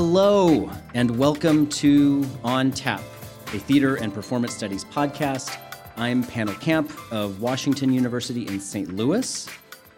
Hello, 0.00 0.70
and 0.94 1.18
welcome 1.18 1.66
to 1.70 2.24
On 2.44 2.70
Tap, 2.70 3.00
a 3.00 3.58
theater 3.58 3.96
and 3.96 4.14
performance 4.14 4.54
studies 4.54 4.84
podcast. 4.84 5.58
I'm 5.96 6.22
Pannill 6.22 6.60
Camp 6.60 6.92
of 7.10 7.40
Washington 7.42 7.92
University 7.92 8.46
in 8.46 8.60
St. 8.60 8.94
Louis. 8.94 9.48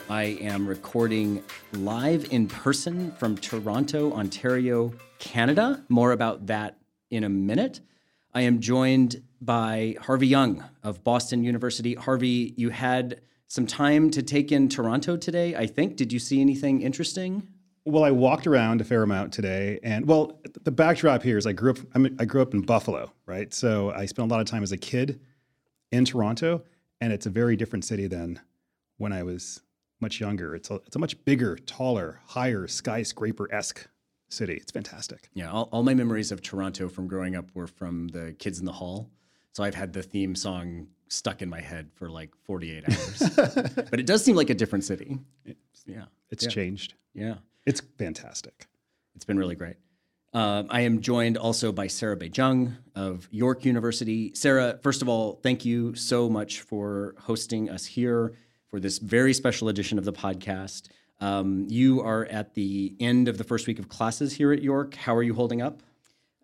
I 0.09 0.23
am 0.41 0.67
recording 0.67 1.45
live 1.75 2.33
in 2.33 2.49
person 2.49 3.13
from 3.13 3.37
Toronto, 3.37 4.11
Ontario, 4.15 4.95
Canada. 5.19 5.85
More 5.91 6.13
about 6.13 6.47
that 6.47 6.79
in 7.11 7.25
a 7.25 7.29
minute. 7.29 7.81
I 8.33 8.41
am 8.41 8.61
joined 8.61 9.23
by 9.43 9.97
Harvey 10.01 10.29
Young 10.29 10.65
of 10.83 11.05
Boston 11.05 11.45
University. 11.45 11.93
Harvey, 11.93 12.55
you 12.57 12.71
had 12.71 13.21
some 13.49 13.67
time 13.67 14.11
to 14.13 14.23
take 14.23 14.51
in 14.51 14.71
Toronto 14.71 15.19
today, 15.19 15.55
I 15.55 15.67
think. 15.67 15.97
Did 15.97 16.11
you 16.11 16.19
see 16.19 16.41
anything 16.41 16.81
interesting? 16.81 17.47
Well, 17.85 18.05
I 18.05 18.11
walked 18.11 18.47
around 18.47 18.81
a 18.81 18.85
fair 18.85 19.03
amount 19.03 19.33
today, 19.33 19.81
and 19.83 20.07
well, 20.07 20.41
the 20.63 20.71
backdrop 20.71 21.23
here 21.23 21.39
is 21.39 21.47
I 21.47 21.53
grew 21.53 21.71
up. 21.71 21.79
I'm, 21.95 22.15
I 22.19 22.25
grew 22.25 22.43
up 22.43 22.53
in 22.53 22.61
Buffalo, 22.61 23.13
right? 23.27 23.53
So 23.55 23.91
I 23.91 24.07
spent 24.07 24.31
a 24.31 24.35
lot 24.35 24.41
of 24.41 24.47
time 24.47 24.63
as 24.63 24.73
a 24.73 24.77
kid 24.77 25.21
in 25.91 26.05
Toronto, 26.05 26.63
and 27.01 27.13
it's 27.13 27.27
a 27.27 27.31
very 27.31 27.57
different 27.57 27.85
city 27.85 28.07
than 28.07 28.41
when 28.99 29.13
I 29.13 29.23
was 29.23 29.63
much 30.01 30.21
younger. 30.21 30.55
It's 30.55 30.71
a 30.71 30.75
it's 30.87 30.97
a 30.97 30.99
much 30.99 31.23
bigger, 31.25 31.57
taller, 31.57 32.21
higher, 32.27 32.67
skyscraper 32.69 33.53
esque 33.53 33.87
city. 34.29 34.55
It's 34.55 34.73
fantastic. 34.73 35.31
Yeah, 35.33 35.51
all, 35.51 35.69
all 35.73 35.83
my 35.83 35.95
memories 35.95 36.33
of 36.33 36.43
Toronto 36.43 36.89
from 36.89 37.09
growing 37.09 37.35
up 37.35 37.47
were 37.55 37.67
from 37.67 38.09
the 38.09 38.35
Kids 38.39 38.59
in 38.59 38.67
the 38.67 38.73
Hall. 38.73 39.11
So 39.53 39.65
I've 39.65 39.75
had 39.75 39.93
the 39.93 40.03
theme 40.03 40.35
song 40.35 40.87
stuck 41.09 41.43
in 41.43 41.51
my 41.51 41.61
head 41.61 41.91
for 41.95 42.09
like 42.09 42.31
48 42.45 42.85
hours. 42.89 43.31
but 43.91 43.99
it 43.99 44.07
does 44.07 44.25
seem 44.25 44.37
like 44.37 44.51
a 44.51 44.55
different 44.55 44.85
city. 44.85 45.19
Yeah. 45.87 46.05
It's 46.31 46.45
yeah. 46.45 46.51
changed. 46.51 46.95
Yeah. 47.15 47.35
It's 47.71 47.83
fantastic. 47.99 48.67
It's 49.15 49.25
been 49.25 49.39
really 49.39 49.55
great. 49.55 49.77
Um, 50.33 50.67
I 50.71 50.81
am 50.81 51.01
joined 51.01 51.39
also 51.39 51.71
by 51.71 51.87
Sarah 51.87 52.17
Bay-Cheng 52.17 52.77
of 52.97 53.29
York 53.31 53.65
University. 53.65 54.33
Sarah, 54.35 54.81
first 54.83 55.03
of 55.03 55.09
all, 55.09 55.39
thank 55.45 55.65
you 55.65 55.95
so 55.95 56.29
much 56.29 56.63
for 56.63 57.15
hosting 57.17 57.71
us 57.71 57.87
here 57.87 58.33
for 58.67 58.81
this 58.81 58.99
very 58.99 59.33
special 59.33 59.69
edition 59.69 59.99
of 59.99 60.05
the 60.05 60.13
podcast. 60.13 60.89
Um, 61.21 61.69
you 61.69 62.03
are 62.03 62.25
at 62.25 62.55
the 62.55 62.93
end 62.99 63.29
of 63.29 63.39
the 63.39 63.45
first 63.45 63.69
week 63.69 63.79
of 63.79 63.89
classes 63.89 64.33
here 64.33 64.53
at 64.53 64.63
York. 64.63 64.97
How 64.97 65.15
are 65.15 65.23
you 65.23 65.35
holding 65.35 65.63
up? 65.63 65.81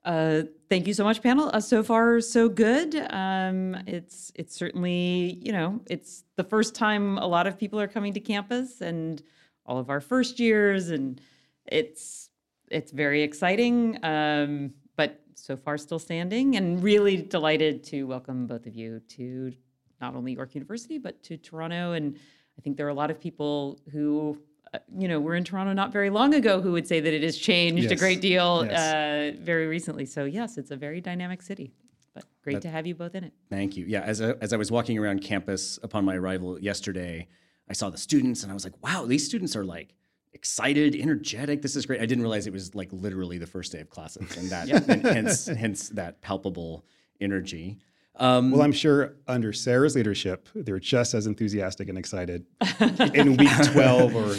Uh, 0.05 0.43
thank 0.69 0.87
you 0.87 0.95
so 0.95 1.03
much, 1.03 1.21
Pannill. 1.23 1.53
Uh, 1.53 1.59
so 1.59 1.83
far, 1.83 2.21
so 2.21 2.49
good. 2.49 2.95
Um, 3.11 3.77
it's 3.89 4.31
it's 4.37 4.55
certainly 4.55 5.41
you 5.43 5.51
know 5.51 5.81
it's 5.87 6.23
the 6.37 6.45
first 6.45 6.77
time 6.77 7.19
a 7.19 7.27
lot 7.27 7.49
of 7.49 7.59
people 7.59 7.81
are 7.81 7.89
coming 7.89 8.13
to 8.13 8.21
campus, 8.21 8.81
and 8.81 9.21
all 9.67 9.79
of 9.79 9.91
our 9.91 10.01
first 10.01 10.39
years, 10.41 10.91
and 10.91 11.21
it's 11.67 12.31
it's 12.71 12.93
very 12.93 13.23
exciting. 13.23 13.99
Um, 14.03 14.73
but 14.97 15.21
so 15.35 15.57
far, 15.57 15.79
still 15.79 15.99
standing, 15.99 16.57
and 16.57 16.83
really 16.83 17.17
delighted 17.17 17.85
to 17.85 18.05
welcome 18.05 18.47
both 18.47 18.67
of 18.67 18.75
you 18.75 19.01
to 19.11 19.53
not 20.01 20.15
only 20.15 20.33
York 20.33 20.55
University 20.55 20.99
but 20.99 21.23
to 21.25 21.37
Toronto. 21.37 21.93
And 21.93 22.17
I 22.59 22.63
think 22.63 22.77
there 22.77 22.87
are 22.87 22.91
a 22.91 22.95
lot 22.95 23.11
of 23.11 23.21
people 23.21 23.81
who 23.93 24.39
uh, 24.75 24.79
you 24.99 25.07
know, 25.07 25.21
were 25.21 25.35
in 25.35 25.45
Toronto 25.45 25.73
not 25.73 25.93
very 25.93 26.11
long 26.11 26.35
ago 26.35 26.61
who 26.61 26.73
would 26.73 26.87
say 26.87 27.01
that 27.01 27.13
it 27.13 27.23
has 27.23 27.39
changed 27.39 27.85
yes. 27.85 27.93
a 27.93 27.97
great 27.97 28.21
deal 28.21 28.67
yes. 28.67 28.79
uh, 28.79 29.39
very 29.41 29.67
recently. 29.67 30.05
So 30.05 30.25
yes, 30.25 30.59
it's 30.59 30.71
a 30.71 30.77
very 30.77 31.01
dynamic 31.01 31.41
city. 31.41 31.73
But 32.15 32.25
great 32.43 32.55
that, 32.55 32.63
to 32.63 32.71
have 32.71 32.87
you 32.87 32.95
both 32.95 33.15
in 33.15 33.25
it. 33.25 33.33
Thank 33.49 33.77
you. 33.77 33.85
Yeah, 33.87 34.01
as 34.01 34.21
I, 34.21 34.31
as 34.41 34.53
I 34.53 34.57
was 34.57 34.71
walking 34.71 34.99
around 34.99 35.21
campus 35.21 35.79
upon 35.83 36.05
my 36.05 36.17
arrival 36.17 36.59
yesterday, 36.59 37.29
I 37.69 37.73
saw 37.73 37.91
the 37.91 37.99
students 37.99 38.43
and 38.43 38.51
I 38.51 38.55
was 38.55 38.65
like, 38.65 38.83
wow, 38.83 39.07
these 39.07 39.25
students 39.25 39.57
are 39.57 39.65
like 39.65 39.95
excited, 40.33 40.95
energetic. 40.95 41.63
This 41.63 41.77
is 41.77 41.87
great. 41.87 42.01
I 42.01 42.07
didn't 42.07 42.23
realize 42.23 42.47
it 42.47 42.53
was 42.53 42.75
like 42.75 42.89
literally 42.93 43.39
the 43.39 43.47
first 43.47 43.73
day 43.73 43.81
of 43.81 43.91
classes, 43.91 44.37
and 44.37 44.51
that 44.51 44.69
and 44.89 45.05
hence 45.05 45.47
hence 45.47 45.89
that 45.91 46.21
palpable 46.21 46.85
energy. 47.21 47.79
Um, 48.19 48.51
well, 48.51 48.63
I'm 48.63 48.73
sure 48.73 49.17
under 49.27 49.53
Sarah's 49.53 49.95
leadership, 49.95 50.49
they're 50.55 50.79
just 50.79 51.13
as 51.13 51.27
enthusiastic 51.27 51.89
and 51.89 51.99
excited 51.99 52.47
in 53.15 53.37
week 53.37 53.51
12 53.73 54.17
or 54.17 54.35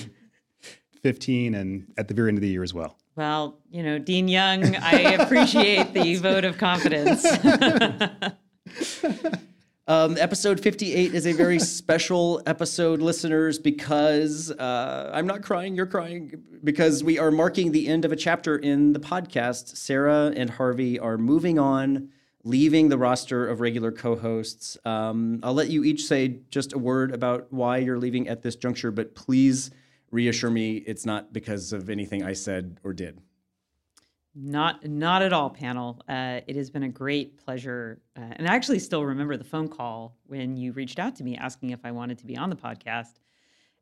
15 1.04 1.54
and 1.54 1.94
at 1.96 2.08
the 2.08 2.14
very 2.16 2.30
end 2.30 2.38
of 2.38 2.42
the 2.42 2.48
year 2.48 2.64
as 2.64 2.74
well. 2.74 2.98
Well, 3.16 3.60
you 3.70 3.84
know, 3.84 4.00
Dean 4.00 4.28
Young, 4.28 4.76
I 4.76 5.00
appreciate 5.20 5.94
the 5.94 6.16
vote 6.16 6.44
of 6.44 6.58
confidence. 6.58 7.24
Um, 9.90 10.18
episode 10.18 10.60
58 10.60 11.14
is 11.14 11.26
a 11.26 11.32
very 11.32 11.60
special 11.78 12.42
episode, 12.46 13.02
listeners, 13.02 13.58
because 13.58 14.52
uh, 14.52 15.12
I'm 15.14 15.26
not 15.26 15.44
crying, 15.44 15.76
you're 15.76 15.86
crying, 15.86 16.44
because 16.62 17.06
we 17.06 17.18
are 17.18 17.32
marking 17.32 17.72
the 17.72 17.88
end 17.88 18.04
of 18.04 18.12
a 18.12 18.18
chapter 18.18 18.58
in 18.58 18.92
the 18.92 19.00
podcast. 19.00 19.78
Sarah 19.78 20.34
and 20.36 20.50
Harvey 20.50 21.00
are 21.00 21.18
moving 21.18 21.58
on 21.58 22.10
leaving 22.44 22.90
the 22.90 22.98
roster 22.98 23.48
of 23.48 23.62
regular 23.62 23.92
co-hosts. 23.92 24.78
Um, 24.86 25.40
I'll 25.44 25.54
let 25.54 25.70
you 25.70 25.84
each 25.84 26.06
say 26.06 26.40
just 26.50 26.74
a 26.74 26.78
word 26.78 27.14
about 27.14 27.48
why 27.52 27.78
you're 27.78 27.98
leaving 27.98 28.28
at 28.28 28.42
this 28.42 28.56
juncture, 28.56 28.92
but 28.92 29.16
please 29.16 29.72
reassure 30.12 30.50
me 30.50 30.78
it's 30.78 31.06
not 31.06 31.34
because 31.34 31.74
of 31.74 31.90
anything 31.90 32.24
I 32.24 32.34
said 32.34 32.80
or 32.84 32.94
did. 32.94 33.22
Not, 34.40 34.86
not 34.88 35.24
at 35.24 35.34
all, 35.34 35.50
Pannill. 35.50 36.00
Uh, 36.08 36.42
it 36.46 36.56
has 36.56 36.70
been 36.70 36.84
a 36.84 36.90
great 36.90 37.38
pleasure, 37.44 38.00
uh, 38.16 38.22
and 38.36 38.48
I 38.48 38.54
actually 38.54 38.78
still 38.78 39.04
remember 39.04 39.36
the 39.36 39.44
phone 39.44 39.68
call 39.68 40.16
when 40.28 40.56
you 40.56 40.74
reached 40.74 41.00
out 41.00 41.16
to 41.16 41.24
me 41.24 41.36
asking 41.36 41.72
if 41.72 41.80
I 41.84 41.92
wanted 41.92 42.20
to 42.20 42.26
be 42.28 42.38
on 42.38 42.52
the 42.52 42.56
podcast. 42.56 43.14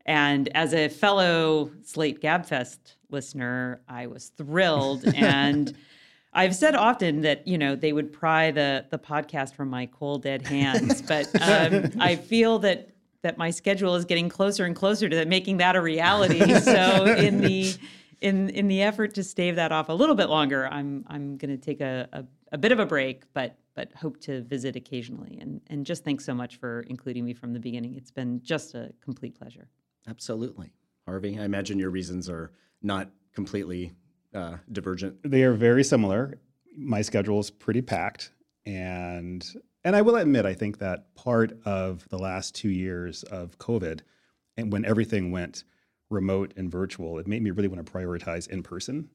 And 0.06 0.48
as 0.56 0.74
a 0.74 0.88
fellow 0.88 1.72
Slate 1.84 2.22
Gabfest 2.22 2.78
listener, 3.10 3.82
I 3.90 4.08
was 4.08 4.30
thrilled 4.30 5.04
and. 5.16 5.76
I've 6.38 6.54
said 6.54 6.76
often 6.76 7.22
that 7.22 7.48
you 7.48 7.58
know 7.58 7.78
they 7.78 7.94
would 7.94 8.12
pry 8.12 8.52
the 8.52 8.86
the 8.90 9.00
podcast 9.00 9.56
from 9.56 9.70
my 9.70 9.86
cold 9.86 10.24
dead 10.24 10.46
hands, 10.46 11.02
but 11.08 11.28
um, 11.42 11.92
I 11.98 12.18
feel 12.18 12.60
that 12.60 12.90
that 13.22 13.38
my 13.38 13.52
schedule 13.52 13.96
is 13.96 14.04
getting 14.04 14.28
closer 14.28 14.66
and 14.66 14.76
closer 14.76 15.08
to 15.08 15.24
making 15.26 15.58
that 15.58 15.78
a 15.78 15.82
reality. 15.82 16.60
So 16.60 17.06
in 17.06 17.40
the 17.40 17.74
in 18.25 18.50
in 18.50 18.68
the 18.68 18.81
effort 18.81 19.13
to 19.13 19.24
stave 19.24 19.56
that 19.56 19.72
off 19.72 19.90
a 19.90 19.94
little 19.94 20.16
bit 20.16 20.30
longer, 20.30 20.68
I'm 20.68 21.06
I'm 21.08 21.38
going 21.38 21.52
to 21.52 21.58
take 21.58 21.80
a, 21.80 22.09
a, 22.12 22.25
a 22.52 22.58
bit 22.58 22.72
of 22.72 22.80
a 22.80 22.86
break, 22.86 23.24
but 23.34 23.58
but 23.75 23.94
hope 23.94 24.19
to 24.22 24.41
visit 24.41 24.75
occasionally. 24.75 25.38
And 25.40 25.62
and 25.68 25.86
just 25.86 26.03
thanks 26.03 26.25
so 26.25 26.34
much 26.34 26.58
for 26.58 26.81
including 26.88 27.24
me 27.24 27.34
from 27.34 27.53
the 27.53 27.59
beginning. 27.59 27.96
It's 27.96 28.12
been 28.12 28.41
just 28.44 28.74
a 28.74 28.91
complete 29.02 29.38
pleasure. 29.38 29.69
Absolutely, 30.08 30.74
Harvey. 31.06 31.40
I 31.40 31.46
imagine 31.46 31.78
your 31.78 31.91
reasons 31.91 32.28
are 32.30 32.52
not 32.81 33.09
completely 33.34 33.94
uh, 34.34 34.58
divergent? 34.72 35.18
They 35.24 35.44
are 35.44 35.53
very 35.53 35.84
similar. 35.84 36.40
My 36.78 37.02
schedule 37.02 37.40
is 37.40 37.52
pretty 37.52 37.81
packed, 37.81 38.31
and 38.66 39.46
and 39.84 39.96
I 39.96 40.02
will 40.02 40.16
admit, 40.16 40.46
I 40.46 40.56
think 40.56 40.80
that 40.80 41.14
part 41.16 41.58
of 41.64 42.09
the 42.09 42.18
last 42.18 42.56
two 42.56 42.69
years 42.69 43.24
of 43.24 43.58
COVID, 43.59 44.02
and 44.58 44.74
when 44.74 44.84
everything 44.84 45.31
went 45.31 45.64
remote 46.10 46.54
and 46.56 46.72
virtual, 46.72 47.20
it 47.20 47.28
made 47.28 47.42
me 47.42 47.52
really 47.52 47.68
want 47.68 47.86
to 47.86 47.92
prioritize 47.92 48.48
in 48.48 48.64
person 48.64 49.10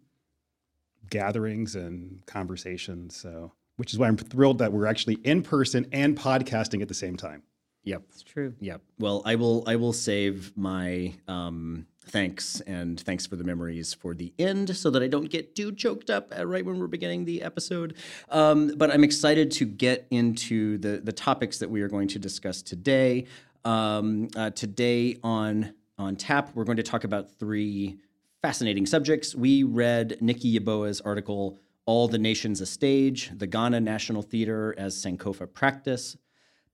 gatherings 1.08 1.76
and 1.76 2.24
conversations. 2.26 3.16
So, 3.16 3.52
which 3.76 3.92
is 3.92 3.98
why 3.98 4.08
I'm 4.08 4.16
thrilled 4.16 4.58
that 4.58 4.72
we're 4.72 4.86
actually 4.86 5.14
in 5.24 5.42
person 5.42 5.86
and 5.92 6.16
podcasting 6.16 6.82
at 6.82 6.88
the 6.88 6.94
same 6.94 7.16
time. 7.16 7.42
Yep, 7.84 8.02
it's 8.10 8.22
true. 8.22 8.54
Yep. 8.60 8.82
Well, 8.98 9.22
I 9.24 9.36
will. 9.36 9.64
I 9.66 9.76
will 9.76 9.94
save 9.94 10.54
my 10.54 11.14
um, 11.28 11.86
thanks 12.04 12.60
and 12.62 13.00
thanks 13.00 13.26
for 13.26 13.36
the 13.36 13.44
memories 13.44 13.94
for 13.94 14.12
the 14.14 14.34
end 14.38 14.76
so 14.76 14.90
that 14.90 15.02
I 15.02 15.08
don't 15.08 15.30
get 15.30 15.56
too 15.56 15.72
choked 15.72 16.10
up 16.10 16.30
right 16.44 16.64
when 16.64 16.78
we're 16.78 16.88
beginning 16.88 17.24
the 17.24 17.40
episode. 17.42 17.94
Um, 18.28 18.74
but 18.76 18.90
I'm 18.90 19.02
excited 19.02 19.50
to 19.52 19.64
get 19.64 20.06
into 20.10 20.76
the, 20.76 21.00
the 21.02 21.12
topics 21.12 21.58
that 21.58 21.70
we 21.70 21.80
are 21.80 21.88
going 21.88 22.08
to 22.08 22.18
discuss 22.18 22.60
today. 22.60 23.26
Um, 23.64 24.28
uh, 24.36 24.50
today 24.50 25.18
on, 25.22 25.74
on 26.00 26.16
Tap, 26.16 26.50
we're 26.54 26.64
going 26.64 26.78
to 26.78 26.82
talk 26.82 27.04
about 27.04 27.30
three 27.30 27.98
fascinating 28.40 28.86
subjects. 28.86 29.34
We 29.34 29.62
read 29.62 30.16
Nikki 30.20 30.58
Yeboah's 30.58 31.00
article, 31.02 31.58
All 31.84 32.08
the 32.08 32.18
Nations 32.18 32.62
a 32.62 32.66
Stage, 32.66 33.30
the 33.36 33.46
Ghana 33.46 33.80
National 33.80 34.22
Theater 34.22 34.74
as 34.78 34.96
Sankofa 34.96 35.52
Practice, 35.52 36.16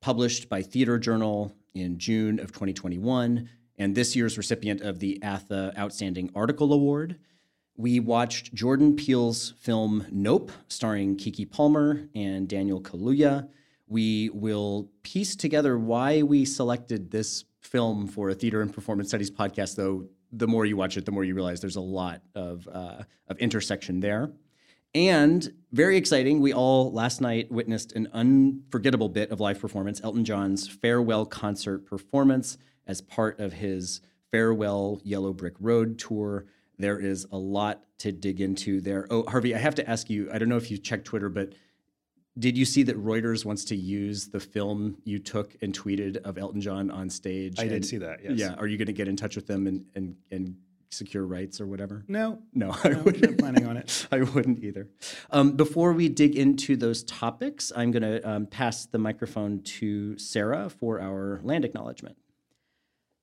published 0.00 0.48
by 0.48 0.62
Theater 0.62 0.96
Journal 0.98 1.52
in 1.74 1.98
June 1.98 2.38
of 2.38 2.52
2021 2.52 3.48
and 3.78 3.94
this 3.94 4.14
year's 4.14 4.38
recipient 4.38 4.80
of 4.80 5.00
the 5.00 5.20
ATHE 5.22 5.74
Outstanding 5.76 6.30
Article 6.34 6.72
Award. 6.72 7.18
We 7.76 7.98
watched 8.00 8.54
Jordan 8.54 8.94
Peele's 8.94 9.54
film 9.58 10.06
Nope, 10.10 10.52
starring 10.68 11.16
Keke 11.16 11.50
Palmer 11.50 12.08
and 12.14 12.48
Daniel 12.48 12.80
Kaluuya. 12.80 13.48
We 13.88 14.30
will 14.30 14.88
piece 15.02 15.34
together 15.36 15.76
why 15.78 16.22
we 16.22 16.44
selected 16.44 17.10
this 17.10 17.44
film 17.66 18.06
for 18.06 18.30
a 18.30 18.34
theater 18.34 18.62
and 18.62 18.72
performance 18.72 19.08
studies 19.08 19.30
podcast, 19.30 19.76
though 19.76 20.06
the 20.32 20.46
more 20.46 20.64
you 20.64 20.76
watch 20.76 20.96
it, 20.96 21.04
the 21.04 21.12
more 21.12 21.24
you 21.24 21.34
realize 21.34 21.60
there's 21.60 21.76
a 21.76 21.80
lot 21.80 22.22
of, 22.34 22.68
uh, 22.72 23.02
of 23.28 23.38
intersection 23.38 24.00
there. 24.00 24.32
And 24.94 25.52
very 25.72 25.98
exciting, 25.98 26.40
we 26.40 26.54
all 26.54 26.90
last 26.92 27.20
night 27.20 27.52
witnessed 27.52 27.92
an 27.92 28.08
unforgettable 28.14 29.10
bit 29.10 29.30
of 29.30 29.40
live 29.40 29.60
performance 29.60 30.00
Elton 30.02 30.24
John's 30.24 30.66
farewell 30.66 31.26
concert 31.26 31.84
performance 31.84 32.56
as 32.86 33.00
part 33.02 33.38
of 33.38 33.52
his 33.52 34.00
Farewell 34.30 35.00
Yellow 35.04 35.32
Brick 35.32 35.54
Road 35.60 35.98
tour. 35.98 36.46
There 36.78 36.98
is 36.98 37.26
a 37.30 37.36
lot 37.36 37.82
to 37.98 38.12
dig 38.12 38.40
into 38.40 38.80
there. 38.80 39.06
Oh, 39.10 39.24
Harvey, 39.24 39.54
I 39.54 39.58
have 39.58 39.74
to 39.76 39.88
ask 39.88 40.10
you. 40.10 40.30
I 40.32 40.38
don't 40.38 40.48
know 40.48 40.56
if 40.56 40.70
you 40.70 40.78
checked 40.78 41.04
Twitter, 41.04 41.28
but 41.28 41.54
did 42.38 42.56
you 42.56 42.64
see 42.64 42.82
that 42.84 43.02
Reuters 43.02 43.44
wants 43.44 43.64
to 43.66 43.76
use 43.76 44.28
the 44.28 44.40
film 44.40 44.98
you 45.04 45.18
took 45.18 45.56
and 45.62 45.76
tweeted 45.76 46.18
of 46.18 46.36
Elton 46.38 46.60
John 46.60 46.90
on 46.90 47.08
stage? 47.08 47.58
I 47.58 47.62
and, 47.62 47.70
did 47.70 47.84
see 47.84 47.98
that. 47.98 48.20
Yes. 48.22 48.38
Yeah. 48.38 48.54
Are 48.54 48.66
you 48.66 48.76
going 48.76 48.86
to 48.86 48.92
get 48.92 49.08
in 49.08 49.16
touch 49.16 49.36
with 49.36 49.46
them 49.46 49.66
and 49.66 49.84
and 49.94 50.16
and 50.30 50.56
secure 50.90 51.24
rights 51.26 51.60
or 51.60 51.66
whatever? 51.66 52.04
No. 52.08 52.38
No, 52.54 52.74
I 52.84 52.90
No, 52.90 52.98
wouldn't. 53.02 53.22
not 53.22 53.38
planning 53.38 53.66
on 53.66 53.76
it. 53.76 54.06
I 54.12 54.22
wouldn't 54.22 54.62
either. 54.62 54.88
Um, 55.30 55.52
before 55.52 55.92
we 55.92 56.08
dig 56.08 56.36
into 56.36 56.76
those 56.76 57.02
topics, 57.04 57.72
I'm 57.74 57.90
going 57.90 58.02
to 58.02 58.28
um, 58.28 58.46
pass 58.46 58.86
the 58.86 58.98
microphone 58.98 59.62
to 59.62 60.18
Sarah 60.18 60.70
for 60.70 61.00
our 61.00 61.40
land 61.42 61.64
acknowledgement. 61.64 62.16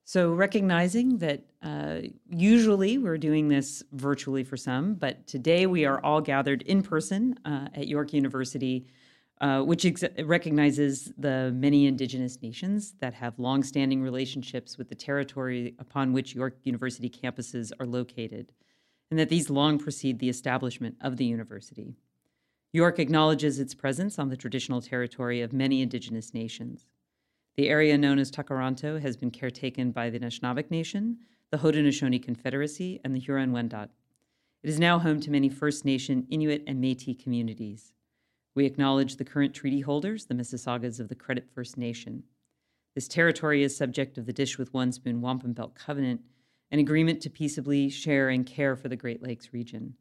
So, 0.06 0.34
recognizing 0.34 1.20
that 1.20 1.46
uh, 1.62 2.00
usually 2.30 2.98
we're 2.98 3.18
doing 3.18 3.48
this 3.48 3.82
virtually 3.94 4.44
for 4.44 4.58
some, 4.58 4.96
but 4.96 5.26
today 5.28 5.66
we 5.66 5.86
are 5.86 6.04
all 6.04 6.20
gathered 6.20 6.62
in 6.64 6.84
person 6.84 7.36
uh, 7.46 7.70
at 7.74 7.88
York 7.88 8.12
University, 8.12 8.86
uh, 9.42 9.62
which 9.62 9.86
ex- 9.86 10.04
recognizes 10.24 11.12
the 11.18 11.52
many 11.56 11.86
Indigenous 11.86 12.42
nations 12.42 12.94
that 13.00 13.14
have 13.14 13.40
longstanding 13.40 14.02
relationships 14.02 14.78
with 14.78 14.90
the 14.90 14.96
territory 14.96 15.76
upon 15.80 16.14
which 16.14 16.36
York 16.36 16.58
University 16.64 17.10
campuses 17.10 17.72
are 17.80 17.86
located, 17.86 18.52
and 19.10 19.20
that 19.20 19.30
these 19.30 19.50
long 19.50 19.78
precede 19.78 20.20
the 20.20 20.30
establishment 20.30 20.96
of 21.02 21.18
the 21.18 21.26
university. 21.26 21.96
York 22.72 22.98
acknowledges 22.98 23.60
its 23.60 23.76
presence 23.76 24.18
on 24.18 24.30
the 24.30 24.38
traditional 24.38 24.82
territory 24.82 25.42
of 25.42 25.54
many 25.54 25.82
Indigenous 25.82 26.34
nations. 26.34 26.88
The 27.56 27.70
area 27.70 27.98
known 28.00 28.18
as 28.18 28.32
Tkaronto 28.32 29.00
has 29.00 29.16
been 29.16 29.30
caretaken 29.30 29.92
by 29.92 30.10
the 30.10 30.20
Anishinaabeg 30.20 30.72
Nation, 30.72 31.20
the 31.52 31.58
Haudenosaunee 31.58 32.24
Confederacy, 32.24 33.00
and 33.04 33.16
the 33.16 33.20
Huron-Wendat. 33.20 33.90
It 34.64 34.70
is 34.70 34.80
now 34.80 34.98
home 34.98 35.20
to 35.20 35.30
many 35.30 35.50
First 35.50 35.86
Nation, 35.86 36.26
Inuit, 36.32 36.64
and 36.66 36.84
Métis 36.84 37.22
communities. 37.22 37.93
We 38.56 38.66
acknowledge 38.66 39.16
the 39.16 39.26
current 39.26 39.54
treaty 39.54 39.82
holders, 39.82 40.26
the 40.26 40.36
Mississaugas 40.36 41.00
of 41.00 41.10
the 41.10 41.16
Credit 41.16 41.48
First 41.54 41.78
Nation. 41.78 42.24
This 42.96 43.08
territory 43.08 43.64
is 43.64 43.76
subject 43.76 44.18
of 44.18 44.28
the 44.28 44.34
Dish 44.34 44.60
with 44.60 44.74
One 44.74 44.92
Spoon 44.92 45.22
Wampum 45.22 45.54
Belt 45.54 45.74
Covenant, 45.74 46.22
an 46.70 46.80
agreement 46.80 47.22
to 47.22 47.30
peaceably 47.30 47.90
share 47.90 48.30
and 48.30 48.46
care 48.46 48.76
for 48.76 48.90
the 48.90 48.96
Great 48.96 49.24
Lakes 49.24 49.54
region. 49.54 49.96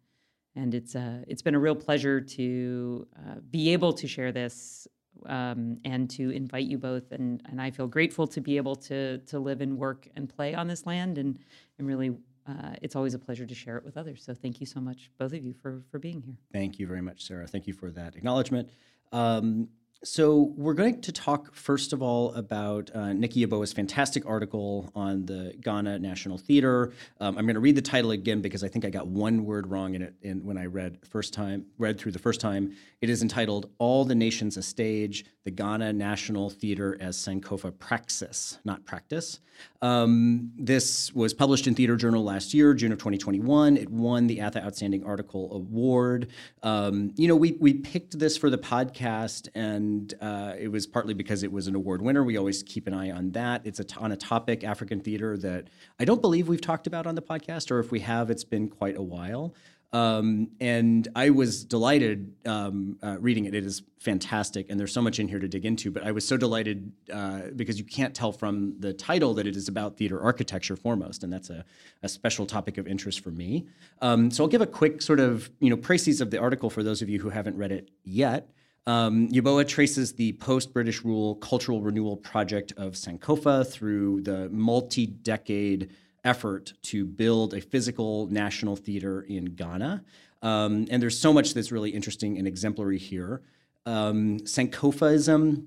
And 0.54 0.74
it's, 0.74 0.94
uh, 0.94 1.24
it's 1.26 1.40
been 1.40 1.54
a 1.54 1.58
real 1.58 1.74
pleasure 1.74 2.20
to 2.20 3.06
uh, 3.16 3.36
be 3.50 3.72
able 3.72 3.94
to 3.94 4.06
share 4.06 4.32
this 4.32 4.86
um, 5.26 5.78
and 5.84 6.10
to 6.10 6.30
invite 6.30 6.66
you 6.66 6.76
both. 6.76 7.12
And, 7.12 7.42
and 7.48 7.60
I 7.60 7.70
feel 7.70 7.86
grateful 7.86 8.26
to 8.26 8.40
be 8.42 8.58
able 8.58 8.76
to, 8.76 9.18
to 9.18 9.38
live 9.38 9.62
and 9.62 9.78
work 9.78 10.08
and 10.14 10.28
play 10.28 10.54
on 10.54 10.66
this 10.66 10.84
land. 10.84 11.16
And, 11.16 11.38
and 11.78 11.88
really, 11.88 12.16
uh, 12.46 12.74
it's 12.82 12.96
always 12.96 13.14
a 13.14 13.18
pleasure 13.18 13.46
to 13.46 13.54
share 13.54 13.76
it 13.76 13.84
with 13.84 13.96
others. 13.96 14.22
So 14.24 14.34
thank 14.34 14.60
you 14.60 14.66
so 14.66 14.80
much, 14.80 15.10
both 15.18 15.32
of 15.32 15.44
you, 15.44 15.54
for, 15.54 15.82
for 15.90 15.98
being 15.98 16.20
here. 16.20 16.36
Thank 16.52 16.78
you 16.78 16.86
very 16.86 17.02
much, 17.02 17.26
Sarah. 17.26 17.46
Thank 17.46 17.66
you 17.66 17.72
for 17.72 17.90
that 17.92 18.16
acknowledgement. 18.16 18.68
Um, 19.12 19.68
so 20.04 20.52
we're 20.56 20.74
going 20.74 21.00
to 21.02 21.12
talk 21.12 21.54
first 21.54 21.92
of 21.92 22.02
all 22.02 22.34
about 22.34 22.90
uh, 22.92 23.12
Nikki 23.12 23.46
Yeboah's 23.46 23.72
fantastic 23.72 24.26
article 24.26 24.90
on 24.96 25.26
the 25.26 25.54
Ghana 25.60 26.00
National 26.00 26.38
Theater. 26.38 26.92
Um, 27.20 27.38
I'm 27.38 27.44
going 27.44 27.54
to 27.54 27.60
read 27.60 27.76
the 27.76 27.82
title 27.82 28.10
again 28.10 28.40
because 28.40 28.64
I 28.64 28.68
think 28.68 28.84
I 28.84 28.90
got 28.90 29.06
one 29.06 29.44
word 29.44 29.68
wrong 29.68 29.94
in 29.94 30.02
it 30.02 30.14
in, 30.22 30.44
when 30.44 30.58
I 30.58 30.66
read 30.66 30.98
first 31.08 31.32
time 31.32 31.66
read 31.78 32.00
through 32.00 32.12
the 32.12 32.18
first 32.18 32.40
time. 32.40 32.74
It 33.00 33.10
is 33.10 33.22
entitled 33.22 33.70
"All 33.78 34.04
the 34.04 34.16
Nations 34.16 34.56
a 34.56 34.62
Stage: 34.62 35.24
The 35.44 35.52
Ghana 35.52 35.92
National 35.92 36.50
Theater 36.50 36.96
as 37.00 37.16
Sankofa 37.16 37.78
Praxis, 37.78 38.58
not 38.64 38.84
practice." 38.84 39.38
Um, 39.82 40.52
this 40.56 41.12
was 41.12 41.34
published 41.34 41.66
in 41.66 41.74
Theater 41.74 41.96
Journal 41.96 42.22
last 42.22 42.54
year, 42.54 42.72
June 42.72 42.92
of 42.92 42.98
2021. 42.98 43.76
It 43.76 43.90
won 43.90 44.28
the 44.28 44.40
ATHE 44.40 44.64
Outstanding 44.64 45.04
Article 45.04 45.52
Award. 45.52 46.28
Um, 46.62 47.10
you 47.16 47.26
know, 47.26 47.34
we 47.34 47.58
we 47.60 47.74
picked 47.74 48.16
this 48.16 48.36
for 48.36 48.48
the 48.48 48.58
podcast, 48.58 49.48
and 49.56 50.14
uh, 50.20 50.54
it 50.56 50.68
was 50.68 50.86
partly 50.86 51.14
because 51.14 51.42
it 51.42 51.50
was 51.50 51.66
an 51.66 51.74
award 51.74 52.00
winner. 52.00 52.22
We 52.22 52.36
always 52.36 52.62
keep 52.62 52.86
an 52.86 52.94
eye 52.94 53.10
on 53.10 53.32
that. 53.32 53.62
It's 53.64 53.80
a 53.80 53.84
t- 53.84 53.96
on 53.98 54.12
a 54.12 54.16
topic, 54.16 54.62
African 54.62 55.00
theater, 55.00 55.36
that 55.38 55.66
I 55.98 56.04
don't 56.04 56.22
believe 56.22 56.46
we've 56.46 56.60
talked 56.60 56.86
about 56.86 57.08
on 57.08 57.16
the 57.16 57.22
podcast, 57.22 57.72
or 57.72 57.80
if 57.80 57.90
we 57.90 58.00
have, 58.00 58.30
it's 58.30 58.44
been 58.44 58.68
quite 58.68 58.96
a 58.96 59.02
while. 59.02 59.52
Um, 59.92 60.48
and 60.58 61.06
I 61.14 61.30
was 61.30 61.64
delighted 61.64 62.32
um, 62.46 62.98
uh, 63.02 63.18
reading 63.20 63.44
it. 63.44 63.54
It 63.54 63.66
is 63.66 63.82
fantastic, 64.00 64.70
and 64.70 64.80
there's 64.80 64.92
so 64.92 65.02
much 65.02 65.18
in 65.18 65.28
here 65.28 65.38
to 65.38 65.46
dig 65.46 65.66
into. 65.66 65.90
But 65.90 66.04
I 66.04 66.12
was 66.12 66.26
so 66.26 66.38
delighted 66.38 66.92
uh, 67.12 67.42
because 67.54 67.78
you 67.78 67.84
can't 67.84 68.14
tell 68.14 68.32
from 68.32 68.74
the 68.80 68.94
title 68.94 69.34
that 69.34 69.46
it 69.46 69.54
is 69.54 69.68
about 69.68 69.98
theater 69.98 70.20
architecture 70.20 70.76
foremost, 70.76 71.24
and 71.24 71.32
that's 71.32 71.50
a, 71.50 71.64
a 72.02 72.08
special 72.08 72.46
topic 72.46 72.78
of 72.78 72.86
interest 72.86 73.20
for 73.20 73.30
me. 73.30 73.66
Um, 74.00 74.30
so 74.30 74.44
I'll 74.44 74.48
give 74.48 74.62
a 74.62 74.66
quick 74.66 75.02
sort 75.02 75.20
of 75.20 75.50
you 75.60 75.68
know 75.68 75.76
précis 75.76 76.22
of 76.22 76.30
the 76.30 76.38
article 76.38 76.70
for 76.70 76.82
those 76.82 77.02
of 77.02 77.10
you 77.10 77.20
who 77.20 77.28
haven't 77.28 77.56
read 77.58 77.72
it 77.72 77.90
yet. 78.02 78.48
Um, 78.86 79.28
Yeboah 79.28 79.68
traces 79.68 80.14
the 80.14 80.32
post-British 80.32 81.04
rule 81.04 81.36
cultural 81.36 81.82
renewal 81.82 82.16
project 82.16 82.72
of 82.76 82.94
Sankofa 82.94 83.70
through 83.70 84.22
the 84.22 84.48
multi-decade 84.48 85.90
effort 86.24 86.72
to 86.82 87.04
build 87.04 87.54
a 87.54 87.60
physical 87.60 88.26
national 88.28 88.76
theater 88.76 89.22
in 89.22 89.46
Ghana. 89.46 90.04
Um, 90.42 90.86
and 90.90 91.02
there's 91.02 91.18
so 91.18 91.32
much 91.32 91.54
that's 91.54 91.72
really 91.72 91.90
interesting 91.90 92.38
and 92.38 92.46
exemplary 92.46 92.98
here. 92.98 93.42
Um, 93.86 94.38
Sankofaism, 94.40 95.66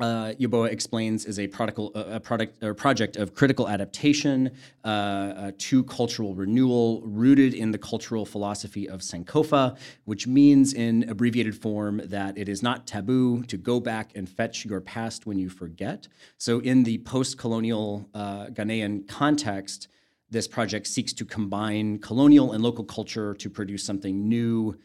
uh, 0.00 0.32
Yeboah 0.38 0.70
explains, 0.70 1.24
is 1.24 1.38
a, 1.38 1.46
prodigal, 1.46 1.92
a 1.94 2.20
product 2.20 2.62
or 2.62 2.74
project 2.74 3.16
of 3.16 3.34
critical 3.34 3.68
adaptation 3.68 4.50
uh, 4.84 4.88
uh, 4.88 5.52
to 5.58 5.84
cultural 5.84 6.34
renewal, 6.34 7.02
rooted 7.02 7.54
in 7.54 7.70
the 7.70 7.78
cultural 7.78 8.24
philosophy 8.24 8.88
of 8.88 9.00
Sankofa, 9.00 9.76
which 10.04 10.26
means, 10.26 10.74
in 10.74 11.08
abbreviated 11.08 11.56
form, 11.56 12.00
that 12.04 12.36
it 12.36 12.48
is 12.48 12.62
not 12.62 12.86
taboo 12.86 13.42
to 13.44 13.56
go 13.56 13.80
back 13.80 14.12
and 14.14 14.28
fetch 14.28 14.64
your 14.64 14.80
past 14.80 15.26
when 15.26 15.38
you 15.38 15.48
forget. 15.48 16.08
So, 16.38 16.60
in 16.60 16.82
the 16.84 16.98
post-colonial 16.98 18.08
uh, 18.14 18.46
Ghanaian 18.46 19.08
context, 19.08 19.88
this 20.30 20.48
project 20.48 20.86
seeks 20.88 21.12
to 21.14 21.24
combine 21.24 21.98
colonial 21.98 22.52
and 22.52 22.62
local 22.62 22.84
culture 22.84 23.34
to 23.34 23.48
produce 23.48 23.84
something 23.84 24.28
new 24.28 24.76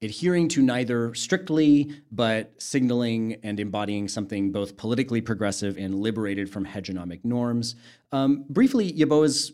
adhering 0.00 0.48
to 0.48 0.62
neither 0.62 1.14
strictly, 1.14 2.02
but 2.12 2.52
signaling 2.58 3.36
and 3.42 3.58
embodying 3.58 4.08
something 4.08 4.52
both 4.52 4.76
politically 4.76 5.20
progressive 5.20 5.76
and 5.76 5.94
liberated 5.94 6.48
from 6.50 6.64
hegemonic 6.64 7.24
norms. 7.24 7.74
Um, 8.12 8.44
briefly, 8.48 8.92
Yeboah's 8.92 9.52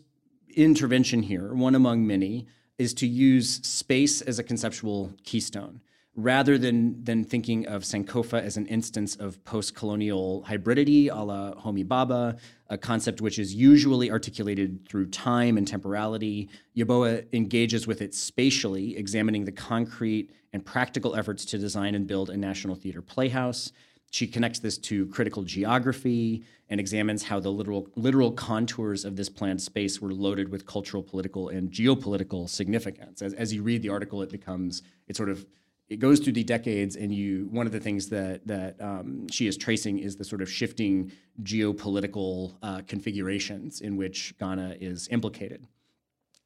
intervention 0.55 1.23
here, 1.23 1.53
one 1.53 1.75
among 1.75 2.05
many, 2.05 2.47
is 2.77 2.93
to 2.93 3.07
use 3.07 3.55
space 3.67 4.21
as 4.21 4.39
a 4.39 4.43
conceptual 4.43 5.13
keystone. 5.23 5.81
Rather 6.17 6.57
than, 6.57 7.03
than 7.03 7.25
thinking 7.25 7.67
of 7.67 7.83
Sankofa 7.83 8.41
as 8.41 8.55
an 8.55 8.65
instance 8.67 9.17
of 9.17 9.43
post 9.43 9.75
colonial 9.75 10.45
hybridity 10.47 11.09
a 11.11 11.21
la 11.21 11.53
Homi 11.55 11.85
Bhabha, 11.85 12.39
a 12.69 12.77
concept 12.77 13.19
which 13.19 13.37
is 13.37 13.53
usually 13.53 14.09
articulated 14.09 14.87
through 14.87 15.07
time 15.07 15.57
and 15.57 15.67
temporality, 15.67 16.47
Yeboah 16.75 17.25
engages 17.33 17.85
with 17.85 18.01
it 18.01 18.15
spatially, 18.15 18.95
examining 18.95 19.43
the 19.43 19.51
concrete 19.51 20.31
and 20.53 20.65
practical 20.65 21.17
efforts 21.17 21.43
to 21.43 21.57
design 21.57 21.95
and 21.95 22.07
build 22.07 22.29
a 22.29 22.37
national 22.37 22.75
theater 22.75 23.01
playhouse. 23.01 23.73
She 24.09 24.25
connects 24.25 24.59
this 24.59 24.77
to 24.77 25.07
critical 25.07 25.43
geography 25.43 26.45
and 26.69 26.79
examines 26.79 27.23
how 27.23 27.41
the 27.41 27.51
literal, 27.51 27.89
literal 27.97 28.31
contours 28.31 29.03
of 29.03 29.17
this 29.17 29.27
planned 29.27 29.61
space 29.61 29.99
were 29.99 30.13
loaded 30.13 30.47
with 30.47 30.65
cultural, 30.65 31.03
political, 31.03 31.49
and 31.49 31.69
geopolitical 31.69 32.47
significance. 32.47 33.21
As, 33.21 33.33
as 33.33 33.53
you 33.53 33.63
read 33.63 33.81
the 33.81 33.89
article, 33.89 34.21
it 34.21 34.29
becomes, 34.29 34.81
it 35.09 35.17
sort 35.17 35.29
of 35.29 35.45
it 35.87 35.97
goes 35.97 36.19
through 36.19 36.33
the 36.33 36.43
decades, 36.43 36.95
and 36.95 37.13
you 37.13 37.47
one 37.51 37.65
of 37.65 37.71
the 37.71 37.79
things 37.79 38.09
that 38.09 38.45
that 38.47 38.81
um, 38.81 39.27
she 39.29 39.47
is 39.47 39.55
tracing 39.57 39.99
is 39.99 40.15
the 40.15 40.23
sort 40.23 40.41
of 40.41 40.49
shifting 40.49 41.11
geopolitical 41.43 42.55
uh, 42.63 42.81
configurations 42.87 43.81
in 43.81 43.95
which 43.95 44.35
Ghana 44.39 44.77
is 44.79 45.07
implicated. 45.09 45.67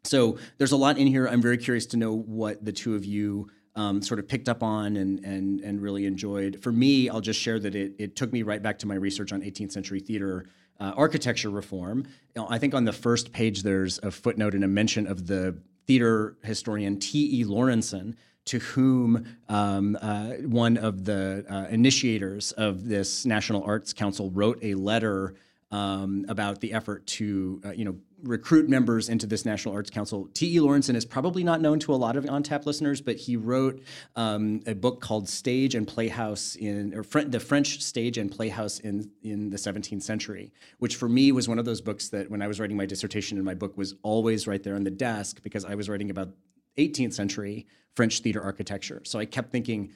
So 0.03 0.37
there's 0.57 0.71
a 0.71 0.77
lot 0.77 0.97
in 0.97 1.07
here. 1.07 1.27
I'm 1.27 1.41
very 1.41 1.57
curious 1.57 1.85
to 1.87 1.97
know 1.97 2.13
what 2.13 2.63
the 2.63 2.71
two 2.71 2.95
of 2.95 3.05
you 3.05 3.49
um, 3.75 4.01
sort 4.01 4.19
of 4.19 4.27
picked 4.27 4.49
up 4.49 4.61
on 4.61 4.97
and 4.97 5.23
and 5.23 5.61
and 5.61 5.81
really 5.81 6.05
enjoyed. 6.05 6.61
For 6.61 6.71
me, 6.71 7.09
I'll 7.09 7.21
just 7.21 7.39
share 7.39 7.59
that 7.59 7.75
it 7.75 7.93
it 7.97 8.15
took 8.17 8.33
me 8.33 8.43
right 8.43 8.61
back 8.61 8.79
to 8.79 8.87
my 8.87 8.95
research 8.95 9.31
on 9.31 9.41
18th 9.41 9.71
century 9.71 9.99
theater. 9.99 10.45
Uh, 10.81 10.93
architecture 10.95 11.49
reform. 11.49 12.05
You 12.33 12.41
know, 12.41 12.47
I 12.49 12.57
think 12.57 12.73
on 12.73 12.85
the 12.85 12.93
first 12.93 13.33
page 13.33 13.63
there's 13.63 13.99
a 14.01 14.09
footnote 14.11 14.53
and 14.53 14.63
a 14.63 14.67
mention 14.69 15.07
of 15.07 15.27
the 15.27 15.61
theater 15.87 16.37
historian 16.41 16.97
T.E. 16.99 17.43
Lawrenson, 17.43 18.15
to 18.45 18.59
whom 18.59 19.25
um, 19.47 19.97
uh, 20.01 20.31
one 20.45 20.77
of 20.77 21.05
the 21.05 21.45
uh, 21.49 21.67
initiators 21.69 22.51
of 22.53 22.87
this 22.87 23.25
National 23.25 23.63
Arts 23.63 23.93
Council 23.93 24.31
wrote 24.31 24.59
a 24.61 24.73
letter 24.73 25.35
um, 25.71 26.25
about 26.27 26.61
the 26.61 26.73
effort 26.73 27.05
to, 27.05 27.61
uh, 27.63 27.71
you 27.71 27.85
know, 27.85 27.95
recruit 28.23 28.67
members 28.67 29.07
into 29.07 29.25
this 29.25 29.45
National 29.45 29.73
Arts 29.73 29.89
Council. 29.89 30.29
T.E. 30.33 30.57
Lawrenson 30.57 30.95
is 30.95 31.05
probably 31.05 31.43
not 31.43 31.61
known 31.61 31.79
to 31.79 31.93
a 31.93 31.95
lot 31.95 32.17
of 32.17 32.27
on 32.29 32.43
tap 32.43 32.65
listeners, 32.65 33.01
but 33.01 33.15
he 33.15 33.37
wrote 33.37 33.81
um, 34.15 34.61
a 34.65 34.73
book 34.73 34.99
called 34.99 35.29
Stage 35.29 35.75
and 35.75 35.87
Playhouse 35.87 36.55
in, 36.55 36.93
or 36.93 37.03
Fr- 37.03 37.21
the 37.21 37.39
French 37.39 37.81
Stage 37.81 38.17
and 38.17 38.31
Playhouse 38.31 38.79
in, 38.79 39.09
in 39.23 39.51
the 39.51 39.57
17th 39.57 40.01
century, 40.01 40.51
which 40.79 40.95
for 40.95 41.07
me 41.07 41.31
was 41.31 41.47
one 41.47 41.59
of 41.59 41.65
those 41.65 41.81
books 41.81 42.09
that 42.09 42.29
when 42.29 42.41
I 42.41 42.47
was 42.47 42.59
writing 42.59 42.75
my 42.75 42.85
dissertation 42.85 43.37
and 43.37 43.45
my 43.45 43.53
book 43.53 43.77
was 43.77 43.95
always 44.01 44.47
right 44.47 44.61
there 44.61 44.75
on 44.75 44.83
the 44.83 44.91
desk 44.91 45.41
because 45.43 45.63
I 45.63 45.75
was 45.75 45.87
writing 45.87 46.09
about 46.09 46.29
18th 46.77 47.13
century 47.13 47.67
French 47.95 48.19
theater 48.19 48.41
architecture. 48.41 49.01
So 49.03 49.19
I 49.19 49.25
kept 49.25 49.51
thinking, 49.51 49.91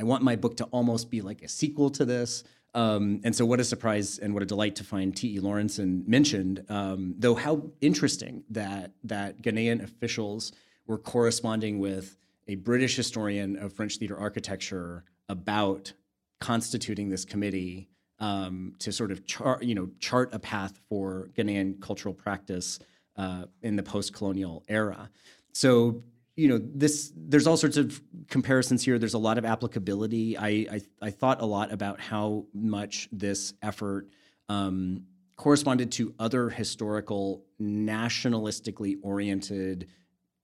I 0.00 0.04
want 0.04 0.22
my 0.22 0.36
book 0.36 0.56
to 0.58 0.64
almost 0.66 1.10
be 1.10 1.20
like 1.20 1.42
a 1.42 1.48
sequel 1.48 1.90
to 1.90 2.04
this. 2.04 2.44
Um, 2.74 3.20
and 3.22 3.34
so, 3.34 3.46
what 3.46 3.60
a 3.60 3.64
surprise 3.64 4.18
and 4.18 4.34
what 4.34 4.42
a 4.42 4.46
delight 4.46 4.74
to 4.76 4.84
find 4.84 5.16
T.E. 5.16 5.38
Lawrenson 5.38 6.06
mentioned. 6.08 6.64
Um, 6.68 7.14
though, 7.16 7.36
how 7.36 7.70
interesting 7.80 8.42
that 8.50 8.92
that 9.04 9.42
Ghanaian 9.42 9.80
officials 9.82 10.50
were 10.86 10.98
corresponding 10.98 11.78
with 11.78 12.16
a 12.48 12.56
British 12.56 12.96
historian 12.96 13.56
of 13.56 13.72
French 13.72 13.98
theater 13.98 14.18
architecture 14.18 15.04
about 15.28 15.92
constituting 16.40 17.10
this 17.10 17.24
committee 17.24 17.88
um, 18.18 18.74
to 18.80 18.92
sort 18.92 19.12
of 19.12 19.24
chart, 19.24 19.62
you 19.62 19.74
know, 19.74 19.88
chart 19.98 20.34
a 20.34 20.38
path 20.38 20.78
for 20.88 21.28
Ghanaian 21.36 21.80
cultural 21.80 22.12
practice 22.12 22.78
uh, 23.16 23.44
in 23.62 23.76
the 23.76 23.82
post-colonial 23.82 24.64
era. 24.68 25.10
So 25.52 26.02
you 26.36 26.48
know 26.48 26.58
this 26.58 27.12
there's 27.16 27.46
all 27.46 27.56
sorts 27.56 27.76
of 27.76 28.00
comparisons 28.28 28.84
here. 28.84 28.98
There's 28.98 29.14
a 29.14 29.18
lot 29.18 29.38
of 29.38 29.44
applicability. 29.44 30.36
I 30.36 30.48
i, 30.48 30.80
I 31.02 31.10
thought 31.10 31.40
a 31.40 31.46
lot 31.46 31.72
about 31.72 32.00
how 32.00 32.46
much 32.52 33.08
this 33.12 33.54
effort 33.62 34.08
um, 34.48 35.04
corresponded 35.36 35.92
to 35.92 36.14
other 36.18 36.48
historical 36.48 37.44
nationalistically 37.60 38.96
oriented 39.02 39.88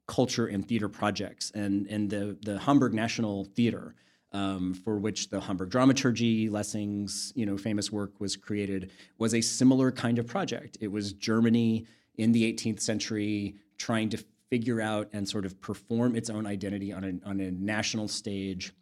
culture 0.07 0.47
and 0.47 0.67
theater 0.67 0.89
projects. 0.89 1.51
And 1.55 1.87
and 1.89 2.09
the 2.09 2.37
the 2.43 2.59
hamburg 2.59 2.95
national 2.95 3.47
theater 3.47 3.95
um, 4.33 4.75
for 4.75 4.99
which 4.99 5.29
the 5.29 5.41
Hamburg 5.41 5.71
Dramaturgy, 5.71 6.49
Lessing's 6.49 7.33
you 7.35 7.47
know 7.47 7.57
famous 7.57 7.91
work 7.91 8.21
was 8.21 8.37
created, 8.37 8.93
was 9.19 9.35
a 9.35 9.41
similar 9.41 9.91
kind 9.91 10.19
of 10.19 10.27
project. 10.27 10.79
It 10.81 10.89
was 10.89 11.13
Germany 11.13 11.87
in 12.17 12.33
the 12.33 12.53
18th 12.53 12.81
century 12.81 13.57
trying 13.79 14.11
to 14.11 14.23
figure 14.51 14.81
out 14.81 15.09
and 15.13 15.29
sort 15.29 15.47
of 15.47 15.61
perform 15.61 16.17
its 16.17 16.29
own 16.29 16.47
identity 16.47 16.93
on 16.93 17.05
a, 17.05 17.29
on 17.29 17.41
a 17.41 17.51
national 17.51 18.09
stage, 18.09 18.73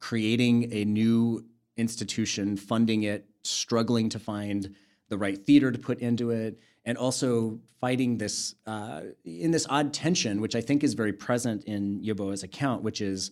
creating 0.00 0.72
a 0.72 0.84
new 0.84 1.44
institution, 1.76 2.56
funding 2.56 3.04
it, 3.04 3.26
struggling 3.42 4.08
to 4.08 4.18
find 4.18 4.74
the 5.08 5.16
right 5.16 5.38
theater 5.38 5.70
to 5.70 5.78
put 5.78 6.00
into 6.00 6.30
it, 6.30 6.58
and 6.84 6.98
also 6.98 7.58
fighting 7.80 8.18
this 8.18 8.54
uh, 8.66 9.02
in 9.24 9.50
this 9.50 9.66
odd 9.70 9.92
tension, 9.92 10.40
which 10.40 10.54
I 10.54 10.60
think 10.60 10.84
is 10.84 10.94
very 10.94 11.12
present 11.12 11.64
in 11.64 12.00
Yeboah's 12.00 12.42
account, 12.42 12.82
which 12.82 13.00
is 13.00 13.30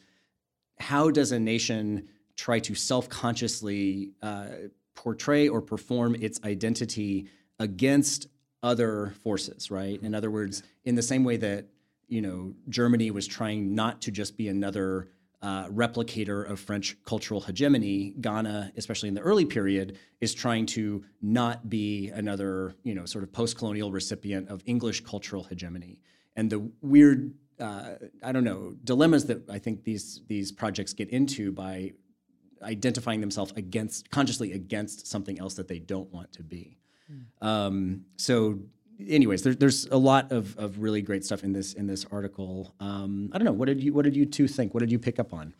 how 0.79 1.11
does 1.11 1.33
a 1.33 1.39
nation 1.39 2.09
try 2.37 2.61
to 2.61 2.75
self-consciously 2.75 4.13
uh, 4.23 4.47
portray 4.95 5.49
or 5.49 5.61
perform 5.61 6.15
its 6.15 6.41
identity 6.45 7.29
against 7.59 8.29
other 8.63 9.15
forces, 9.23 9.71
right? 9.71 10.01
In 10.03 10.15
other 10.15 10.31
words, 10.31 10.63
in 10.85 10.95
the 10.95 11.03
same 11.03 11.25
way 11.25 11.37
that 11.37 11.67
you 12.09 12.23
know 12.23 12.55
Germany 12.69 13.11
was 13.11 13.27
trying 13.27 13.75
not 13.75 14.01
to 14.03 14.11
just 14.11 14.37
be 14.37 14.49
another 14.49 15.09
uh, 15.41 15.69
replicator 15.69 16.49
of 16.49 16.59
French 16.59 16.97
cultural 17.05 17.41
hegemony, 17.41 18.15
Ghana, 18.21 18.73
especially 18.77 19.09
in 19.09 19.15
the 19.15 19.21
early 19.21 19.45
period, 19.45 19.99
is 20.21 20.35
trying 20.35 20.67
to 20.67 21.05
not 21.23 21.69
be 21.69 22.09
another 22.09 22.75
you 22.83 22.95
know 22.95 23.05
sort 23.05 23.25
of 23.25 23.33
post-colonial 23.33 23.93
recipient 23.93 24.49
of 24.49 24.63
English 24.67 25.05
cultural 25.05 25.45
hegemony. 25.45 26.01
And 26.35 26.51
the 26.51 26.71
weird, 26.83 27.35
uh, 27.61 27.95
I 28.23 28.33
don't 28.33 28.45
know, 28.45 28.75
dilemmas 28.85 29.27
that 29.27 29.49
I 29.49 29.59
think 29.59 29.85
these 29.85 30.23
these 30.27 30.51
projects 30.51 30.93
get 30.93 31.11
into 31.11 31.53
by 31.53 31.93
identifying 32.63 33.21
themselves 33.21 33.53
against 33.57 34.11
consciously 34.11 34.53
against 34.53 35.07
something 35.07 35.39
else 35.39 35.55
that 35.55 35.69
they 35.69 35.79
don't 35.79 36.13
want 36.13 36.33
to 36.33 36.43
be. 36.43 36.79
Um, 37.41 38.05
so, 38.17 38.59
anyways, 39.07 39.43
there, 39.43 39.55
there's 39.55 39.87
a 39.87 39.97
lot 39.97 40.33
of, 40.33 40.57
of 40.59 40.79
really 40.81 41.03
great 41.03 41.25
stuff 41.25 41.45
in 41.45 41.53
this 41.53 41.75
in 41.75 41.87
this 41.87 42.05
article. 42.11 42.75
Um, 42.81 43.31
I 43.33 43.39
don't 43.39 43.47
know. 43.47 43.53
What 43.53 43.67
did 43.67 43.83
you 43.83 43.93
What 43.93 44.05
did 44.05 44.17
you 44.17 44.27
two 44.27 44.49
think? 44.49 44.75
What 44.75 44.81
did 44.81 44.93
you 44.93 44.99
pick 44.99 45.19
up 45.19 45.33
on? 45.33 45.55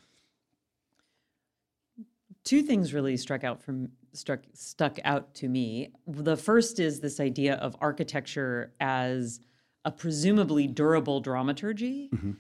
Two 2.45 2.63
things 2.63 2.95
really 2.95 3.17
struck 3.17 3.45
out 3.45 3.63
from 3.63 3.91
struck 4.13 4.41
stuck 4.55 4.99
out 5.05 5.35
to 5.35 5.49
me. 5.49 5.93
The 6.07 6.37
first 6.37 6.81
is 6.81 7.01
this 7.01 7.21
idea 7.21 7.55
of 7.57 7.77
architecture 7.81 8.73
as 8.81 9.41
a 9.85 9.91
presumably 9.91 10.67
durable 10.67 11.21
dramaturgy. 11.21 12.11
Mm-hmm. 12.15 12.33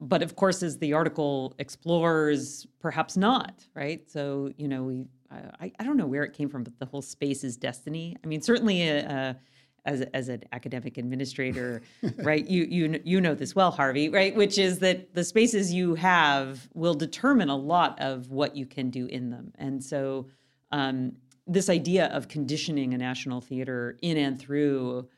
But 0.00 0.22
of 0.22 0.34
course, 0.34 0.64
as 0.64 0.78
the 0.78 0.94
article 0.94 1.54
explores, 1.58 2.66
perhaps 2.80 3.16
not, 3.16 3.64
right? 3.74 4.10
So, 4.10 4.52
you 4.56 4.66
know, 4.66 4.82
we 4.82 5.04
I, 5.60 5.72
I 5.78 5.84
don't 5.84 5.96
know 5.96 6.06
where 6.06 6.24
it 6.24 6.32
came 6.32 6.48
from, 6.48 6.64
but 6.64 6.78
the 6.78 6.86
whole 6.86 7.02
space 7.02 7.44
is 7.44 7.56
destiny. 7.56 8.16
I 8.22 8.26
mean, 8.26 8.40
certainly 8.40 8.88
uh, 8.88 9.12
uh 9.12 9.34
as, 9.84 10.02
as 10.14 10.28
an 10.28 10.44
academic 10.52 10.96
administrator, 10.96 11.82
right? 12.18 12.46
You 12.46 12.64
you 12.64 13.00
you 13.04 13.20
know 13.20 13.34
this 13.34 13.54
well, 13.54 13.70
Harvey, 13.70 14.08
right? 14.08 14.34
Which 14.34 14.58
is 14.58 14.78
that 14.78 15.14
the 15.14 15.24
spaces 15.24 15.72
you 15.72 15.94
have 15.96 16.68
will 16.74 16.94
determine 16.94 17.48
a 17.48 17.56
lot 17.56 18.00
of 18.00 18.30
what 18.30 18.56
you 18.56 18.66
can 18.66 18.90
do 18.90 19.06
in 19.06 19.30
them, 19.30 19.52
and 19.58 19.82
so 19.82 20.28
um, 20.70 21.12
this 21.46 21.68
idea 21.68 22.06
of 22.06 22.28
conditioning 22.28 22.94
a 22.94 22.98
national 22.98 23.40
theater 23.40 23.98
in 24.02 24.16
and 24.16 24.38
through 24.38 25.08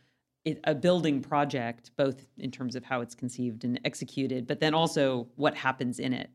it, 0.44 0.60
a 0.64 0.74
building 0.74 1.20
project, 1.20 1.90
both 1.96 2.26
in 2.38 2.50
terms 2.50 2.76
of 2.76 2.84
how 2.84 3.00
it's 3.00 3.14
conceived 3.14 3.64
and 3.64 3.80
executed, 3.84 4.46
but 4.46 4.60
then 4.60 4.74
also 4.74 5.28
what 5.36 5.54
happens 5.54 5.98
in 5.98 6.12
it. 6.12 6.30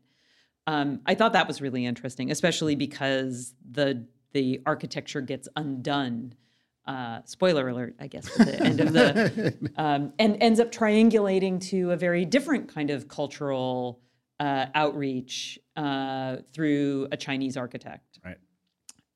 Um, 0.70 1.00
I 1.04 1.16
thought 1.16 1.32
that 1.32 1.48
was 1.48 1.60
really 1.60 1.84
interesting, 1.84 2.30
especially 2.30 2.76
because 2.76 3.54
the 3.68 4.06
the 4.32 4.60
architecture 4.64 5.20
gets 5.20 5.48
undone. 5.56 6.34
Uh, 6.86 7.20
spoiler 7.24 7.68
alert, 7.68 7.96
I 7.98 8.06
guess, 8.06 8.28
at 8.40 8.46
the 8.46 8.62
end 8.62 8.80
of 8.80 8.92
the, 8.92 9.70
um, 9.76 10.12
and 10.18 10.36
ends 10.40 10.60
up 10.60 10.70
triangulating 10.70 11.60
to 11.70 11.90
a 11.90 11.96
very 11.96 12.24
different 12.24 12.72
kind 12.72 12.90
of 12.90 13.08
cultural 13.08 14.00
uh, 14.38 14.66
outreach 14.74 15.58
uh, 15.76 16.36
through 16.52 17.08
a 17.10 17.16
Chinese 17.16 17.56
architect. 17.56 18.20
Right. 18.24 18.38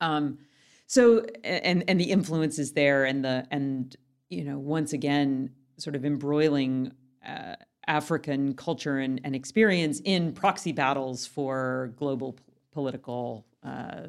Um, 0.00 0.38
so, 0.87 1.25
and 1.44 1.84
and 1.87 2.00
the 2.00 2.11
influence 2.11 2.58
is 2.58 2.73
there, 2.73 3.04
and 3.04 3.25
the 3.25 3.46
and 3.52 3.94
you 4.28 4.42
know, 4.42 4.58
once 4.58 4.92
again, 4.92 5.50
sort 5.78 5.94
of 5.94 6.04
embroiling 6.04 6.92
uh, 7.25 7.54
African 7.86 8.54
culture 8.54 8.98
and, 8.98 9.20
and 9.24 9.34
experience 9.34 10.00
in 10.04 10.32
proxy 10.32 10.72
battles 10.72 11.26
for 11.26 11.92
global 11.96 12.32
p- 12.32 12.42
political 12.72 13.46
uh, 13.62 14.08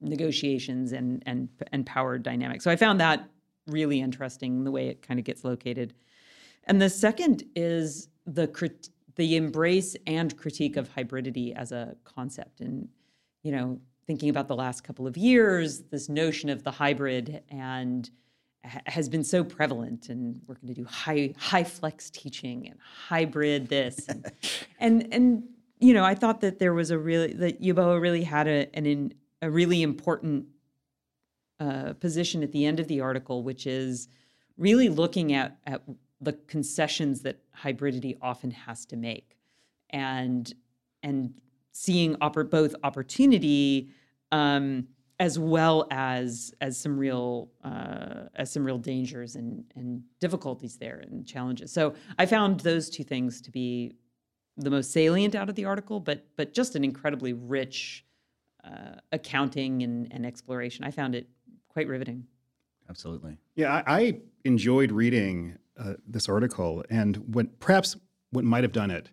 negotiations 0.00 0.92
and, 0.92 1.22
and, 1.26 1.48
and 1.72 1.84
power 1.86 2.18
dynamics. 2.18 2.64
So 2.64 2.70
I 2.70 2.76
found 2.76 3.00
that 3.00 3.28
really 3.66 4.00
interesting, 4.00 4.64
the 4.64 4.70
way 4.70 4.88
it 4.88 5.02
kind 5.02 5.20
of 5.20 5.24
gets 5.24 5.44
located. 5.44 5.94
And 6.64 6.80
the 6.80 6.90
second 6.90 7.44
is 7.54 8.08
the 8.26 8.46
crit- 8.46 8.90
the 9.16 9.36
embrace 9.36 9.96
and 10.06 10.36
critique 10.36 10.76
of 10.76 10.88
hybridity 10.94 11.54
as 11.56 11.72
a 11.72 11.96
concept. 12.04 12.60
And, 12.60 12.88
you 13.42 13.52
know, 13.52 13.80
thinking 14.06 14.30
about 14.30 14.48
the 14.48 14.56
last 14.56 14.84
couple 14.84 15.06
of 15.06 15.16
years, 15.16 15.80
this 15.90 16.08
notion 16.08 16.48
of 16.48 16.62
the 16.62 16.70
hybrid 16.70 17.42
and 17.48 18.08
has 18.64 19.08
been 19.08 19.24
so 19.24 19.44
prevalent 19.44 20.08
and 20.08 20.40
we're 20.46 20.56
going 20.56 20.68
to 20.68 20.74
do 20.74 20.84
high 20.84 21.34
HyFlex 21.38 22.10
teaching 22.10 22.68
and 22.68 22.78
hybrid 22.80 23.68
this 23.68 24.08
and, 24.08 24.30
and 24.80 25.08
and 25.12 25.42
you 25.78 25.94
know 25.94 26.04
i 26.04 26.14
thought 26.14 26.40
that 26.40 26.58
there 26.58 26.74
was 26.74 26.90
a 26.90 26.98
really 26.98 27.32
that 27.34 27.62
Yeboah 27.62 28.00
really 28.00 28.24
had 28.24 28.48
a 28.48 28.68
an 28.74 29.12
a 29.40 29.50
really 29.50 29.82
important 29.82 30.46
uh, 31.60 31.92
position 31.94 32.42
at 32.42 32.52
the 32.52 32.66
end 32.66 32.80
of 32.80 32.88
the 32.88 33.00
article 33.00 33.42
which 33.42 33.66
is 33.66 34.08
really 34.56 34.88
looking 34.88 35.32
at 35.32 35.58
at 35.66 35.82
the 36.20 36.32
concessions 36.48 37.22
that 37.22 37.38
hybridity 37.56 38.18
often 38.20 38.50
has 38.50 38.84
to 38.86 38.96
make 38.96 39.36
and 39.90 40.52
and 41.02 41.32
seeing 41.72 42.16
oppor- 42.16 42.50
both 42.50 42.74
opportunity 42.82 43.88
um, 44.32 44.88
as 45.20 45.38
well 45.38 45.86
as 45.90 46.54
as 46.60 46.78
some 46.78 46.96
real 46.96 47.50
uh, 47.64 48.24
as 48.36 48.50
some 48.52 48.64
real 48.64 48.78
dangers 48.78 49.34
and 49.34 49.64
and 49.74 50.02
difficulties 50.20 50.76
there 50.76 50.98
and 50.98 51.26
challenges. 51.26 51.72
So 51.72 51.94
I 52.18 52.26
found 52.26 52.60
those 52.60 52.88
two 52.88 53.04
things 53.04 53.40
to 53.42 53.50
be 53.50 53.96
the 54.56 54.70
most 54.70 54.90
salient 54.92 55.34
out 55.34 55.48
of 55.48 55.54
the 55.54 55.64
article, 55.64 56.00
but 56.00 56.26
but 56.36 56.52
just 56.52 56.76
an 56.76 56.84
incredibly 56.84 57.32
rich 57.32 58.04
uh, 58.64 58.96
accounting 59.12 59.82
and, 59.82 60.08
and 60.12 60.24
exploration. 60.24 60.84
I 60.84 60.90
found 60.90 61.14
it 61.14 61.28
quite 61.68 61.88
riveting. 61.88 62.24
Absolutely. 62.88 63.36
Yeah, 63.54 63.82
I, 63.86 63.98
I 63.98 64.20
enjoyed 64.44 64.90
reading 64.92 65.58
uh, 65.78 65.94
this 66.06 66.28
article, 66.28 66.84
and 66.90 67.16
what 67.34 67.58
perhaps 67.60 67.96
what 68.30 68.44
might 68.44 68.64
have 68.64 68.72
done 68.72 68.90
it. 68.90 69.10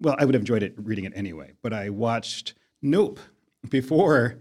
Well, 0.00 0.14
I 0.18 0.24
would 0.24 0.34
have 0.34 0.42
enjoyed 0.42 0.62
it 0.62 0.74
reading 0.76 1.04
it 1.04 1.12
anyway, 1.16 1.54
but 1.60 1.72
I 1.72 1.90
watched 1.90 2.54
Nope 2.80 3.18
before 3.68 4.38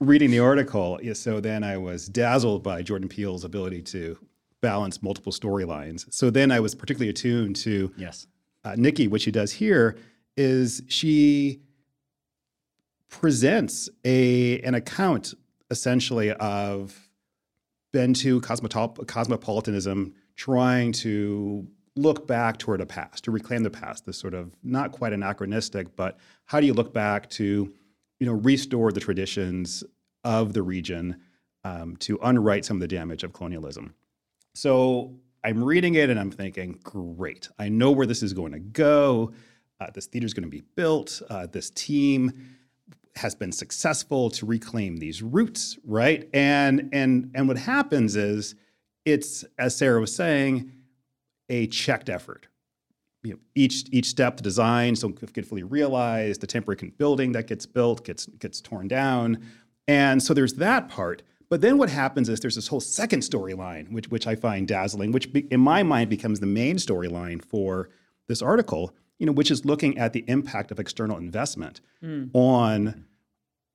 reading 0.00 0.30
the 0.30 0.38
article, 0.40 0.98
so 1.14 1.40
then 1.40 1.62
I 1.64 1.76
was 1.76 2.06
dazzled 2.08 2.62
by 2.62 2.82
Jordan 2.82 3.08
Peele's 3.08 3.44
ability 3.44 3.82
to 3.82 4.18
balance 4.60 5.02
multiple 5.02 5.32
storylines. 5.32 6.12
So 6.12 6.30
then 6.30 6.50
I 6.50 6.60
was 6.60 6.74
particularly 6.74 7.10
attuned 7.10 7.56
to 7.56 7.92
Yes. 7.96 8.26
uh, 8.64 8.74
Nikki. 8.76 9.06
What 9.08 9.20
she 9.20 9.30
does 9.30 9.52
here 9.52 9.96
is 10.36 10.82
she 10.88 11.60
presents 13.08 13.88
a 14.04 14.60
an 14.62 14.74
account 14.74 15.34
essentially 15.70 16.32
of 16.32 17.08
been-to 17.92 18.40
cosmopol- 18.40 19.06
cosmopolitanism 19.06 20.12
trying 20.34 20.92
to 20.92 21.66
look 21.94 22.26
back 22.26 22.58
toward 22.58 22.80
a 22.80 22.86
past, 22.86 23.24
to 23.24 23.30
reclaim 23.30 23.62
the 23.62 23.70
past, 23.70 24.04
this 24.04 24.18
sort 24.18 24.34
of 24.34 24.54
not 24.62 24.92
quite 24.92 25.12
anachronistic, 25.14 25.96
but 25.96 26.18
how 26.44 26.60
do 26.60 26.66
you 26.66 26.74
look 26.74 26.92
back 26.92 27.30
to, 27.30 27.72
you 28.18 28.26
know, 28.26 28.32
restore 28.32 28.92
the 28.92 29.00
traditions 29.00 29.84
of 30.24 30.52
the 30.52 30.62
region 30.62 31.20
um, 31.64 31.96
to 31.96 32.18
unwrite 32.22 32.64
some 32.64 32.76
of 32.76 32.80
the 32.80 32.88
damage 32.88 33.24
of 33.24 33.32
colonialism. 33.32 33.94
So 34.54 35.14
I'm 35.44 35.62
reading 35.62 35.94
it 35.94 36.10
and 36.10 36.18
I'm 36.18 36.30
thinking, 36.30 36.78
great, 36.82 37.48
I 37.58 37.68
know 37.68 37.90
where 37.90 38.06
this 38.06 38.22
is 38.22 38.32
going 38.32 38.52
to 38.52 38.58
go. 38.58 39.32
Uh, 39.80 39.88
this 39.92 40.06
theater 40.06 40.26
is 40.26 40.34
going 40.34 40.44
to 40.44 40.48
be 40.48 40.62
built. 40.74 41.20
Uh, 41.28 41.46
this 41.46 41.70
team 41.70 42.32
has 43.16 43.34
been 43.34 43.52
successful 43.52 44.30
to 44.30 44.46
reclaim 44.46 44.96
these 44.96 45.22
roots, 45.22 45.78
right? 45.84 46.28
And 46.34 46.88
and 46.92 47.30
and 47.34 47.48
what 47.48 47.58
happens 47.58 48.16
is 48.16 48.54
it's 49.04 49.44
as 49.58 49.76
Sarah 49.76 50.00
was 50.00 50.14
saying, 50.14 50.72
a 51.48 51.66
checked 51.68 52.08
effort. 52.08 52.48
You 53.26 53.32
know, 53.32 53.38
each 53.54 53.86
each 53.90 54.06
step, 54.06 54.36
the 54.36 54.42
design, 54.42 54.94
so 54.94 55.08
get 55.08 55.44
fully 55.44 55.64
realized, 55.64 56.40
the 56.40 56.46
temporary 56.46 56.92
building 56.96 57.32
that 57.32 57.48
gets 57.48 57.66
built 57.66 58.04
gets 58.04 58.26
gets 58.26 58.60
torn 58.60 58.86
down, 58.86 59.44
and 59.88 60.22
so 60.22 60.32
there's 60.32 60.54
that 60.54 60.88
part. 60.88 61.22
But 61.48 61.60
then 61.60 61.76
what 61.76 61.90
happens 61.90 62.28
is 62.28 62.40
there's 62.40 62.54
this 62.54 62.68
whole 62.68 62.80
second 62.80 63.20
storyline, 63.20 63.90
which 63.90 64.08
which 64.10 64.26
I 64.26 64.36
find 64.36 64.68
dazzling, 64.68 65.10
which 65.10 65.32
be, 65.32 65.40
in 65.50 65.60
my 65.60 65.82
mind 65.82 66.08
becomes 66.08 66.38
the 66.38 66.46
main 66.46 66.76
storyline 66.76 67.44
for 67.44 67.88
this 68.28 68.42
article. 68.42 68.94
You 69.18 69.26
know, 69.26 69.32
which 69.32 69.50
is 69.50 69.64
looking 69.64 69.98
at 69.98 70.12
the 70.12 70.24
impact 70.28 70.70
of 70.70 70.78
external 70.78 71.16
investment 71.16 71.80
on 72.34 73.06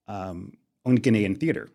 um, 0.08 0.54
on 0.86 0.98
Ghanaian 0.98 1.38
theater. 1.38 1.68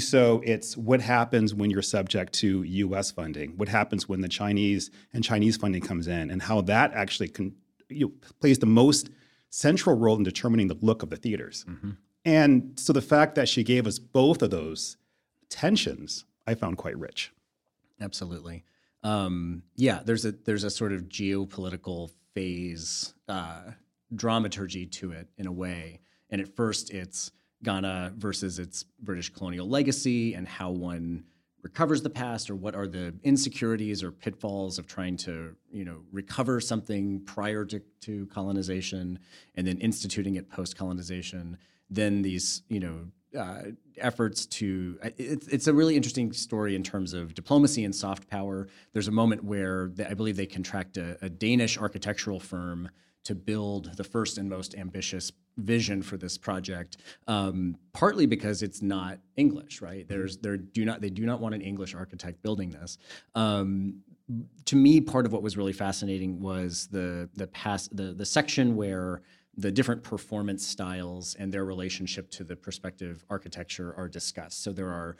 So 0.00 0.42
it's 0.44 0.76
what 0.76 1.00
happens 1.00 1.54
when 1.54 1.70
you're 1.70 1.82
subject 1.82 2.32
to 2.34 2.62
U.S. 2.62 3.10
funding. 3.10 3.56
What 3.56 3.68
happens 3.68 4.08
when 4.08 4.20
the 4.20 4.28
Chinese 4.28 4.90
and 5.12 5.24
Chinese 5.24 5.56
funding 5.56 5.82
comes 5.82 6.06
in, 6.06 6.30
and 6.30 6.42
how 6.42 6.60
that 6.62 6.92
actually 6.92 7.28
can, 7.28 7.54
you 7.88 8.06
know, 8.06 8.12
plays 8.40 8.58
the 8.58 8.66
most 8.66 9.10
central 9.50 9.96
role 9.96 10.16
in 10.16 10.24
determining 10.24 10.68
the 10.68 10.78
look 10.80 11.02
of 11.02 11.10
the 11.10 11.16
theaters. 11.16 11.64
And 12.24 12.72
so 12.76 12.92
the 12.92 13.02
fact 13.02 13.34
that 13.34 13.48
she 13.48 13.62
gave 13.62 13.86
us 13.86 13.98
both 13.98 14.42
of 14.42 14.50
those 14.50 14.96
tensions, 15.50 16.24
I 16.46 16.54
found 16.54 16.78
quite 16.78 16.98
rich. 16.98 17.32
Absolutely. 18.00 18.64
Um, 19.02 19.62
yeah, 19.76 20.00
there's 20.04 20.24
a 20.24 20.32
there's 20.32 20.64
a 20.64 20.70
sort 20.70 20.92
of 20.92 21.02
geopolitical 21.02 22.10
phase 22.34 23.14
uh, 23.28 23.72
dramaturgy 24.14 24.86
to 24.86 25.12
it 25.12 25.28
in 25.36 25.46
a 25.46 25.52
way. 25.52 26.00
And 26.30 26.40
at 26.40 26.56
first, 26.56 26.90
it's 26.90 27.30
Ghana 27.64 28.14
versus 28.16 28.58
its 28.58 28.84
British 29.00 29.30
colonial 29.30 29.68
legacy 29.68 30.34
and 30.34 30.46
how 30.46 30.70
one 30.70 31.24
recovers 31.62 32.02
the 32.02 32.10
past, 32.10 32.50
or 32.50 32.54
what 32.54 32.74
are 32.74 32.86
the 32.86 33.14
insecurities 33.24 34.02
or 34.02 34.12
pitfalls 34.12 34.78
of 34.78 34.86
trying 34.86 35.16
to 35.16 35.56
you 35.72 35.84
know 35.84 36.02
recover 36.12 36.60
something 36.60 37.20
prior 37.24 37.64
to, 37.64 37.80
to 38.02 38.26
colonization 38.26 39.18
and 39.56 39.66
then 39.66 39.78
instituting 39.78 40.36
it 40.36 40.48
post 40.50 40.76
colonization. 40.76 41.58
Then 41.90 42.22
these 42.22 42.62
you 42.68 42.80
know 42.80 43.06
uh, 43.36 43.62
efforts 43.98 44.46
to 44.46 44.98
it's, 45.02 45.48
it's 45.48 45.66
a 45.66 45.74
really 45.74 45.96
interesting 45.96 46.32
story 46.32 46.76
in 46.76 46.82
terms 46.82 47.14
of 47.14 47.34
diplomacy 47.34 47.84
and 47.84 47.94
soft 47.94 48.28
power 48.28 48.68
there's 48.92 49.08
a 49.08 49.12
moment 49.12 49.42
where 49.42 49.90
they, 49.94 50.06
i 50.06 50.14
believe 50.14 50.36
they 50.36 50.46
contract 50.46 50.96
a, 50.96 51.16
a 51.20 51.28
danish 51.28 51.76
architectural 51.78 52.38
firm 52.38 52.88
to 53.24 53.34
build 53.34 53.96
the 53.96 54.04
first 54.04 54.38
and 54.38 54.48
most 54.48 54.74
ambitious 54.76 55.32
vision 55.56 56.02
for 56.02 56.16
this 56.16 56.36
project 56.36 56.96
um, 57.28 57.76
partly 57.92 58.26
because 58.26 58.62
it's 58.62 58.82
not 58.82 59.18
english 59.36 59.80
right? 59.80 60.08
There's 60.08 60.38
there 60.38 60.56
do 60.56 60.84
not 60.84 61.00
they 61.00 61.10
do 61.10 61.26
not 61.26 61.40
want 61.40 61.54
an 61.54 61.60
english 61.60 61.94
architect 61.94 62.42
building 62.42 62.70
this. 62.70 62.98
Um, 63.34 64.02
to 64.64 64.76
me 64.76 65.00
part 65.00 65.26
of 65.26 65.32
what 65.32 65.42
was 65.42 65.56
really 65.56 65.72
fascinating 65.72 66.40
was 66.40 66.88
the 66.90 67.28
the 67.34 67.46
past 67.48 67.94
the 67.96 68.14
the 68.14 68.24
section 68.24 68.74
where 68.76 69.22
the 69.56 69.70
different 69.70 70.02
performance 70.02 70.66
styles 70.66 71.36
and 71.36 71.52
their 71.52 71.64
relationship 71.64 72.28
to 72.30 72.42
the 72.42 72.56
prospective 72.56 73.24
architecture 73.30 73.94
are 73.96 74.08
discussed. 74.08 74.64
So 74.64 74.72
there 74.72 74.88
are 74.88 75.16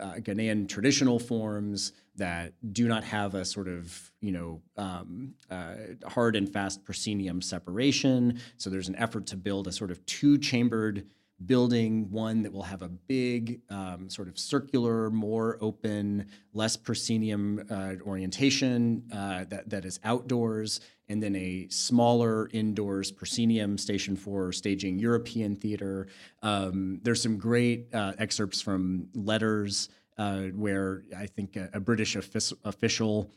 uh, 0.00 0.14
Ghanaian 0.14 0.68
traditional 0.68 1.18
forms 1.18 1.92
that 2.16 2.54
do 2.72 2.88
not 2.88 3.04
have 3.04 3.34
a 3.34 3.44
sort 3.44 3.68
of 3.68 4.12
you 4.20 4.32
know 4.32 4.62
um, 4.76 5.34
uh, 5.50 5.74
hard 6.06 6.36
and 6.36 6.50
fast 6.50 6.84
proscenium 6.84 7.42
separation. 7.42 8.40
So 8.56 8.70
there's 8.70 8.88
an 8.88 8.96
effort 8.96 9.26
to 9.28 9.36
build 9.36 9.66
a 9.66 9.72
sort 9.72 9.90
of 9.90 10.04
two-chambered 10.06 11.06
building, 11.44 12.10
one 12.10 12.42
that 12.42 12.52
will 12.52 12.62
have 12.62 12.82
a 12.82 12.88
big 12.88 13.60
um, 13.68 14.08
sort 14.08 14.28
of 14.28 14.38
circular, 14.38 15.10
more 15.10 15.58
open, 15.60 16.26
less 16.54 16.76
proscenium 16.76 17.62
uh, 17.70 17.94
orientation 18.06 19.02
uh, 19.12 19.44
that, 19.50 19.68
that 19.68 19.84
is 19.84 20.00
outdoors, 20.04 20.80
and 21.08 21.22
then 21.22 21.36
a 21.36 21.66
smaller 21.68 22.48
indoors 22.52 23.12
proscenium 23.12 23.76
station 23.76 24.16
for 24.16 24.50
staging 24.50 24.98
European 24.98 25.54
theater. 25.54 26.08
Um, 26.42 27.00
there's 27.02 27.22
some 27.22 27.36
great 27.36 27.94
uh, 27.94 28.14
excerpts 28.18 28.62
from 28.62 29.08
letters 29.14 29.90
uh, 30.18 30.44
where 30.54 31.02
I 31.16 31.26
think 31.26 31.56
a, 31.56 31.68
a 31.74 31.80
British 31.80 32.16
offic- 32.16 32.56
official 32.64 33.30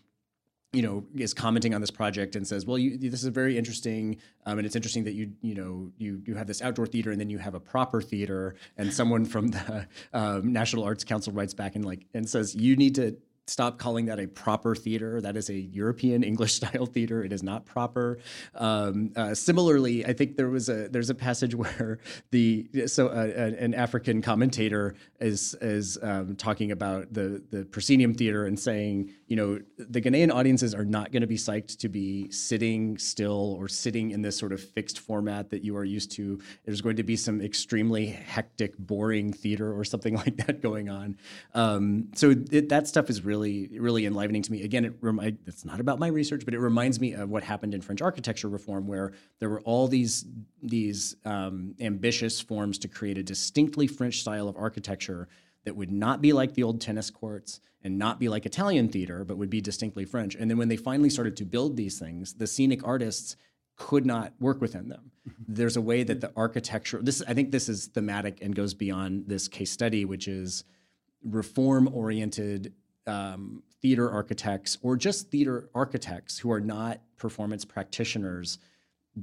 you 0.71 0.83
know 0.83 1.03
is 1.15 1.33
commenting 1.33 1.73
on 1.73 1.81
this 1.81 1.89
project 1.89 2.35
and 2.35 2.45
says 2.45 2.65
well 2.65 2.77
you, 2.77 2.97
this 2.97 3.23
is 3.23 3.29
very 3.29 3.57
interesting 3.57 4.17
um, 4.45 4.59
and 4.59 4.67
it's 4.67 4.75
interesting 4.75 5.03
that 5.03 5.13
you 5.13 5.31
you 5.41 5.55
know 5.55 5.91
you 5.97 6.21
you 6.25 6.35
have 6.35 6.45
this 6.45 6.61
outdoor 6.61 6.85
theater 6.85 7.11
and 7.11 7.19
then 7.19 7.29
you 7.29 7.39
have 7.39 7.55
a 7.55 7.59
proper 7.59 8.01
theater 8.01 8.55
and 8.77 8.93
someone 8.93 9.25
from 9.25 9.47
the 9.47 9.87
um, 10.13 10.53
national 10.53 10.83
arts 10.83 11.03
council 11.03 11.33
writes 11.33 11.53
back 11.53 11.75
and 11.75 11.85
like 11.85 12.05
and 12.13 12.29
says 12.29 12.53
you 12.53 12.75
need 12.75 12.93
to 12.93 13.17
stop 13.49 13.79
calling 13.79 14.05
that 14.05 14.19
a 14.19 14.27
proper 14.27 14.75
theater. 14.75 15.19
That 15.19 15.35
is 15.35 15.49
a 15.49 15.55
European 15.55 16.23
English 16.31 16.53
style 16.53 16.85
theater. 16.85 17.23
It 17.23 17.33
is 17.33 17.43
not 17.43 17.65
proper. 17.65 18.19
Um, 18.55 19.11
uh, 19.15 19.33
similarly, 19.33 20.05
I 20.05 20.13
think 20.13 20.37
there 20.37 20.49
was 20.49 20.69
a 20.69 20.87
there's 20.87 21.09
a 21.09 21.15
passage 21.15 21.55
where 21.63 21.99
the 22.31 22.69
so 22.87 23.07
uh, 23.07 23.53
an 23.57 23.73
African 23.73 24.21
commentator 24.21 24.95
is 25.19 25.55
is 25.61 25.97
um, 26.01 26.35
talking 26.35 26.71
about 26.71 27.13
the 27.13 27.43
the 27.49 27.65
proscenium 27.65 28.13
theater 28.13 28.45
and 28.45 28.59
saying 28.59 29.13
you 29.29 29.35
know 29.35 29.59
the 29.77 30.01
Ghanaian 30.01 30.33
audiences 30.33 30.73
are 30.73 30.83
not 30.83 31.11
going 31.11 31.21
to 31.21 31.27
be 31.27 31.37
psyched 31.37 31.77
to 31.77 31.87
be 31.87 32.31
sitting 32.31 32.97
still 32.97 33.55
or 33.59 33.67
sitting 33.67 34.09
in 34.09 34.23
this 34.23 34.35
sort 34.35 34.51
of 34.51 34.59
fixed 34.59 34.99
format 34.99 35.51
that 35.51 35.63
you 35.63 35.77
are 35.77 35.85
used 35.85 36.11
to. 36.13 36.41
There's 36.65 36.81
going 36.81 36.95
to 36.95 37.03
be 37.03 37.15
some 37.15 37.39
extremely 37.39 38.07
hectic, 38.07 38.75
boring 38.79 39.31
theater 39.31 39.71
or 39.71 39.83
something 39.83 40.15
like 40.23 40.35
that 40.47 40.61
going 40.61 40.89
on. 40.89 41.15
Um, 41.53 42.07
so 42.15 42.31
it, 42.31 42.69
that 42.69 42.87
stuff 42.87 43.09
is 43.11 43.23
really 43.23 43.69
really 43.79 44.07
enlivening 44.07 44.41
to 44.41 44.51
me. 44.51 44.63
Again, 44.63 44.83
it 44.83 44.95
remi- 44.99 45.37
it's 45.45 45.63
not 45.63 45.79
about 45.79 45.99
my 45.99 46.07
research, 46.07 46.43
but 46.43 46.55
it 46.55 46.59
reminds 46.59 46.99
me 46.99 47.13
of 47.13 47.29
what 47.29 47.43
happened 47.43 47.75
in 47.75 47.81
French 47.81 48.01
architecture 48.01 48.49
reform, 48.49 48.87
where 48.87 49.13
there 49.37 49.49
were 49.49 49.61
all 49.61 49.87
these 49.87 50.25
these 50.63 51.15
um, 51.23 51.75
ambitious 51.79 52.41
forms 52.41 52.79
to 52.79 52.87
create 52.87 53.19
a 53.19 53.23
distinctly 53.23 53.85
French 53.85 54.21
style 54.21 54.47
of 54.47 54.57
architecture 54.57 55.27
that 55.65 55.75
would 55.75 55.91
not 55.91 56.21
be 56.21 56.33
like 56.33 56.53
the 56.53 56.63
old 56.63 56.81
tennis 56.81 57.09
courts 57.09 57.59
and 57.83 57.97
not 57.97 58.19
be 58.19 58.29
like 58.29 58.45
Italian 58.45 58.89
theater, 58.89 59.23
but 59.23 59.37
would 59.37 59.49
be 59.49 59.61
distinctly 59.61 60.05
French. 60.05 60.35
And 60.35 60.49
then 60.49 60.57
when 60.57 60.67
they 60.67 60.77
finally 60.77 61.09
started 61.09 61.37
to 61.37 61.45
build 61.45 61.77
these 61.77 61.97
things, 61.97 62.33
the 62.33 62.47
scenic 62.47 62.85
artists 62.85 63.35
could 63.77 64.05
not 64.05 64.33
work 64.39 64.59
within 64.59 64.89
them. 64.89 65.11
There's 65.47 65.77
a 65.77 65.81
way 65.81 66.03
that 66.03 66.19
the 66.19 66.33
architecture 66.35 66.99
this 67.01 67.23
I 67.27 67.33
think 67.33 67.51
this 67.51 67.69
is 67.69 67.87
thematic 67.87 68.39
and 68.41 68.53
goes 68.53 68.73
beyond 68.73 69.27
this 69.27 69.47
case 69.47 69.71
study, 69.71 70.03
which 70.05 70.27
is 70.27 70.65
reform 71.23 71.89
oriented 71.93 72.73
um, 73.07 73.63
theater 73.81 74.11
architects 74.11 74.77
or 74.81 74.97
just 74.97 75.31
theater 75.31 75.69
architects 75.73 76.37
who 76.37 76.51
are 76.51 76.59
not 76.59 76.99
performance 77.17 77.63
practitioners 77.65 78.59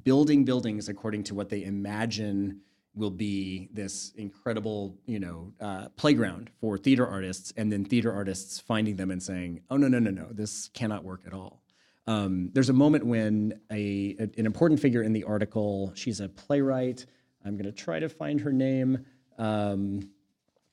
building 0.04 0.44
buildings 0.44 0.88
according 0.88 1.22
to 1.24 1.34
what 1.34 1.48
they 1.48 1.64
imagine 1.64 2.60
will 2.96 3.10
be 3.10 3.68
this 3.72 4.12
incredible, 4.16 4.96
you 5.06 5.20
know, 5.20 5.52
uh, 5.60 5.88
playground 5.96 6.50
for 6.60 6.78
theater 6.78 7.06
artists, 7.06 7.52
and 7.56 7.70
then 7.70 7.84
theater 7.84 8.12
artists 8.12 8.58
finding 8.58 8.96
them 8.96 9.10
and 9.10 9.22
saying, 9.22 9.60
"Oh 9.70 9.76
no, 9.76 9.86
no, 9.88 9.98
no, 9.98 10.10
no, 10.10 10.28
this 10.32 10.68
cannot 10.68 11.04
work 11.04 11.22
at 11.26 11.32
all." 11.32 11.62
Um, 12.06 12.50
there's 12.52 12.68
a 12.68 12.72
moment 12.74 13.04
when 13.04 13.60
a, 13.70 14.16
an 14.18 14.46
important 14.46 14.80
figure 14.80 15.02
in 15.02 15.12
the 15.12 15.24
article, 15.24 15.92
she's 15.94 16.20
a 16.20 16.28
playwright. 16.28 17.04
I'm 17.44 17.56
going 17.56 17.66
to 17.66 17.72
try 17.72 17.98
to 17.98 18.08
find 18.08 18.40
her 18.40 18.52
name. 18.52 19.04
Um, 19.38 20.10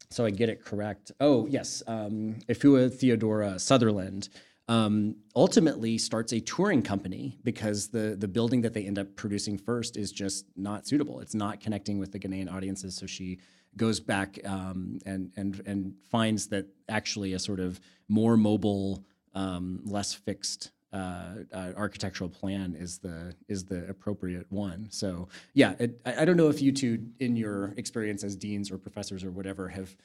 so 0.10 0.26
I 0.26 0.30
get 0.30 0.50
it 0.50 0.64
correct. 0.64 1.12
Oh, 1.20 1.48
yes, 1.48 1.82
um, 1.88 2.38
Efua 2.48 2.94
Theodora 2.94 3.58
Sutherland 3.58 4.30
um, 4.68 5.16
ultimately 5.36 5.98
starts 5.98 6.32
a 6.32 6.40
touring 6.40 6.82
company 6.82 7.38
because 7.44 7.90
the 7.90 8.16
the 8.18 8.28
building 8.28 8.62
that 8.62 8.74
they 8.74 8.86
end 8.86 8.98
up 8.98 9.16
producing 9.16 9.58
first 9.58 9.98
is 9.98 10.12
just 10.12 10.46
not 10.56 10.88
suitable. 10.88 11.20
It's 11.20 11.36
not 11.36 11.60
connecting 11.60 12.00
with 12.00 12.12
the 12.12 12.20
Ghanaian 12.20 12.52
audiences. 12.52 12.96
So 12.96 13.06
she 13.06 13.40
goes 13.76 14.00
back 14.00 14.40
um, 14.46 15.00
and 15.06 15.32
and 15.36 15.62
and 15.66 15.94
finds 16.10 16.48
that 16.48 16.68
actually 16.88 17.34
a 17.34 17.40
sort 17.40 17.60
of 17.60 17.80
more 18.08 18.38
mobile 18.38 19.04
um, 19.34 19.82
less 19.84 20.14
fixed 20.14 20.72
uh, 20.94 21.38
uh, 21.52 21.72
architectural 21.76 22.30
plan 22.30 22.76
is 22.78 23.00
the 23.00 23.34
is 23.48 23.66
the 23.66 23.88
appropriate 23.90 24.46
one. 24.52 24.88
So 24.92 25.28
yeah, 25.54 25.74
it, 25.80 26.00
I, 26.06 26.22
I 26.22 26.26
don't 26.26 26.38
know 26.38 26.50
if 26.50 26.62
you 26.62 26.72
two, 26.72 27.04
in 27.20 27.36
your 27.36 27.74
experience 27.78 28.24
as 28.24 28.36
deans 28.36 28.70
or 28.72 28.78
professors 28.78 29.24
or 29.24 29.32
whatever, 29.32 29.68
have 29.70 29.96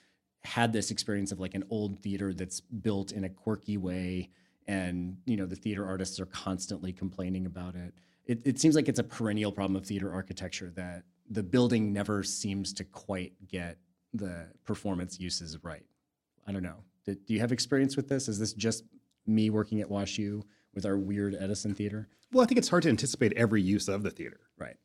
had 0.45 0.73
this 0.73 0.91
experience 0.91 1.31
of 1.31 1.41
like 1.41 1.55
an 1.55 1.65
old 1.69 1.99
theater 1.99 2.33
that's 2.33 2.61
built 2.61 3.13
in 3.13 3.25
a 3.25 3.29
quirky 3.29 3.77
way, 3.77 4.31
and 4.69 5.17
you 5.25 5.37
know 5.37 5.47
the 5.47 5.57
theater 5.57 5.85
artists 5.87 6.21
are 6.21 6.27
constantly 6.27 6.93
complaining 6.93 7.47
about 7.47 7.75
it. 7.75 7.95
It, 8.27 8.47
it 8.47 8.61
seems 8.61 8.77
like 8.77 8.89
it's 8.89 8.99
a 8.99 9.05
perennial 9.05 9.51
problem 9.51 9.75
of 9.77 9.87
theater 9.87 10.13
architecture 10.13 10.71
that 10.77 11.05
the 11.31 11.43
building 11.43 11.93
never 11.93 12.23
seems 12.23 12.73
to 12.75 12.85
quite 12.85 13.33
get 13.49 13.79
the 14.13 14.47
performance 14.65 15.19
uses 15.19 15.63
right. 15.65 15.85
I 16.47 16.53
don't 16.53 16.63
know. 16.63 16.85
Do 17.05 17.15
do 17.15 17.35
you 17.35 17.41
have 17.41 17.51
experience 17.51 17.97
with 17.97 18.09
this? 18.09 18.29
Is 18.29 18.39
this 18.39 18.53
just 18.53 18.85
me 19.27 19.51
working 19.51 19.81
at 19.81 19.89
WashU 19.89 20.43
with 20.75 20.87
our 20.87 20.99
weird 20.99 21.35
Edison 21.39 21.75
theater? 21.75 22.09
Well, 22.33 22.45
I 22.45 22.47
think 22.47 22.59
it's 22.59 22.69
hard 22.69 22.83
to 22.83 22.91
anticipate 22.91 23.33
every 23.35 23.63
use 23.63 23.89
of 23.89 24.03
the 24.03 24.11
theater. 24.11 24.41
Right. 24.59 24.77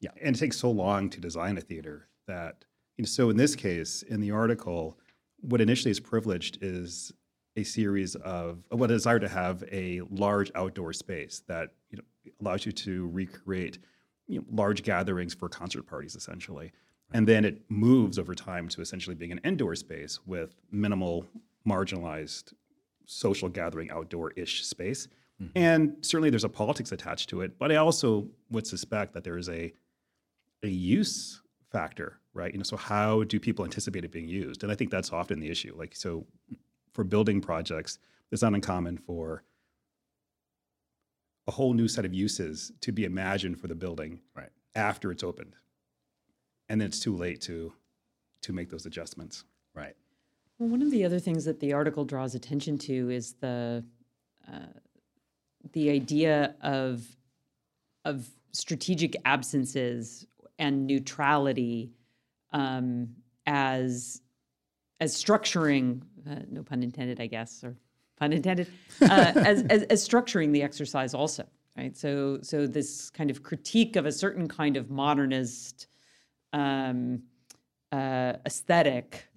Yeah. 0.00 0.10
And 0.22 0.36
it 0.36 0.38
takes 0.38 0.58
so 0.58 0.70
long 0.70 1.10
to 1.10 1.20
design 1.20 1.58
a 1.58 1.60
theater 1.60 2.08
that, 2.26 2.64
you 2.96 3.02
know, 3.02 3.06
so 3.06 3.30
in 3.30 3.36
this 3.36 3.56
case, 3.56 4.02
in 4.02 4.20
the 4.20 4.30
article, 4.30 4.98
what 5.40 5.60
initially 5.60 5.90
is 5.90 6.00
privileged 6.00 6.58
is 6.60 7.12
a 7.58 7.64
series 7.64 8.14
of 8.16 8.62
what 8.70 8.90
a 8.90 8.94
desire 8.94 9.18
to 9.18 9.28
have 9.28 9.64
a 9.72 10.00
large 10.10 10.50
outdoor 10.54 10.92
space 10.92 11.42
that 11.48 11.70
you 11.90 11.98
know 11.98 12.04
allows 12.40 12.64
you 12.64 12.72
to 12.72 13.08
recreate 13.08 13.78
you 14.28 14.38
know, 14.38 14.44
large 14.50 14.82
gatherings 14.82 15.34
for 15.34 15.48
concert 15.48 15.84
parties 15.86 16.14
essentially. 16.14 16.72
And 17.12 17.26
then 17.26 17.44
it 17.44 17.62
moves 17.70 18.18
over 18.18 18.34
time 18.34 18.68
to 18.68 18.82
essentially 18.82 19.16
being 19.16 19.32
an 19.32 19.40
indoor 19.42 19.74
space 19.74 20.20
with 20.26 20.54
minimal 20.70 21.24
marginalized 21.66 22.52
social 23.06 23.48
gathering 23.48 23.90
outdoor-ish 23.90 24.64
space. 24.64 25.08
Mm-hmm. 25.42 25.52
And 25.56 25.96
certainly 26.02 26.28
there's 26.28 26.44
a 26.44 26.48
politics 26.48 26.92
attached 26.92 27.28
to 27.30 27.40
it 27.42 27.58
but 27.58 27.72
i 27.72 27.76
also 27.76 28.28
would 28.50 28.66
suspect 28.66 29.14
that 29.14 29.24
there 29.24 29.38
is 29.38 29.48
a 29.48 29.72
a 30.62 30.68
use 30.68 31.40
factor 31.72 32.18
right? 32.38 32.52
You 32.52 32.58
know 32.58 32.64
so 32.64 32.76
how 32.76 33.24
do 33.24 33.40
people 33.40 33.64
anticipate 33.64 34.04
it 34.04 34.12
being 34.12 34.28
used? 34.28 34.62
And 34.62 34.70
i 34.72 34.74
think 34.74 34.90
that's 34.90 35.12
often 35.12 35.40
the 35.40 35.50
issue. 35.50 35.74
Like 35.76 35.94
so 35.94 36.26
for 36.98 37.04
building 37.04 37.40
projects 37.40 38.00
it's 38.32 38.42
not 38.42 38.54
uncommon 38.54 38.98
for 38.98 39.44
a 41.46 41.52
whole 41.52 41.72
new 41.72 41.86
set 41.86 42.04
of 42.04 42.12
uses 42.12 42.72
to 42.80 42.90
be 42.90 43.04
imagined 43.04 43.56
for 43.60 43.68
the 43.68 43.74
building 43.76 44.18
Right. 44.34 44.50
after 44.74 45.12
it's 45.12 45.22
opened 45.22 45.54
and 46.68 46.80
then 46.80 46.88
it's 46.88 46.98
too 46.98 47.14
late 47.16 47.40
to 47.42 47.72
to 48.42 48.52
make 48.52 48.68
those 48.68 48.84
adjustments 48.84 49.44
Right. 49.74 49.94
Well, 50.58 50.70
one 50.70 50.82
of 50.82 50.90
the 50.90 51.04
other 51.04 51.20
things 51.20 51.44
that 51.44 51.60
the 51.60 51.72
article 51.72 52.04
draws 52.04 52.34
attention 52.34 52.78
to 52.78 53.10
is 53.10 53.34
the 53.34 53.84
uh, 54.52 54.58
the 55.72 55.90
idea 55.90 56.56
of 56.62 57.06
of 58.04 58.28
strategic 58.50 59.14
absences 59.24 60.26
and 60.58 60.84
neutrality 60.88 61.92
um, 62.52 63.10
as 63.46 64.20
as 65.00 65.14
structuring 65.14 66.02
uh, 66.30 66.40
no 66.50 66.62
pun 66.62 66.82
intended, 66.82 67.20
I 67.20 67.26
guess, 67.26 67.62
or 67.64 67.76
pun 68.18 68.32
intended, 68.32 68.68
uh, 69.02 69.06
as, 69.36 69.62
as 69.64 69.82
as 69.84 70.08
structuring 70.08 70.52
the 70.52 70.62
exercise 70.62 71.14
also. 71.14 71.44
Right. 71.76 71.96
So 71.96 72.40
so 72.42 72.66
this 72.66 73.08
kind 73.10 73.30
of 73.30 73.42
critique 73.42 73.96
of 73.96 74.04
a 74.04 74.12
certain 74.12 74.48
kind 74.48 74.76
of 74.76 74.90
modernist 74.90 75.86
um, 76.52 77.22
uh, 77.92 78.34
aesthetic 78.44 79.28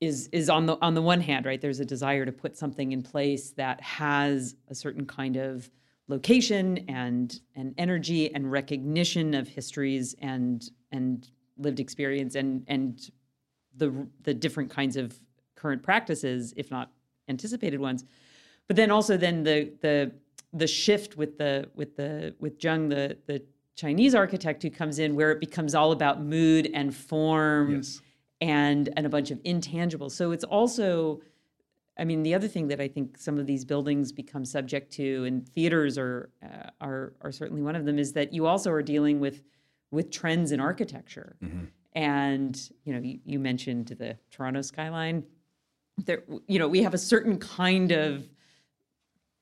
is 0.00 0.28
is 0.32 0.48
on 0.48 0.66
the 0.66 0.78
on 0.80 0.94
the 0.94 1.02
one 1.02 1.20
hand, 1.20 1.44
right? 1.44 1.60
There's 1.60 1.80
a 1.80 1.84
desire 1.84 2.24
to 2.24 2.32
put 2.32 2.56
something 2.56 2.92
in 2.92 3.02
place 3.02 3.50
that 3.50 3.80
has 3.80 4.54
a 4.68 4.74
certain 4.74 5.06
kind 5.06 5.36
of 5.36 5.70
location 6.08 6.84
and 6.88 7.40
and 7.54 7.74
energy 7.78 8.34
and 8.34 8.50
recognition 8.50 9.34
of 9.34 9.48
histories 9.48 10.14
and 10.20 10.70
and 10.92 11.28
lived 11.58 11.80
experience 11.80 12.36
and 12.36 12.64
and 12.68 13.10
the 13.78 14.06
the 14.22 14.34
different 14.34 14.70
kinds 14.70 14.96
of 14.96 15.18
current 15.54 15.82
practices, 15.82 16.52
if 16.56 16.70
not 16.70 16.90
anticipated 17.28 17.80
ones. 17.80 18.04
But 18.66 18.76
then 18.76 18.90
also 18.90 19.16
then 19.16 19.42
the 19.44 19.72
the 19.80 20.12
the 20.52 20.66
shift 20.66 21.16
with 21.16 21.38
the 21.38 21.68
with 21.74 21.96
the 21.96 22.34
with 22.40 22.62
Jung, 22.62 22.88
the 22.88 23.16
the 23.26 23.42
Chinese 23.76 24.14
architect 24.14 24.62
who 24.62 24.70
comes 24.70 24.98
in, 24.98 25.14
where 25.14 25.30
it 25.30 25.40
becomes 25.40 25.74
all 25.74 25.92
about 25.92 26.22
mood 26.22 26.70
and 26.74 26.94
form 26.94 27.76
Yes. 27.76 28.00
and 28.40 28.88
and 28.96 29.06
a 29.06 29.08
bunch 29.08 29.30
of 29.30 29.38
intangibles. 29.44 30.12
So 30.12 30.32
it's 30.32 30.44
also, 30.44 31.20
I 31.96 32.04
mean, 32.04 32.22
the 32.24 32.34
other 32.34 32.48
thing 32.48 32.68
that 32.68 32.80
I 32.80 32.88
think 32.88 33.18
some 33.18 33.38
of 33.38 33.46
these 33.46 33.64
buildings 33.64 34.10
become 34.12 34.44
subject 34.44 34.92
to, 34.94 35.24
and 35.24 35.48
theaters 35.48 35.96
are 35.98 36.30
uh, 36.42 36.70
are 36.80 37.12
are 37.20 37.32
certainly 37.32 37.62
one 37.62 37.76
of 37.76 37.84
them, 37.84 37.98
is 37.98 38.12
that 38.14 38.32
you 38.32 38.46
also 38.46 38.70
are 38.70 38.82
dealing 38.82 39.20
with 39.20 39.42
with 39.90 40.10
trends 40.10 40.52
in 40.52 40.60
architecture. 40.60 41.36
And 41.98 42.70
you 42.84 42.92
know, 42.92 43.00
you, 43.00 43.18
you 43.24 43.40
mentioned 43.40 43.88
the 43.88 44.16
Toronto 44.30 44.62
skyline. 44.62 45.24
There, 46.04 46.22
you 46.46 46.60
know, 46.60 46.68
we 46.68 46.80
have 46.84 46.94
a 46.94 46.98
certain 46.98 47.38
kind 47.38 47.90
of 47.90 48.28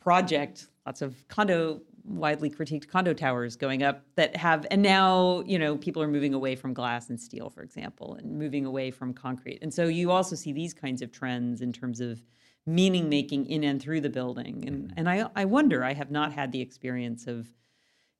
project, 0.00 0.68
lots 0.86 1.02
of 1.02 1.28
condo, 1.28 1.82
widely 2.04 2.48
critiqued 2.48 2.88
condo 2.88 3.12
towers 3.12 3.56
going 3.56 3.82
up 3.82 4.06
that 4.14 4.34
have, 4.36 4.66
and 4.70 4.80
now, 4.80 5.42
you 5.44 5.58
know, 5.58 5.76
people 5.76 6.02
are 6.02 6.08
moving 6.08 6.32
away 6.32 6.56
from 6.56 6.72
glass 6.72 7.10
and 7.10 7.20
steel, 7.20 7.50
for 7.50 7.62
example, 7.62 8.14
and 8.14 8.38
moving 8.38 8.64
away 8.64 8.90
from 8.90 9.12
concrete. 9.12 9.58
And 9.60 9.74
so 9.74 9.88
you 9.88 10.10
also 10.10 10.34
see 10.34 10.54
these 10.54 10.72
kinds 10.72 11.02
of 11.02 11.12
trends 11.12 11.60
in 11.60 11.74
terms 11.74 12.00
of 12.00 12.22
meaning 12.64 13.10
making 13.10 13.44
in 13.50 13.64
and 13.64 13.82
through 13.82 14.00
the 14.00 14.08
building. 14.08 14.64
And, 14.66 14.94
and 14.96 15.10
I, 15.10 15.28
I 15.36 15.44
wonder, 15.44 15.84
I 15.84 15.92
have 15.92 16.10
not 16.10 16.32
had 16.32 16.52
the 16.52 16.62
experience 16.62 17.26
of 17.26 17.48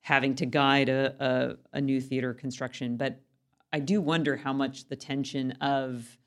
having 0.01 0.35
to 0.35 0.45
guide 0.45 0.89
a, 0.89 1.57
a, 1.73 1.77
a 1.77 1.81
new 1.81 1.99
theater 1.99 2.35
construction, 2.35 2.97
but 2.97 3.19
I 3.71 3.79
do 3.79 4.01
wonder 4.01 4.37
how 4.37 4.53
much 4.53 4.87
the 4.87 4.95
tension 4.95 5.51
of 5.53 6.17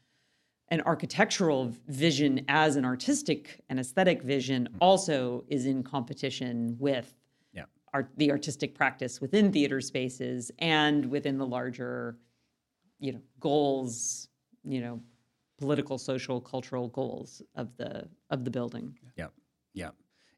an 0.69 0.83
architectural 0.83 1.75
vision 1.89 2.45
as 2.49 2.77
an 2.77 2.85
artistic 2.85 3.61
and 3.69 3.81
aesthetic 3.81 4.23
vision 4.23 4.69
mm. 4.71 4.77
also 4.81 5.45
is 5.49 5.67
in 5.67 5.83
competition 5.83 6.77
with 6.79 7.13
Yeah. 7.53 7.65
art, 7.93 8.11
the 8.17 8.31
artistic 8.31 8.75
practice 8.75 9.21
within 9.21 9.53
theater 9.53 9.81
spaces 9.81 10.53
and 10.59 11.07
within 11.07 11.39
the 11.39 11.47
larger, 11.47 12.19
you 13.01 13.13
know, 13.13 13.21
goals, 13.41 14.29
you 14.63 14.81
know, 14.81 15.01
political, 15.59 15.99
social, 15.99 16.41
cultural 16.41 16.89
goals 16.89 17.43
of 17.55 17.77
the 17.77 18.09
of 18.31 18.45
the 18.45 18.51
building. 18.51 18.97
Yeah. 19.17 19.29
Yeah. 19.75 19.91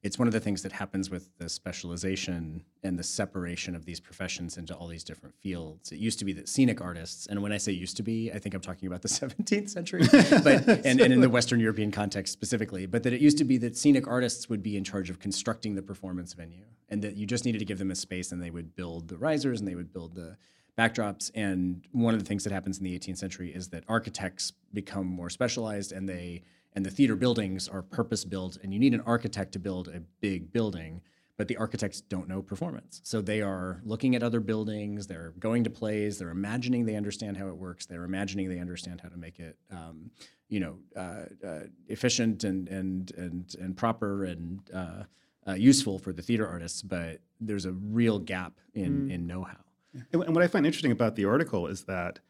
It's 0.03 0.19
one 0.19 0.27
of 0.27 0.33
the 0.33 0.41
things 0.41 0.63
that 0.63 0.73
happens 0.73 1.11
with 1.11 1.31
the 1.39 1.49
specialization 1.49 2.65
and 2.83 2.99
the 2.99 3.05
separation 3.05 3.77
of 3.77 3.85
these 3.85 4.01
professions 4.01 4.57
into 4.57 4.75
all 4.75 4.89
these 4.89 5.05
different 5.05 5.37
fields. 5.37 5.93
It 5.93 5.99
used 5.99 6.19
to 6.19 6.25
be 6.25 6.33
that 6.33 6.49
scenic 6.49 6.81
artists, 6.81 7.27
and 7.27 7.41
when 7.41 7.53
I 7.53 7.59
say 7.59 7.71
used 7.71 7.97
to 7.99 8.03
be, 8.03 8.33
I 8.33 8.41
think 8.41 8.55
I'm 8.55 8.61
talking 8.61 8.89
about 8.89 9.03
the 9.03 9.09
17th 9.09 9.71
century, 9.71 10.03
but 10.11 10.69
and, 10.85 11.01
and 11.01 11.13
in 11.13 11.21
the 11.21 11.29
Western 11.31 11.61
European 11.61 11.93
context 11.93 12.33
specifically, 12.33 12.85
but 12.87 13.05
that 13.05 13.13
it 13.13 13.21
used 13.21 13.39
to 13.39 13.45
be 13.45 13.59
that 13.59 13.77
scenic 13.77 14.09
artists 14.09 14.49
would 14.49 14.63
be 14.63 14.77
in 14.77 14.83
charge 14.83 15.09
of 15.09 15.21
constructing 15.21 15.77
the 15.77 15.83
performance 15.83 16.33
venue, 16.33 16.65
and 16.89 17.01
that 17.03 17.17
you 17.17 17.25
just 17.25 17.45
needed 17.45 17.59
to 17.59 17.65
give 17.65 17.79
them 17.79 17.93
a 17.93 17.97
space, 17.97 18.33
and 18.33 18.43
they 18.43 18.51
would 18.51 18.75
build 18.75 19.07
the 19.07 19.17
risers 19.17 19.61
and 19.61 19.69
they 19.69 19.77
would 19.77 19.93
build 19.93 20.17
the 20.17 20.37
backdrops. 20.77 21.31
And 21.35 21.87
one 21.93 22.15
of 22.15 22.21
the 22.21 22.27
things 22.27 22.43
that 22.45 22.53
happens 22.53 22.79
in 22.79 22.85
the 22.85 22.99
18th 22.99 23.19
century 23.19 23.55
is 23.55 23.69
that 23.69 23.85
architects 23.89 24.53
become 24.73 25.07
more 25.07 25.31
specialized, 25.31 25.93
and 25.93 26.09
they 26.09 26.43
and 26.75 26.85
the 26.87 26.91
theater 26.91 27.17
buildings 27.17 27.69
are 27.69 27.83
purpose 27.83 28.25
built, 28.25 28.59
and 28.63 28.73
you 28.73 28.79
need 28.79 28.95
an 28.95 29.03
architect 29.03 29.53
to 29.53 29.59
build 29.59 29.89
a 29.89 30.01
big 30.21 30.53
building. 30.53 31.03
But 31.39 31.49
the 31.49 31.57
architects 31.57 32.03
don't 32.03 32.29
know 32.29 32.43
performance, 32.43 33.01
so 33.05 33.21
they 33.21 33.41
are 33.41 33.81
looking 33.85 34.15
at 34.15 34.23
other 34.23 34.39
buildings. 34.39 35.07
They're 35.07 35.33
going 35.39 35.65
to 35.65 35.71
plays. 35.71 36.19
They're 36.19 36.31
imagining 36.31 36.85
they 36.85 36.95
understand 36.95 37.37
how 37.37 37.49
it 37.49 37.57
works. 37.57 37.87
They're 37.87 38.05
imagining 38.05 38.49
they 38.49 38.59
understand 38.61 39.01
how 39.01 39.09
to 39.09 39.17
make 39.17 39.41
it, 39.41 39.57
um, 39.71 40.11
you 40.49 40.61
know, 40.61 40.79
uh, 40.95 41.25
uh, 41.45 41.61
efficient 41.89 42.45
and 42.45 42.69
and 42.69 43.13
and 43.17 43.57
and 43.59 43.77
proper 43.77 44.25
and 44.25 44.61
uh, 44.73 45.03
uh, 45.49 45.55
useful 45.55 45.99
for 45.99 46.13
the 46.13 46.23
theater 46.23 46.47
artists. 46.47 46.83
But 46.83 47.23
there's 47.41 47.65
a 47.65 47.73
real 47.73 48.19
gap 48.19 48.61
in 48.75 49.11
in 49.11 49.27
know-how. 49.27 49.65
And, 50.13 50.23
and 50.23 50.35
what 50.35 50.45
I 50.45 50.49
find 50.49 50.67
interesting 50.67 50.93
about 50.93 51.17
the 51.17 51.25
article 51.25 51.67
is 51.67 51.85
that 51.85 52.21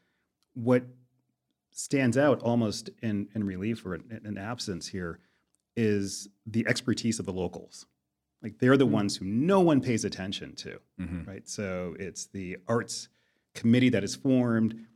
what 0.55 0.85
stands 1.73 2.17
out 2.17 2.41
almost 2.43 2.91
in, 3.03 3.29
in 3.35 3.45
relief 3.45 3.85
or 3.85 3.95
in, 3.95 4.21
in 4.25 4.39
absence 4.39 4.89
here 4.89 5.19
is 5.77 6.29
the 6.47 6.67
expertise 6.67 7.19
of 7.19 7.27
the 7.27 7.33
locals. 7.33 7.87
Like 8.43 8.59
they're 8.59 8.77
the 8.77 8.85
mm-hmm. 8.85 8.95
ones 8.95 9.17
who 9.17 9.25
no 9.25 9.61
one 9.61 9.81
pays 9.81 10.05
attention 10.05 10.55
to, 10.57 10.81
mm-hmm. 11.01 11.25
right? 11.29 11.49
So 11.49 11.95
it's 11.99 12.27
the 12.27 12.59
arts 12.69 13.09
committee 13.55 13.89
that 13.91 14.05
is 14.05 14.15
formed, 14.15 14.87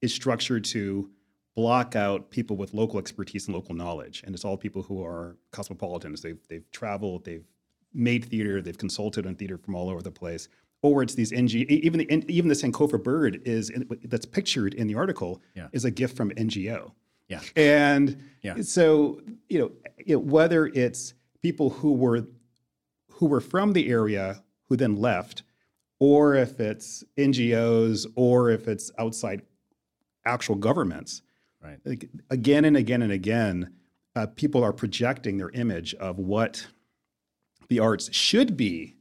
is 0.00 0.14
structured 0.14 0.64
to 0.64 1.10
block 1.54 1.96
out 1.96 2.30
people 2.30 2.56
with 2.56 2.74
local 2.74 2.98
expertise 2.98 3.46
and 3.46 3.54
local 3.54 3.74
knowledge. 3.74 4.22
And 4.24 4.34
it's 4.34 4.44
all 4.44 4.56
people 4.56 4.82
who 4.82 5.04
are 5.04 5.36
cosmopolitans. 5.50 6.20
They've, 6.20 6.38
they've 6.48 6.70
traveled, 6.70 7.24
they've 7.24 7.46
made 7.92 8.26
theater, 8.26 8.60
they've 8.60 8.76
consulted 8.76 9.26
on 9.26 9.34
theater 9.34 9.56
from 9.56 9.74
all 9.74 9.88
over 9.88 10.02
the 10.02 10.10
place. 10.10 10.48
Or 10.86 11.02
it's 11.02 11.14
these 11.14 11.32
NG, 11.32 11.56
even 11.68 11.98
the 11.98 12.24
even 12.28 12.48
the 12.48 12.54
Sankofa 12.54 13.02
bird 13.02 13.42
is 13.44 13.70
in, 13.70 13.88
that's 14.04 14.24
pictured 14.24 14.72
in 14.74 14.86
the 14.86 14.94
article 14.94 15.42
Yeah. 15.56 15.66
is 15.72 15.84
a 15.84 15.90
gift 15.90 16.16
from 16.16 16.30
NGO. 16.36 16.92
Yeah. 17.28 17.40
And 17.56 18.16
Yeah. 18.42 18.60
so, 18.62 19.20
you 19.48 19.58
know, 19.58 19.72
know, 20.06 20.18
whether 20.20 20.66
it's 20.68 21.14
people 21.42 21.70
who 21.70 21.92
were 21.92 22.24
who 23.10 23.26
were 23.26 23.40
from 23.40 23.72
the 23.72 23.88
area 23.88 24.44
who 24.68 24.76
then 24.76 24.94
left, 24.94 25.42
or 25.98 26.36
if 26.36 26.60
it's 26.60 27.02
NGOs, 27.16 28.06
or 28.14 28.50
if 28.50 28.68
it's 28.68 28.92
outside 28.96 29.42
actual 30.24 30.54
governments, 30.54 31.22
Right. 31.60 31.78
like, 31.84 32.08
again 32.30 32.64
and 32.64 32.76
again 32.76 33.02
and 33.02 33.10
again, 33.10 33.72
uh, 34.14 34.26
people 34.26 34.62
are 34.62 34.72
projecting 34.72 35.38
their 35.38 35.50
image 35.50 35.94
of 35.94 36.18
what 36.20 36.68
the 37.68 37.80
arts 37.80 38.12
should 38.14 38.56
be 38.56 38.94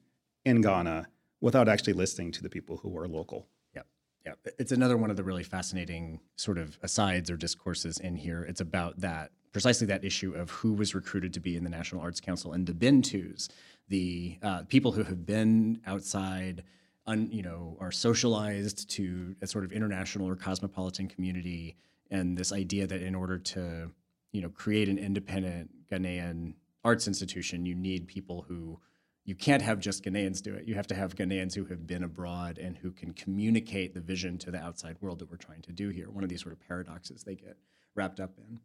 in 0.46 0.62
Ghana 0.62 1.08
without 1.46 1.70
actually 1.70 1.94
listening 1.94 2.32
to 2.32 2.42
the 2.42 2.50
people 2.50 2.76
who 2.78 2.98
are 2.98 3.08
local. 3.08 3.48
Yeah. 3.76 3.84
Yeah. 4.26 4.34
It's 4.58 4.72
another 4.72 4.98
one 4.98 5.12
of 5.12 5.16
the 5.16 5.24
really 5.24 5.44
fascinating 5.44 6.20
sort 6.38 6.58
of 6.58 6.80
asides 6.82 7.30
or 7.30 7.38
discourses 7.38 8.00
in 8.00 8.16
here. 8.16 8.42
It's 8.42 8.62
about 8.62 9.00
that, 9.02 9.30
precisely 9.52 9.86
that 9.86 10.04
issue 10.04 10.34
of 10.34 10.50
who 10.50 10.74
was 10.74 10.96
recruited 10.96 11.32
to 11.36 11.40
be 11.40 11.56
in 11.56 11.64
the 11.64 11.70
National 11.70 12.02
Arts 12.02 12.20
Council 12.20 12.54
and 12.54 12.66
the 12.66 12.74
been-tos, 12.74 13.48
the 13.90 14.40
uh, 14.42 14.64
people 14.70 14.92
who 14.92 15.04
have 15.04 15.24
been 15.28 15.80
outside, 15.86 16.64
un, 17.06 17.30
you 17.32 17.44
know, 17.44 17.78
are 17.80 17.92
socialized 17.92 18.90
to 18.98 19.36
a 19.44 19.46
sort 19.46 19.64
of 19.66 19.72
international 19.72 20.28
or 20.28 20.36
cosmopolitan 20.36 21.08
community. 21.08 21.76
And 22.10 22.36
this 22.36 22.52
idea 22.52 22.88
that 22.88 23.04
in 23.04 23.14
order 23.14 23.38
to, 23.38 23.92
you 24.32 24.42
know, 24.42 24.50
create 24.50 24.90
an 24.90 24.98
independent 24.98 25.70
Ghanaian 25.92 26.56
arts 26.84 27.08
institution, 27.08 27.68
you 27.68 27.76
need 27.76 28.08
people 28.08 28.46
who 28.48 28.80
you 29.26 29.34
can't 29.34 29.62
have 29.62 29.80
just 29.80 30.04
Ghanaians 30.04 30.42
do 30.42 30.54
it. 30.54 30.68
You 30.68 30.76
have 30.76 30.88
to 30.88 30.96
have 30.96 31.16
Ghanaians 31.16 31.56
who 31.56 31.66
have 31.66 31.88
been 31.88 32.04
abroad 32.04 32.60
and 32.60 32.78
who 32.78 32.92
can 32.92 33.12
communicate 33.12 33.96
the 33.96 34.00
vision 34.00 34.38
to 34.40 34.52
the 34.52 34.60
outside 34.60 34.98
world 35.02 35.20
that 35.20 35.30
we're 35.30 35.38
trying 35.38 35.64
to 35.64 35.72
do 35.72 35.90
here. 35.90 36.10
One 36.12 36.24
of 36.24 36.30
these 36.30 36.42
sort 36.42 36.54
of 36.54 36.60
paradoxes 36.68 37.24
they 37.24 37.36
get 37.36 37.58
wrapped 37.96 38.20
up 38.20 38.32
in. 38.38 38.60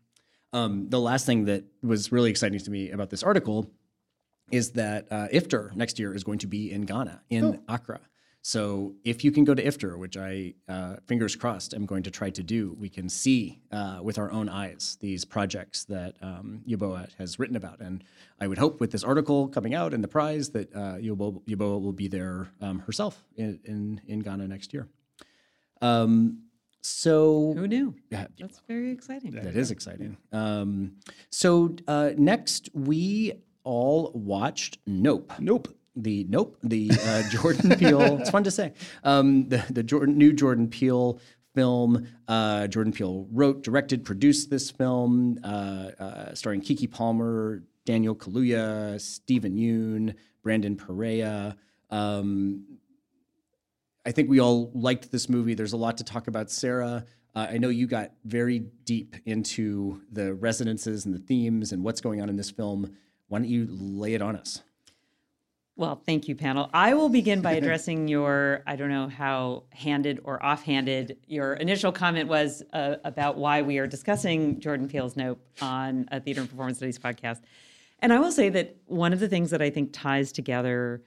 Um, 0.52 0.88
the 0.90 1.00
last 1.00 1.24
thing 1.24 1.46
that 1.46 1.64
was 1.82 2.12
really 2.12 2.28
exciting 2.28 2.58
to 2.58 2.70
me 2.70 2.90
about 2.90 3.08
this 3.08 3.22
article 3.22 3.70
is 4.50 4.72
that 4.72 5.06
uh, 5.10 5.28
IFTR 5.32 5.74
next 5.76 5.98
year 5.98 6.12
is 6.14 6.24
going 6.24 6.38
to 6.40 6.46
be 6.46 6.70
in 6.70 6.82
Ghana, 6.82 7.22
in 7.30 7.60
Accra. 7.68 8.00
So 8.42 8.94
if 9.04 9.22
you 9.22 9.30
can 9.32 9.44
go 9.44 9.54
to 9.54 9.62
IFTR, 9.62 9.98
which 9.98 10.16
I, 10.16 10.54
uh, 10.66 10.96
fingers 11.06 11.36
crossed, 11.36 11.74
am 11.74 11.84
going 11.84 12.02
to 12.04 12.10
try 12.10 12.30
to 12.30 12.42
do, 12.42 12.74
we 12.78 12.88
can 12.88 13.08
see 13.10 13.60
uh, 13.70 14.00
with 14.02 14.18
our 14.18 14.32
own 14.32 14.48
eyes 14.48 14.96
these 15.00 15.26
projects 15.26 15.84
that 15.84 16.14
um, 16.22 16.62
Yeboah 16.66 17.08
has 17.18 17.38
written 17.38 17.56
about. 17.56 17.80
And 17.80 18.02
I 18.40 18.46
would 18.48 18.56
hope 18.56 18.80
with 18.80 18.92
this 18.92 19.04
article 19.04 19.46
coming 19.48 19.74
out 19.74 19.92
and 19.92 20.02
the 20.02 20.08
prize 20.08 20.48
that 20.50 20.74
uh, 20.74 20.96
Yeboah, 20.96 21.42
Yeboah 21.44 21.82
will 21.82 21.92
be 21.92 22.08
there 22.08 22.48
um, 22.62 22.78
herself 22.80 23.22
in, 23.36 23.60
in, 23.64 24.00
in 24.06 24.20
Ghana 24.20 24.48
next 24.48 24.72
year. 24.72 24.88
Um, 25.82 26.44
so 26.80 27.52
Who 27.54 27.66
knew? 27.68 27.94
yeah, 28.10 28.26
That's 28.38 28.62
very 28.66 28.90
exciting. 28.90 29.32
that 29.32 29.54
is 29.54 29.70
exciting. 29.70 30.16
Um, 30.32 30.92
so 31.28 31.76
uh, 31.86 32.12
next, 32.16 32.70
we 32.72 33.32
all 33.64 34.12
watched 34.14 34.78
Nope. 34.86 35.30
Nope. 35.38 35.68
The 35.96 36.24
Nope, 36.28 36.56
the 36.62 36.90
uh, 37.04 37.28
Jordan 37.30 37.70
Peele. 37.78 38.18
It's 38.20 38.30
fun 38.30 38.44
to 38.44 38.50
say. 38.50 38.72
Um, 39.02 39.48
the 39.48 39.64
the 39.70 39.82
Jordan, 39.82 40.16
new 40.16 40.32
Jordan 40.32 40.68
Peele 40.68 41.20
film. 41.54 42.06
Uh, 42.28 42.66
Jordan 42.66 42.92
Peele 42.92 43.26
wrote, 43.32 43.62
directed, 43.62 44.04
produced 44.04 44.50
this 44.50 44.70
film, 44.70 45.38
uh, 45.42 45.90
uh, 45.98 46.34
starring 46.34 46.60
Keke 46.60 46.90
Palmer, 46.90 47.62
Daniel 47.84 48.14
Kaluuya, 48.14 49.00
Steven 49.00 49.56
Yeun, 49.56 50.14
Brandon 50.42 50.76
Perea. 50.76 51.56
Um, 51.90 52.78
I 54.06 54.12
think 54.12 54.30
we 54.30 54.40
all 54.40 54.70
liked 54.74 55.10
this 55.12 55.28
movie. 55.28 55.54
There's 55.54 55.72
a 55.72 55.76
lot 55.76 55.98
to 55.98 56.04
talk 56.04 56.28
about. 56.28 56.50
Sarah, 56.50 57.04
uh, 57.34 57.46
I 57.50 57.58
know 57.58 57.68
you 57.68 57.86
got 57.86 58.12
very 58.24 58.60
deep 58.84 59.16
into 59.26 60.00
the 60.10 60.34
resonances 60.34 61.04
and 61.04 61.14
the 61.14 61.18
themes 61.18 61.72
and 61.72 61.84
what's 61.84 62.00
going 62.00 62.22
on 62.22 62.28
in 62.28 62.36
this 62.36 62.50
film. 62.50 62.96
Why 63.28 63.38
don't 63.40 63.48
you 63.48 63.66
lay 63.70 64.14
it 64.14 64.22
on 64.22 64.36
us? 64.36 64.62
Well, 65.80 65.98
thank 66.04 66.28
you, 66.28 66.36
Pannill. 66.36 66.68
I 66.74 66.92
will 66.92 67.08
begin 67.08 67.40
by 67.40 67.52
addressing 67.60 68.06
your, 68.06 68.62
I 68.66 68.76
don't 68.76 68.90
know 68.90 69.08
how 69.08 69.62
handed 69.70 70.20
or 70.24 70.44
offhanded 70.44 71.16
your 71.26 71.54
initial 71.54 71.90
comment 71.90 72.28
was 72.28 72.62
uh, 72.74 72.96
about 73.02 73.38
why 73.38 73.62
we 73.62 73.78
are 73.78 73.86
discussing 73.86 74.60
Jordan 74.60 74.88
Peele's 74.88 75.16
Nope 75.16 75.40
on 75.62 76.06
a 76.12 76.20
Theater 76.20 76.42
and 76.42 76.50
Performance 76.50 76.76
Studies 76.76 76.98
podcast. 76.98 77.40
And 78.00 78.12
I 78.12 78.18
will 78.18 78.30
say 78.30 78.50
that 78.50 78.76
one 78.84 79.14
of 79.14 79.20
the 79.20 79.28
things 79.28 79.48
that 79.52 79.62
I 79.62 79.70
think 79.70 79.94
ties 79.94 80.32
together 80.32 81.02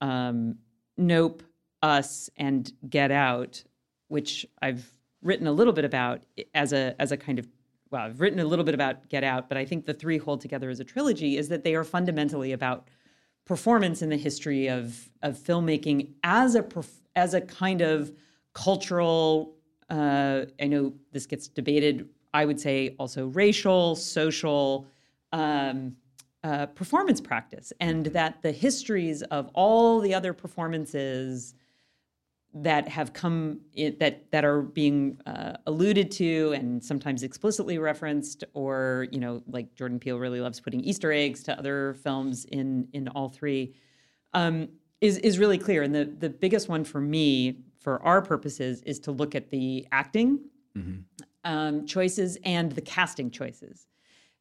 um, 0.00 0.56
Nope, 0.96 1.44
Us, 1.80 2.28
and 2.36 2.72
Get 2.90 3.12
Out, 3.12 3.62
which 4.08 4.44
I've 4.60 4.92
written 5.22 5.46
a 5.46 5.52
little 5.52 5.72
bit 5.72 5.84
about 5.84 6.24
as 6.54 6.72
a 6.72 6.96
as 7.00 7.12
a 7.12 7.16
kind 7.16 7.38
of 7.38 7.46
well, 7.92 8.02
I've 8.02 8.20
written 8.20 8.40
a 8.40 8.44
little 8.44 8.64
bit 8.64 8.74
about 8.74 9.08
Get 9.10 9.22
Out, 9.22 9.48
but 9.48 9.56
I 9.56 9.64
think 9.64 9.86
the 9.86 9.94
three 9.94 10.18
hold 10.18 10.40
together 10.40 10.70
as 10.70 10.80
a 10.80 10.84
trilogy 10.84 11.36
is 11.36 11.48
that 11.50 11.62
they 11.62 11.76
are 11.76 11.84
fundamentally 11.84 12.50
about 12.50 12.88
performance 13.48 14.02
in 14.02 14.10
the 14.10 14.16
history 14.16 14.68
of 14.68 15.10
of 15.22 15.36
filmmaking 15.36 16.12
as 16.22 16.54
a 16.54 16.64
as 17.16 17.34
a 17.34 17.40
kind 17.40 17.80
of 17.80 18.12
cultural. 18.52 19.56
Uh, 19.90 20.44
I 20.60 20.66
know 20.66 20.92
this 21.12 21.26
gets 21.26 21.48
debated. 21.48 22.08
I 22.34 22.44
would 22.44 22.60
say 22.60 22.94
also 22.98 23.26
racial, 23.26 23.96
social. 23.96 24.86
Um, 25.32 25.96
uh, 26.44 26.66
performance 26.66 27.20
practice, 27.20 27.72
and 27.80 28.06
that 28.06 28.42
the 28.42 28.52
histories 28.52 29.22
of 29.24 29.50
all 29.54 29.98
the 29.98 30.14
other 30.14 30.32
performances 30.32 31.52
that 32.62 32.88
have 32.88 33.12
come 33.12 33.60
in, 33.74 33.96
that 34.00 34.30
that 34.32 34.44
are 34.44 34.62
being 34.62 35.20
uh, 35.26 35.54
alluded 35.66 36.10
to 36.10 36.52
and 36.52 36.82
sometimes 36.82 37.22
explicitly 37.22 37.78
referenced, 37.78 38.44
or 38.54 39.06
you 39.10 39.20
know, 39.20 39.42
like 39.46 39.74
Jordan 39.74 39.98
Peele 39.98 40.18
really 40.18 40.40
loves 40.40 40.60
putting 40.60 40.80
Easter 40.80 41.12
eggs 41.12 41.42
to 41.44 41.58
other 41.58 41.94
films 42.02 42.44
in 42.46 42.88
in 42.92 43.08
all 43.08 43.28
three, 43.28 43.74
um, 44.34 44.68
is 45.00 45.18
is 45.18 45.38
really 45.38 45.58
clear. 45.58 45.82
And 45.82 45.94
the 45.94 46.04
the 46.04 46.30
biggest 46.30 46.68
one 46.68 46.84
for 46.84 47.00
me, 47.00 47.60
for 47.80 48.02
our 48.02 48.22
purposes, 48.22 48.82
is 48.82 48.98
to 49.00 49.12
look 49.12 49.34
at 49.34 49.50
the 49.50 49.86
acting 49.92 50.40
um, 51.44 51.86
choices 51.86 52.38
and 52.44 52.72
the 52.72 52.80
casting 52.80 53.30
choices. 53.30 53.86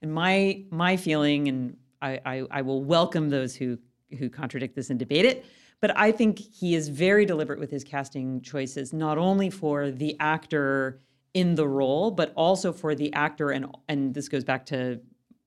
And 0.02 0.14
my 0.14 0.64
my 0.70 0.98
feeling, 0.98 1.48
and 1.48 1.78
I, 2.02 2.20
I, 2.26 2.44
I 2.52 2.62
will 2.62 2.84
welcome 2.84 3.30
those 3.30 3.56
who 3.56 3.78
who 4.18 4.30
contradict 4.30 4.76
this 4.76 4.90
and 4.90 5.00
debate 5.00 5.26
it, 5.26 5.46
but 5.82 5.98
I 5.98 6.12
think 6.12 6.40
he 6.40 6.76
is 6.76 6.90
very 6.90 7.26
deliberate 7.26 7.60
with 7.60 7.70
his 7.70 7.84
casting 7.84 8.42
choices, 8.42 8.94
not 8.94 9.18
only 9.18 9.50
for 9.50 9.92
the 9.92 10.16
actor 10.20 11.02
in 11.34 11.56
the 11.56 11.68
role, 11.68 12.10
but 12.12 12.34
also 12.36 12.74
for 12.74 12.96
the 12.96 13.14
actor, 13.14 13.52
and 13.52 13.68
and 13.88 14.14
this 14.14 14.28
goes 14.28 14.44
back 14.44 14.66
to 14.68 15.00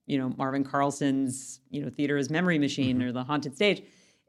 you 0.05 0.17
know 0.17 0.33
Marvin 0.37 0.63
Carlson's 0.63 1.59
you 1.69 1.81
know 1.81 1.89
theater 1.89 2.17
as 2.17 2.29
memory 2.29 2.59
machine 2.59 2.99
mm-hmm. 2.99 3.09
or 3.09 3.11
the 3.11 3.23
haunted 3.23 3.55
stage, 3.55 3.83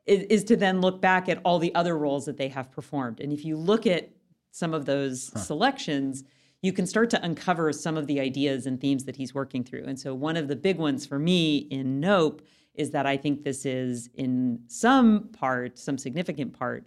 is, 0.06 0.22
is 0.24 0.44
to 0.44 0.56
then 0.56 0.80
look 0.80 1.00
back 1.00 1.28
at 1.28 1.40
all 1.44 1.58
the 1.58 1.74
other 1.74 1.96
roles 1.96 2.24
that 2.24 2.36
they 2.36 2.48
have 2.48 2.72
performed. 2.72 3.20
And 3.20 3.32
if 3.32 3.44
you 3.44 3.56
look 3.56 3.86
at 3.86 4.10
some 4.50 4.74
of 4.74 4.84
those 4.86 5.30
selections, 5.46 6.24
you 6.62 6.72
can 6.72 6.86
start 6.86 7.10
to 7.10 7.24
uncover 7.24 7.72
some 7.72 7.96
of 7.96 8.06
the 8.06 8.20
ideas 8.20 8.66
and 8.66 8.80
themes 8.80 9.04
that 9.04 9.16
he's 9.16 9.34
working 9.34 9.62
through. 9.62 9.84
And 9.84 9.98
so, 9.98 10.14
one 10.14 10.36
of 10.36 10.48
the 10.48 10.56
big 10.56 10.78
ones 10.78 11.06
for 11.06 11.18
me 11.18 11.58
in 11.58 12.00
Nope 12.00 12.42
is 12.74 12.90
that 12.90 13.06
I 13.06 13.16
think 13.16 13.44
this 13.44 13.66
is, 13.66 14.08
in 14.14 14.60
some 14.66 15.28
part, 15.32 15.78
some 15.78 15.98
significant 15.98 16.52
part, 16.52 16.86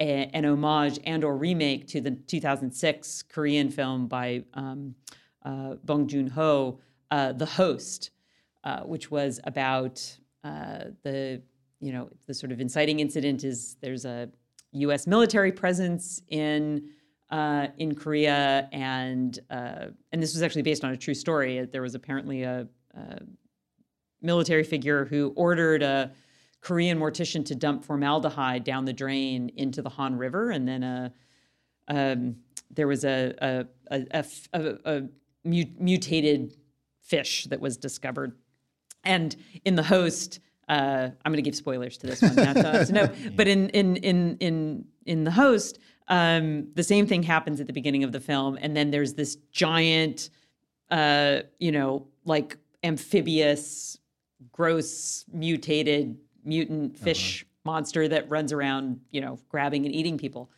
a, 0.00 0.30
an 0.32 0.44
homage 0.44 0.98
and 1.04 1.24
or 1.24 1.36
remake 1.36 1.86
to 1.88 2.00
the 2.00 2.10
2006 2.10 3.22
Korean 3.22 3.70
film 3.70 4.06
by 4.06 4.44
um, 4.54 4.94
uh, 5.44 5.74
Bong 5.84 6.06
Joon 6.06 6.26
Ho, 6.28 6.80
uh, 7.10 7.32
The 7.32 7.46
Host, 7.46 8.10
uh, 8.64 8.80
which 8.80 9.10
was 9.10 9.40
about 9.44 10.02
uh, 10.44 10.84
the 11.02 11.42
you 11.80 11.92
know 11.92 12.08
the 12.26 12.34
sort 12.34 12.52
of 12.52 12.60
inciting 12.60 13.00
incident 13.00 13.44
is 13.44 13.76
there's 13.80 14.04
a 14.04 14.28
U.S. 14.72 15.06
military 15.06 15.52
presence 15.52 16.22
in 16.28 16.88
uh, 17.30 17.68
in 17.78 17.94
Korea, 17.94 18.68
and 18.72 19.38
uh, 19.50 19.86
and 20.12 20.22
this 20.22 20.34
was 20.34 20.42
actually 20.42 20.62
based 20.62 20.84
on 20.84 20.92
a 20.92 20.96
true 20.96 21.14
story. 21.14 21.64
There 21.64 21.82
was 21.82 21.94
apparently 21.94 22.42
a, 22.42 22.66
a 22.94 23.18
military 24.26 24.64
figure 24.64 25.06
who 25.06 25.32
ordered 25.36 25.82
a 25.82 26.12
Korean 26.60 26.98
mortician 26.98 27.44
to 27.46 27.54
dump 27.54 27.84
formaldehyde 27.84 28.64
down 28.64 28.84
the 28.84 28.92
drain 28.92 29.50
into 29.56 29.80
the 29.80 29.88
Han 29.90 30.16
River, 30.16 30.50
and 30.50 30.66
then 30.68 30.82
a 30.82 31.12
um, 31.88 32.36
there 32.70 32.88
was 32.88 33.04
a 33.04 33.66
mu- 35.44 35.64
mutated 35.78 36.56
fish 37.00 37.44
that 37.44 37.60
was 37.60 37.76
discovered, 37.76 38.36
and 39.04 39.36
in 39.64 39.76
the 39.76 39.84
host. 39.84 40.40
Uh, 40.68 41.10
I'm 41.24 41.30
going 41.30 41.36
to 41.36 41.48
give 41.48 41.54
spoilers 41.54 41.96
to 41.98 42.08
this 42.08 42.20
one, 42.20 42.34
not 42.34 42.56
to, 42.56 42.84
to 42.86 42.92
know. 42.92 43.14
But 43.36 43.46
in 43.46 43.68
in 43.68 43.94
in 43.98 44.36
in 44.38 44.84
in 45.04 45.22
the 45.22 45.30
host, 45.30 45.78
um, 46.08 46.68
the 46.74 46.82
same 46.82 47.06
thing 47.06 47.22
happens 47.22 47.60
at 47.60 47.68
the 47.68 47.72
beginning 47.72 48.02
of 48.02 48.10
the 48.10 48.18
film, 48.18 48.58
and 48.60 48.76
then 48.76 48.90
there's 48.90 49.14
this 49.14 49.36
giant, 49.52 50.30
uh, 50.90 51.42
you 51.60 51.70
know, 51.70 52.08
like 52.24 52.58
amphibious, 52.82 53.98
gross, 54.52 55.24
mutated 55.32 56.16
mutant 56.44 56.96
fish 56.96 57.44
monster 57.64 58.06
that 58.08 58.28
runs 58.30 58.52
around, 58.52 59.00
you 59.10 59.20
know, 59.20 59.38
grabbing 59.48 59.84
and 59.86 59.94
eating 59.94 60.16
people. 60.16 60.50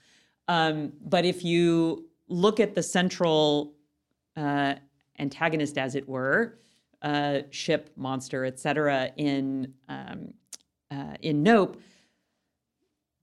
Um, 0.47 0.93
but 1.01 1.25
if 1.25 1.45
you 1.45 2.07
look 2.29 2.61
at 2.61 2.75
the 2.75 2.83
central 2.83 3.75
uh, 4.37 4.75
antagonist, 5.19 5.79
as 5.79 5.95
it 5.95 6.09
were, 6.09 6.59
uh, 7.03 7.41
ship, 7.51 7.91
monster, 7.97 8.45
etc. 8.45 9.11
In 9.17 9.73
um, 9.89 10.35
uh, 10.91 11.15
in 11.23 11.43
Nope, 11.43 11.81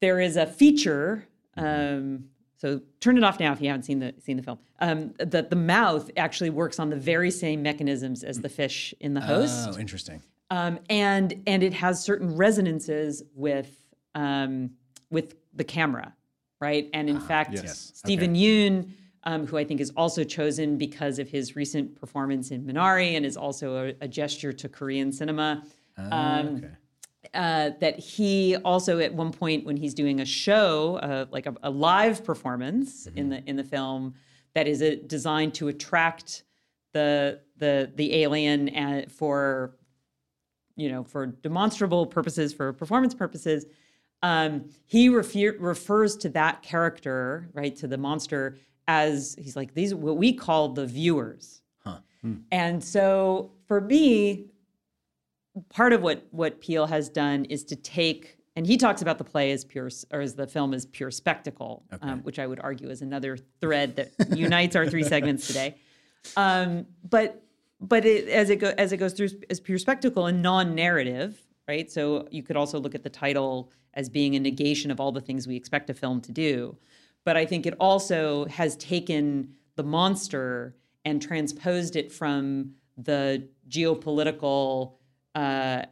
there 0.02 0.20
is 0.20 0.38
a 0.38 0.46
feature. 0.46 1.28
Um, 1.58 2.26
so 2.58 2.82
turn 3.00 3.18
it 3.18 3.24
off 3.24 3.39
now 3.39 3.52
if 3.52 3.62
you 3.62 3.68
haven't 3.68 3.84
seen 3.84 4.00
the 4.00 4.13
seen 4.20 4.38
the 4.38 4.44
film. 4.44 4.60
Um, 4.80 5.13
that 5.20 5.50
the 5.50 5.56
mouth 5.56 6.10
actually 6.18 6.50
works 6.50 6.80
on 6.80 6.89
the 6.89 6.96
very 6.96 7.32
same 7.32 7.62
mechanisms 7.62 8.24
as 8.24 8.39
the 8.41 8.50
fish 8.50 8.94
in 9.00 9.13
the 9.13 9.22
host, 9.22 9.70
Oh, 9.72 9.78
interesting. 9.80 10.22
Um, 10.56 10.80
and 10.89 11.44
and 11.48 11.63
it 11.63 11.74
has 11.74 12.02
certain 12.02 12.34
resonances 12.34 13.24
with 13.34 13.76
um, 14.13 14.72
with 15.10 15.36
the 15.54 15.65
camera, 15.65 16.13
right? 16.62 16.89
And 16.94 17.10
in 17.10 17.20
fact, 17.20 17.54
yes. 17.54 17.91
Steven 17.94 18.36
Yeun, 18.36 18.89
um, 19.26 19.48
who 19.48 19.58
I 19.58 19.65
think 19.65 19.82
is 19.82 19.91
also 19.98 20.24
chosen 20.24 20.78
because 20.78 21.20
of 21.20 21.30
his 21.30 21.58
recent 21.58 22.00
performance 22.00 22.52
in 22.52 22.63
Minari 22.63 23.18
and 23.18 23.26
is 23.26 23.36
also 23.36 23.88
a, 23.88 23.94
a 24.00 24.08
gesture 24.08 24.54
to 24.54 24.70
Korean 24.70 25.12
cinema. 25.12 25.63
Um, 25.98 26.58
okay. 26.58 26.68
uh, 27.34 27.72
that 27.82 28.00
he 28.00 28.56
also 28.58 29.00
at 29.00 29.13
one 29.13 29.34
point 29.34 29.65
when 29.65 29.76
he's 29.76 29.94
doing 29.94 30.22
a 30.22 30.26
show, 30.26 30.98
uh, 30.98 31.26
like 31.32 31.48
a, 31.48 31.56
a 31.63 31.70
live 31.70 32.24
performance 32.24 33.08
in 33.15 33.28
the 33.28 33.44
in 33.46 33.58
the 33.58 33.63
film, 33.63 34.13
that 34.54 34.70
is 34.70 34.82
uh 34.82 34.96
designed 35.06 35.54
to 35.56 35.68
attract 35.68 36.44
the 36.94 37.41
the 37.58 37.91
the 37.96 38.24
alien 38.24 38.70
and 38.70 39.12
for 39.12 39.76
you 40.76 40.90
know 40.90 41.04
for 41.04 41.28
demonstrable 41.28 42.06
purposes 42.06 42.54
for 42.54 42.74
performance 42.74 43.14
purposes. 43.14 43.66
Um, 44.24 44.70
he 44.86 45.10
refer- 45.10 45.58
refers 45.60 46.16
to 46.18 46.30
that 46.30 46.64
character, 46.64 47.50
right, 47.54 47.76
to 47.76 47.88
the 47.88 47.98
monster 47.98 48.58
as 48.88 49.36
he's 49.38 49.56
like 49.56 49.74
these 49.74 49.94
what 49.94 50.18
we 50.18 50.34
call 50.34 50.70
the 50.70 50.86
viewers. 50.86 51.62
And 52.52 52.84
so 52.84 53.52
for 53.68 53.82
me, 53.82 54.48
part 55.70 55.94
of 55.94 56.02
what 56.02 56.26
what 56.32 56.60
Peele 56.60 56.88
has 56.88 57.10
done 57.10 57.46
is 57.46 57.64
to 57.66 57.76
take 57.76 58.38
and 58.56 58.66
he 58.66 58.78
talks 58.78 59.02
about 59.02 59.18
the 59.18 59.24
play 59.24 59.52
as 59.52 59.66
pure 59.66 59.90
or 60.12 60.22
as 60.22 60.34
the 60.34 60.48
film 60.48 60.74
as 60.74 60.86
pure 60.86 61.12
spectacle, 61.12 61.84
um, 62.02 62.22
which 62.24 62.40
I 62.40 62.48
would 62.48 62.60
argue 62.62 62.90
is 62.90 63.02
another 63.02 63.38
thread 63.60 63.98
that 63.98 64.12
unites 64.38 64.76
our 64.76 64.88
three 64.88 65.04
segments 65.04 65.46
today. 65.46 65.76
Um, 66.38 66.86
but 67.08 67.44
but 67.80 68.06
it, 68.06 68.28
as 68.30 68.50
it 68.50 68.58
go 68.58 68.74
as 68.78 68.92
it 68.92 68.98
goes 68.98 69.14
through 69.14 69.30
as 69.50 69.60
pure 69.60 69.78
spectacle 69.78 70.28
and 70.28 70.42
non-narrative, 70.42 71.42
right? 71.68 71.92
So 71.92 72.28
you 72.32 72.44
could 72.44 72.58
also 72.58 72.80
look 72.80 72.96
at 72.96 73.04
the 73.04 73.10
title 73.10 73.72
as 73.94 74.10
being 74.10 74.36
a 74.36 74.40
negation 74.40 74.92
of 74.92 75.00
all 75.00 75.12
the 75.12 75.22
things 75.22 75.48
we 75.48 75.56
expect 75.56 75.90
a 75.90 75.94
film 75.94 76.22
to 76.22 76.32
do. 76.32 76.78
But 77.24 77.38
I 77.38 77.46
think 77.46 77.66
it 77.66 77.74
also 77.80 78.46
has 78.46 78.76
taken 78.78 79.56
the 79.76 79.84
monster 79.84 80.76
and 81.04 81.22
transposed 81.22 81.96
it 81.96 82.12
from 82.12 82.74
the 82.98 83.48
geopolitical, 83.70 84.94
uh, 85.34 85.84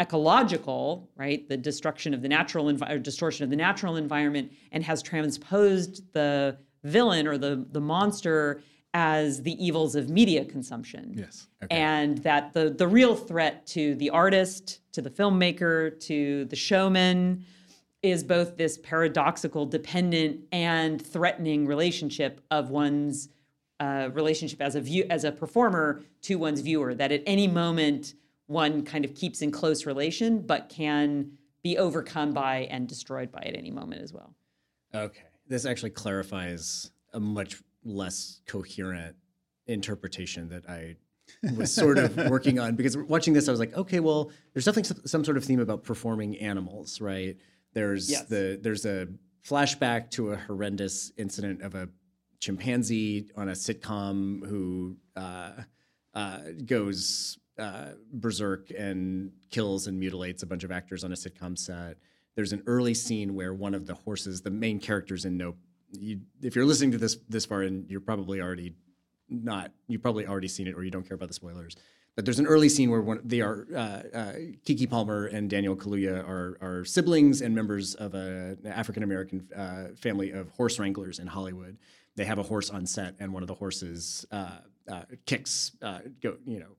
ecological, 0.00 1.10
right, 1.16 1.48
the 1.48 1.56
destruction 1.56 2.12
of 2.14 2.22
the 2.22 2.28
natural 2.28 2.66
envi- 2.66 2.90
or 2.90 2.98
distortion 2.98 3.44
of 3.44 3.50
the 3.50 3.56
natural 3.56 3.96
environment, 3.96 4.52
and 4.72 4.84
has 4.84 5.02
transposed 5.02 6.12
the 6.12 6.58
villain 6.84 7.26
or 7.26 7.36
the 7.36 7.66
the 7.72 7.80
monster 7.80 8.62
as 8.94 9.42
the 9.42 9.64
evils 9.64 9.94
of 9.94 10.10
media 10.10 10.44
consumption. 10.44 11.14
Yes. 11.16 11.46
And 11.70 12.18
that 12.18 12.52
the 12.52 12.70
the 12.70 12.88
real 12.88 13.14
threat 13.14 13.66
to 13.68 13.94
the 13.96 14.10
artist, 14.10 14.80
to 14.92 15.02
the 15.02 15.10
filmmaker, 15.10 15.98
to 16.06 16.44
the 16.46 16.56
showman 16.56 17.44
is 18.02 18.24
both 18.24 18.56
this 18.56 18.78
paradoxical, 18.78 19.66
dependent, 19.66 20.40
and 20.52 21.04
threatening 21.04 21.66
relationship 21.66 22.40
of 22.50 22.70
one's 22.70 23.28
uh, 23.78 24.08
relationship 24.12 24.60
as 24.60 24.74
a 24.74 24.80
view 24.80 25.06
as 25.10 25.24
a 25.24 25.32
performer 25.32 26.02
to 26.22 26.36
one's 26.36 26.60
viewer. 26.60 26.94
That 26.94 27.12
at 27.12 27.22
any 27.26 27.46
moment 27.46 28.14
one 28.46 28.82
kind 28.84 29.04
of 29.04 29.14
keeps 29.14 29.42
in 29.42 29.52
close 29.52 29.86
relation, 29.86 30.42
but 30.42 30.68
can 30.68 31.30
be 31.62 31.78
overcome 31.78 32.32
by 32.32 32.60
and 32.70 32.88
destroyed 32.88 33.30
by 33.30 33.40
at 33.40 33.54
any 33.54 33.70
moment 33.70 34.02
as 34.02 34.12
well. 34.12 34.34
Okay. 34.94 35.22
This 35.46 35.64
actually 35.66 35.90
clarifies 35.90 36.90
a 37.12 37.20
much 37.20 37.62
less 37.84 38.40
coherent 38.46 39.16
interpretation 39.66 40.48
that 40.48 40.68
I 40.68 40.96
was 41.56 41.72
sort 41.72 41.98
of 41.98 42.16
working 42.28 42.58
on 42.58 42.74
because 42.74 42.96
watching 42.96 43.34
this, 43.34 43.48
I 43.48 43.50
was 43.52 43.60
like, 43.60 43.74
okay, 43.74 44.00
well, 44.00 44.30
there's 44.52 44.64
definitely 44.64 44.88
some, 44.88 45.06
some 45.06 45.24
sort 45.24 45.36
of 45.36 45.44
theme 45.44 45.60
about 45.60 45.84
performing 45.84 46.36
animals, 46.38 47.00
right? 47.00 47.36
There's 47.72 48.10
Yes. 48.10 48.24
the 48.26 48.58
there's 48.60 48.84
a 48.84 49.06
flashback 49.46 50.10
to 50.12 50.32
a 50.32 50.36
horrendous 50.36 51.12
incident 51.16 51.62
of 51.62 51.74
a 51.74 51.88
chimpanzee 52.40 53.30
on 53.36 53.48
a 53.48 53.52
sitcom 53.52 54.46
who 54.46 54.96
uh, 55.16 55.52
uh, 56.14 56.38
goes 56.66 57.38
uh, 57.58 57.90
berserk 58.12 58.70
and 58.76 59.30
kills 59.50 59.86
and 59.86 59.98
mutilates 60.00 60.42
a 60.42 60.46
bunch 60.46 60.64
of 60.64 60.72
actors 60.72 61.04
on 61.04 61.12
a 61.12 61.14
sitcom 61.14 61.56
set. 61.56 61.96
There's 62.34 62.52
an 62.52 62.62
early 62.66 62.94
scene 62.94 63.34
where 63.34 63.52
one 63.52 63.74
of 63.74 63.86
the 63.86 63.94
horses, 63.94 64.40
the 64.40 64.50
main 64.50 64.80
characters 64.80 65.24
in 65.26 65.36
Nope, 65.36 65.58
you, 65.92 66.20
if 66.42 66.54
you're 66.54 66.64
listening 66.64 66.92
to 66.92 66.98
this 66.98 67.16
this 67.28 67.46
far, 67.46 67.62
and 67.62 67.88
you're 67.90 68.00
probably 68.00 68.40
already 68.40 68.74
not, 69.28 69.72
you've 69.88 70.02
probably 70.02 70.26
already 70.26 70.48
seen 70.48 70.66
it, 70.66 70.74
or 70.74 70.84
you 70.84 70.90
don't 70.90 71.06
care 71.06 71.14
about 71.14 71.28
the 71.28 71.34
spoilers. 71.34 71.76
But 72.16 72.24
there's 72.24 72.40
an 72.40 72.46
early 72.46 72.68
scene 72.68 72.90
where 72.90 73.00
one, 73.00 73.20
they 73.24 73.40
are 73.40 73.66
uh, 73.72 73.78
uh, 73.78 74.32
Keke 74.66 74.90
Palmer 74.90 75.26
and 75.26 75.48
Daniel 75.48 75.76
Kaluuya 75.76 76.26
are, 76.28 76.58
are 76.60 76.84
siblings 76.84 77.40
and 77.40 77.54
members 77.54 77.94
of 77.94 78.14
a, 78.14 78.56
an 78.64 78.66
African 78.66 79.02
American 79.02 79.48
uh, 79.56 79.94
family 79.96 80.32
of 80.32 80.50
horse 80.50 80.78
wranglers 80.78 81.18
in 81.18 81.26
Hollywood. 81.26 81.78
They 82.16 82.24
have 82.24 82.38
a 82.38 82.42
horse 82.42 82.68
on 82.70 82.84
set, 82.84 83.14
and 83.20 83.32
one 83.32 83.42
of 83.42 83.46
the 83.46 83.54
horses 83.54 84.26
uh, 84.32 84.58
uh, 84.90 85.02
kicks, 85.24 85.72
uh, 85.82 86.00
go, 86.20 86.36
you 86.44 86.58
know, 86.58 86.76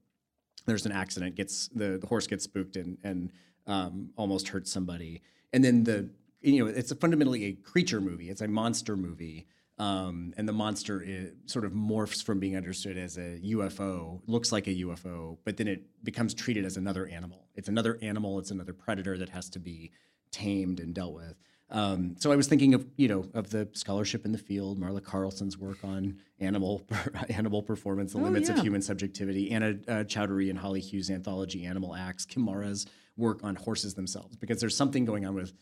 there's 0.66 0.86
an 0.86 0.92
accident, 0.92 1.36
gets 1.36 1.70
the, 1.70 1.98
the 1.98 2.08
horse 2.08 2.28
gets 2.28 2.44
spooked 2.44 2.76
and 2.76 2.98
and 3.04 3.32
um, 3.68 4.10
almost 4.18 4.50
hurts 4.50 4.72
somebody. 4.72 5.22
And 5.54 5.64
then 5.64 5.84
the 5.84 6.10
you 6.42 6.64
know 6.64 6.72
it's 6.72 6.92
a 6.92 6.96
fundamentally 6.96 7.46
a 7.46 7.54
creature 7.54 8.02
movie. 8.02 8.30
It's 8.30 8.42
a 8.42 8.48
monster 8.48 8.96
movie. 8.96 9.48
Um, 9.78 10.34
and 10.38 10.48
the 10.48 10.54
monster 10.54 11.02
is, 11.02 11.32
sort 11.48 11.66
of 11.66 11.72
morphs 11.72 12.24
from 12.24 12.40
being 12.40 12.56
understood 12.56 12.98
as 12.98 13.18
a 13.18 13.40
UFO, 13.44 14.22
looks 14.28 14.52
like 14.52 14.68
a 14.68 14.76
UFO, 14.76 15.40
but 15.44 15.58
then 15.58 15.68
it 15.68 15.86
becomes 16.04 16.36
treated 16.36 16.66
as 16.66 16.78
another 16.78 17.08
animal. 17.08 17.48
It's 17.56 17.68
another 17.68 17.98
animal. 18.04 18.38
It's 18.38 18.52
another 18.52 18.74
predator 18.74 19.18
that 19.18 19.30
has 19.30 19.50
to 19.50 19.60
be 19.60 19.92
tamed 20.30 20.80
and 20.80 20.94
dealt 20.94 21.14
with. 21.14 21.36
Um, 21.72 22.16
so 22.20 22.32
I 22.32 22.36
was 22.36 22.48
thinking 22.48 22.74
of 22.74 22.86
you 22.98 23.08
know 23.08 23.26
of 23.34 23.50
the 23.50 23.70
scholarship 23.74 24.26
in 24.26 24.34
the 24.34 24.38
field, 24.38 24.80
Marla 24.80 25.02
Carlson's 25.02 25.58
work 25.58 25.78
on 25.84 26.18
animal 26.40 26.86
animal 27.30 27.64
performance, 27.64 28.12
the 28.12 28.18
limits 28.20 28.50
of 28.50 28.60
human 28.60 28.82
subjectivity, 28.82 29.52
Una 29.52 29.70
uh, 29.70 30.04
Chaudhuri 30.04 30.50
and 30.50 30.60
Holly 30.60 30.82
Hughes' 30.82 31.10
anthology 31.10 31.66
Animal 31.66 31.96
Acts, 31.96 32.26
Kim 32.26 32.44
Marra's 32.44 32.86
work 33.16 33.40
on 33.44 33.56
horses 33.56 33.94
themselves, 33.94 34.36
because 34.36 34.60
there's 34.60 34.76
something 34.76 35.06
going 35.06 35.26
on 35.26 35.34
with 35.34 35.54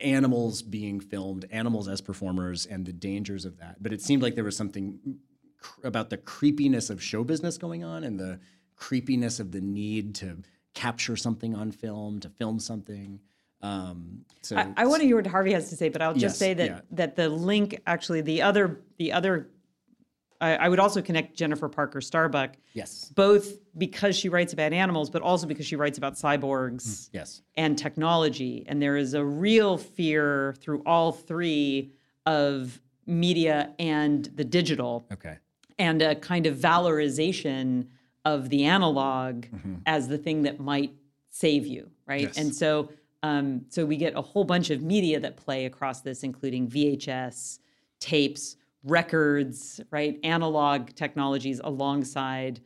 animals 0.00 0.62
being 0.62 1.00
filmed, 1.00 1.46
animals 1.50 1.88
as 1.88 2.00
performers, 2.00 2.66
and 2.66 2.84
the 2.86 2.92
dangers 2.92 3.44
of 3.44 3.58
that. 3.58 3.82
But 3.82 3.92
it 3.92 4.00
seemed 4.02 4.22
like 4.22 4.34
there 4.34 4.44
was 4.44 4.56
something 4.56 4.98
cr- 5.60 5.86
about 5.86 6.10
the 6.10 6.16
creepiness 6.16 6.90
of 6.90 7.02
show 7.02 7.24
business 7.24 7.58
going 7.58 7.84
on 7.84 8.04
and 8.04 8.18
the 8.18 8.40
creepiness 8.76 9.40
of 9.40 9.52
the 9.52 9.60
need 9.60 10.14
to 10.16 10.38
capture 10.74 11.16
something 11.16 11.54
on 11.54 11.70
film, 11.70 12.20
to 12.20 12.28
film 12.28 12.58
something. 12.58 13.20
Um, 13.62 14.24
so 14.42 14.56
I, 14.56 14.72
I 14.76 14.86
want 14.86 15.00
to 15.00 15.06
hear 15.06 15.16
what 15.16 15.26
Harvey 15.26 15.52
has 15.52 15.70
to 15.70 15.76
say, 15.76 15.88
but 15.88 16.02
I'll 16.02 16.12
just 16.12 16.22
Yes, 16.22 16.38
say 16.38 16.54
that 16.54 16.70
yeah. 16.70 16.80
that 16.92 17.16
the 17.16 17.28
link 17.28 17.80
actually 17.86 18.20
the 18.20 18.42
other 18.42 18.80
the 18.98 19.12
other 19.12 19.48
I, 20.44 20.66
I 20.66 20.68
would 20.68 20.78
also 20.78 21.00
connect 21.00 21.34
Jennifer 21.34 21.68
Parker 21.68 22.00
Starbuck 22.00 22.56
yes, 22.74 23.10
both 23.14 23.58
because 23.78 24.16
she 24.16 24.28
writes 24.28 24.52
about 24.52 24.72
animals, 24.72 25.08
but 25.08 25.22
also 25.22 25.46
because 25.46 25.64
she 25.66 25.76
writes 25.76 25.96
about 25.96 26.14
cyborgs 26.14 27.08
yes, 27.12 27.40
and 27.56 27.78
technology. 27.78 28.64
And 28.68 28.80
there 28.80 28.96
is 28.96 29.14
a 29.14 29.24
real 29.24 29.78
fear 29.78 30.54
through 30.60 30.82
all 30.84 31.12
three 31.12 31.92
of 32.26 32.80
media 33.06 33.72
and 33.78 34.26
the 34.34 34.44
digital 34.44 35.06
okay, 35.12 35.38
and 35.78 36.02
a 36.02 36.14
kind 36.14 36.46
of 36.46 36.56
valorization 36.56 37.86
of 38.24 38.50
the 38.50 38.64
analog 38.64 39.46
as 39.86 40.08
the 40.08 40.18
thing 40.18 40.42
that 40.42 40.60
might 40.60 40.92
save 41.30 41.66
you, 41.66 41.90
right? 42.06 42.22
Yes. 42.22 42.38
And 42.38 42.54
so, 42.54 42.90
um, 43.22 43.66
so 43.68 43.84
we 43.84 43.96
get 43.96 44.14
a 44.14 44.22
whole 44.22 44.44
bunch 44.44 44.70
of 44.70 44.82
media 44.82 45.20
that 45.20 45.36
play 45.36 45.66
across 45.66 46.00
this, 46.00 46.22
including 46.22 46.68
VHS, 46.68 47.58
tapes, 48.00 48.56
records, 48.84 49.80
right? 49.90 50.18
Analog 50.22 50.94
technologies 50.94 51.60
alongside 51.64 52.60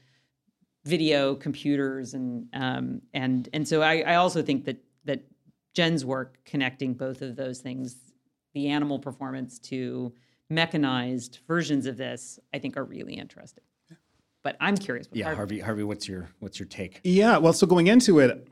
video, 0.85 1.35
computers, 1.35 2.15
and 2.15 2.49
um, 2.53 3.01
and 3.15 3.49
and 3.53 3.67
so 3.67 3.83
I, 3.83 4.01
I 4.01 4.15
also 4.17 4.43
think 4.43 4.65
that 4.65 4.83
that 5.05 5.25
Jen's 5.75 6.05
work 6.05 6.39
connecting 6.45 6.95
both 6.95 7.23
of 7.23 7.37
those 7.37 7.61
things, 7.61 7.97
the 8.55 8.69
animal 8.69 8.99
performance 8.99 9.59
to 9.61 10.13
mechanized 10.51 11.41
versions 11.47 11.87
of 11.87 11.97
this, 11.97 12.39
I 12.53 12.59
think 12.59 12.77
are 12.77 12.85
really 12.85 13.15
interesting. 13.15 13.65
But 14.43 14.57
I'm 14.61 14.77
curious. 14.77 15.09
What 15.09 15.17
yeah. 15.17 15.25
Harvey- 15.27 15.39
Harvey, 15.39 15.61
Harvey, 15.61 15.83
what's 15.85 16.09
your 16.09 16.31
what's 16.41 16.59
your 16.59 16.69
take? 16.69 17.01
Yeah, 17.05 17.39
well, 17.39 17.53
so 17.53 17.67
going 17.67 17.87
into 17.87 18.19
it, 18.19 18.49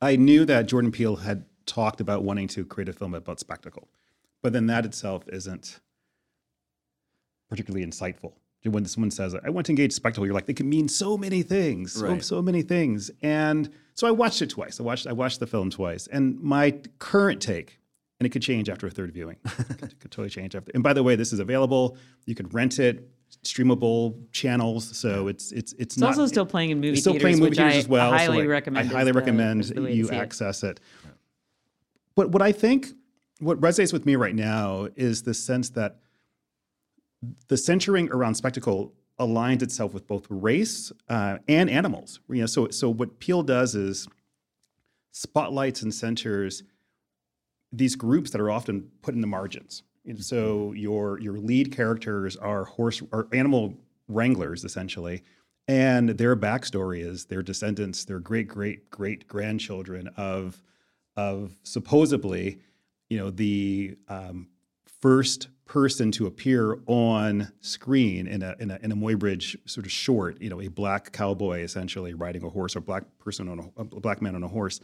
I 0.00 0.16
knew 0.16 0.44
that 0.44 0.66
Jordan 0.66 0.92
Peele 0.92 1.16
had 1.16 1.44
talked 1.66 2.00
about 2.00 2.22
wanting 2.22 2.48
to 2.48 2.64
create 2.64 2.88
a 2.88 2.92
film 2.92 3.14
about 3.14 3.40
spectacle, 3.40 3.88
but 4.42 4.52
then 4.52 4.66
that 4.66 4.84
itself 4.84 5.28
isn't 5.28 5.80
particularly 7.50 7.84
insightful 7.84 8.32
when 8.64 8.84
someone 8.84 9.10
says 9.10 9.34
I 9.34 9.48
want 9.48 9.66
to 9.66 9.72
engage 9.72 9.92
spectacle, 9.92 10.26
you're 10.26 10.34
like 10.34 10.46
they 10.46 10.52
can 10.52 10.68
mean 10.68 10.88
so 10.88 11.16
many 11.16 11.42
things, 11.42 11.94
so, 11.94 12.06
Right. 12.06 12.22
so 12.22 12.42
many 12.42 12.62
things. 12.62 13.10
And 13.22 13.70
so 13.94 14.06
I 14.06 14.10
watched 14.10 14.42
it 14.42 14.50
twice. 14.50 14.78
I 14.80 14.82
watched 14.82 15.06
I 15.06 15.12
watched 15.12 15.40
the 15.40 15.46
film 15.46 15.70
twice, 15.70 16.06
and 16.08 16.38
my 16.40 16.72
current 16.98 17.40
take, 17.40 17.78
and 18.18 18.26
it 18.26 18.30
could 18.30 18.42
change 18.42 18.68
after 18.68 18.86
a 18.86 18.90
third 18.90 19.12
viewing. 19.12 19.36
it 19.44 19.78
could, 19.78 20.00
could 20.00 20.10
totally 20.10 20.28
change 20.28 20.54
after. 20.54 20.70
And 20.74 20.82
by 20.82 20.92
the 20.92 21.02
way, 21.02 21.16
this 21.16 21.32
is 21.32 21.38
available. 21.38 21.96
You 22.26 22.34
can 22.34 22.48
rent 22.48 22.78
it, 22.78 23.08
streamable 23.44 24.30
channels. 24.32 24.94
So 24.96 25.28
it's 25.28 25.52
it's 25.52 25.72
it's, 25.72 25.94
It's 25.94 25.98
not 25.98 26.08
also 26.08 26.26
still 26.26 26.46
playing 26.46 26.70
in 26.70 26.80
movie 26.80 26.90
it's 26.92 27.00
still 27.00 27.14
theaters, 27.14 27.22
playing 27.24 27.38
movie 27.40 27.56
theaters 27.56 27.74
I 27.74 27.78
as 27.78 27.88
well. 27.88 28.18
so, 28.18 28.32
like, 28.32 28.46
recommend. 28.46 28.90
I 28.90 28.92
highly 28.92 29.12
recommend 29.12 29.60
as 29.62 29.70
the 29.70 29.90
you 29.90 30.04
see 30.06 30.14
it. 30.14 30.18
access 30.18 30.62
it. 30.64 30.80
But 32.14 32.30
what 32.32 32.42
I 32.42 32.52
think, 32.52 32.88
what 33.38 33.58
resonates 33.58 33.92
with 33.94 34.04
me 34.04 34.16
right 34.16 34.34
now 34.34 34.88
is 34.96 35.22
the 35.22 35.32
sense 35.32 35.70
that 35.70 36.00
the 37.48 37.56
centering 37.56 38.10
around 38.10 38.34
spectacle 38.34 38.94
aligns 39.18 39.62
itself 39.62 39.92
with 39.92 40.06
both 40.06 40.26
race 40.30 40.90
uh, 41.08 41.38
and 41.48 41.68
animals. 41.68 42.20
You 42.28 42.40
know, 42.40 42.46
so 42.46 42.68
so 42.70 42.88
what 42.88 43.18
Peele 43.18 43.42
does 43.42 43.74
is 43.74 44.08
spotlights 45.12 45.82
and 45.82 45.92
centers 45.92 46.62
these 47.72 47.94
groups 47.94 48.30
that 48.30 48.40
are 48.40 48.50
often 48.50 48.90
put 49.02 49.14
in 49.14 49.20
the 49.20 49.26
margins. 49.26 49.82
And 50.06 50.22
so 50.22 50.72
your 50.72 51.20
your 51.20 51.38
lead 51.38 51.74
characters 51.74 52.36
are 52.36 52.64
horse 52.64 53.02
or 53.12 53.28
animal 53.32 53.74
wranglers 54.08 54.64
essentially, 54.64 55.22
and 55.68 56.10
their 56.10 56.34
backstory 56.34 57.04
is 57.04 57.26
their 57.26 57.42
descendants, 57.42 58.04
their 58.04 58.18
great 58.18 58.48
great 58.48 58.90
great 58.90 59.28
grandchildren 59.28 60.08
of 60.16 60.62
of 61.16 61.54
supposedly, 61.64 62.60
you 63.10 63.18
know, 63.18 63.30
the 63.30 63.96
um, 64.08 64.48
first 65.02 65.48
person 65.70 66.10
to 66.10 66.26
appear 66.26 66.80
on 66.86 67.52
screen 67.60 68.26
in 68.26 68.42
a 68.42 68.56
in 68.58 68.72
a 68.72 68.78
in 68.82 68.90
a 68.90 68.96
Muybridge 68.96 69.56
sort 69.66 69.86
of 69.86 69.92
short, 69.92 70.42
you 70.42 70.50
know, 70.50 70.60
a 70.60 70.66
black 70.66 71.12
cowboy 71.12 71.60
essentially 71.60 72.12
riding 72.12 72.42
a 72.42 72.48
horse, 72.48 72.74
or 72.74 72.80
black 72.80 73.04
person 73.20 73.48
on 73.48 73.70
a, 73.76 73.80
a 73.80 73.84
black 73.84 74.20
man 74.20 74.34
on 74.34 74.42
a 74.42 74.48
horse, 74.48 74.80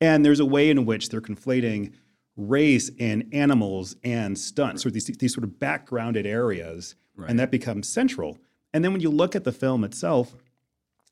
and 0.00 0.24
there's 0.24 0.40
a 0.40 0.46
way 0.46 0.70
in 0.70 0.86
which 0.86 1.10
they're 1.10 1.20
conflating 1.20 1.92
race 2.38 2.90
and 2.98 3.28
animals 3.32 3.96
and 4.02 4.38
stunts, 4.38 4.86
or 4.86 4.90
these 4.90 5.04
these 5.04 5.34
sort 5.34 5.44
of 5.44 5.58
backgrounded 5.58 6.24
areas, 6.24 6.94
and 7.28 7.38
that 7.38 7.50
becomes 7.50 7.86
central. 7.86 8.38
And 8.72 8.82
then 8.82 8.92
when 8.92 9.02
you 9.02 9.10
look 9.10 9.36
at 9.36 9.44
the 9.44 9.52
film 9.52 9.84
itself, 9.84 10.34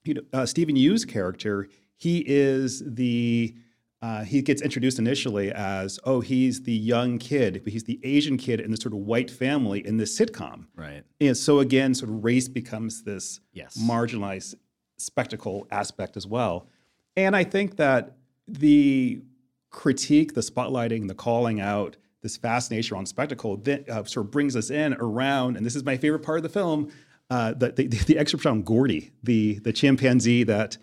you 0.04 0.14
know, 0.14 0.22
uh, 0.32 0.46
Steven 0.46 0.74
Yeun's 0.74 1.04
character, 1.04 1.68
he 1.96 2.24
is 2.26 2.82
the 2.86 3.54
uh, 4.00 4.22
he 4.24 4.42
gets 4.42 4.62
introduced 4.62 4.98
initially 4.98 5.50
as 5.50 5.98
oh 6.04 6.20
he's 6.20 6.62
the 6.62 6.72
young 6.72 7.18
kid, 7.18 7.62
but 7.64 7.72
he's 7.72 7.84
the 7.84 7.98
Asian 8.04 8.36
kid 8.36 8.60
in 8.60 8.70
this 8.70 8.80
sort 8.80 8.92
of 8.92 9.00
white 9.00 9.30
family 9.30 9.84
in 9.84 9.96
this 9.96 10.16
sitcom. 10.18 10.66
Right. 10.76 11.02
And 11.20 11.36
so 11.36 11.58
again, 11.58 11.94
sort 11.94 12.10
of 12.10 12.22
race 12.24 12.48
becomes 12.48 13.02
this 13.02 13.40
Yes. 13.52 13.76
marginalized 13.76 14.54
spectacle 14.98 15.66
aspect 15.70 16.16
as 16.16 16.26
well. 16.26 16.68
And 17.16 17.34
I 17.34 17.44
think 17.44 17.76
that 17.76 18.16
the 18.46 19.20
critique, 19.70 20.34
the 20.34 20.40
spotlighting, 20.40 21.08
the 21.08 21.14
calling 21.14 21.60
out, 21.60 21.96
this 22.22 22.36
fascination 22.36 22.96
on 22.96 23.06
spectacle 23.06 23.56
that 23.58 23.88
uh, 23.88 24.04
sort 24.04 24.26
of 24.26 24.30
brings 24.32 24.56
us 24.56 24.70
in 24.70 24.94
around, 24.94 25.56
and 25.56 25.64
this 25.66 25.76
is 25.76 25.84
my 25.84 25.96
favorite 25.96 26.20
part 26.20 26.38
of 26.38 26.42
the 26.42 26.48
film, 26.48 26.90
uh, 27.30 27.52
the, 27.52 27.70
the, 27.72 27.86
the 27.86 28.18
excerpt 28.18 28.46
on 28.46 28.62
Gordy, 28.62 29.10
the, 29.22 29.58
the 29.60 29.72
chimpanzee 29.72 30.42
that 30.44 30.78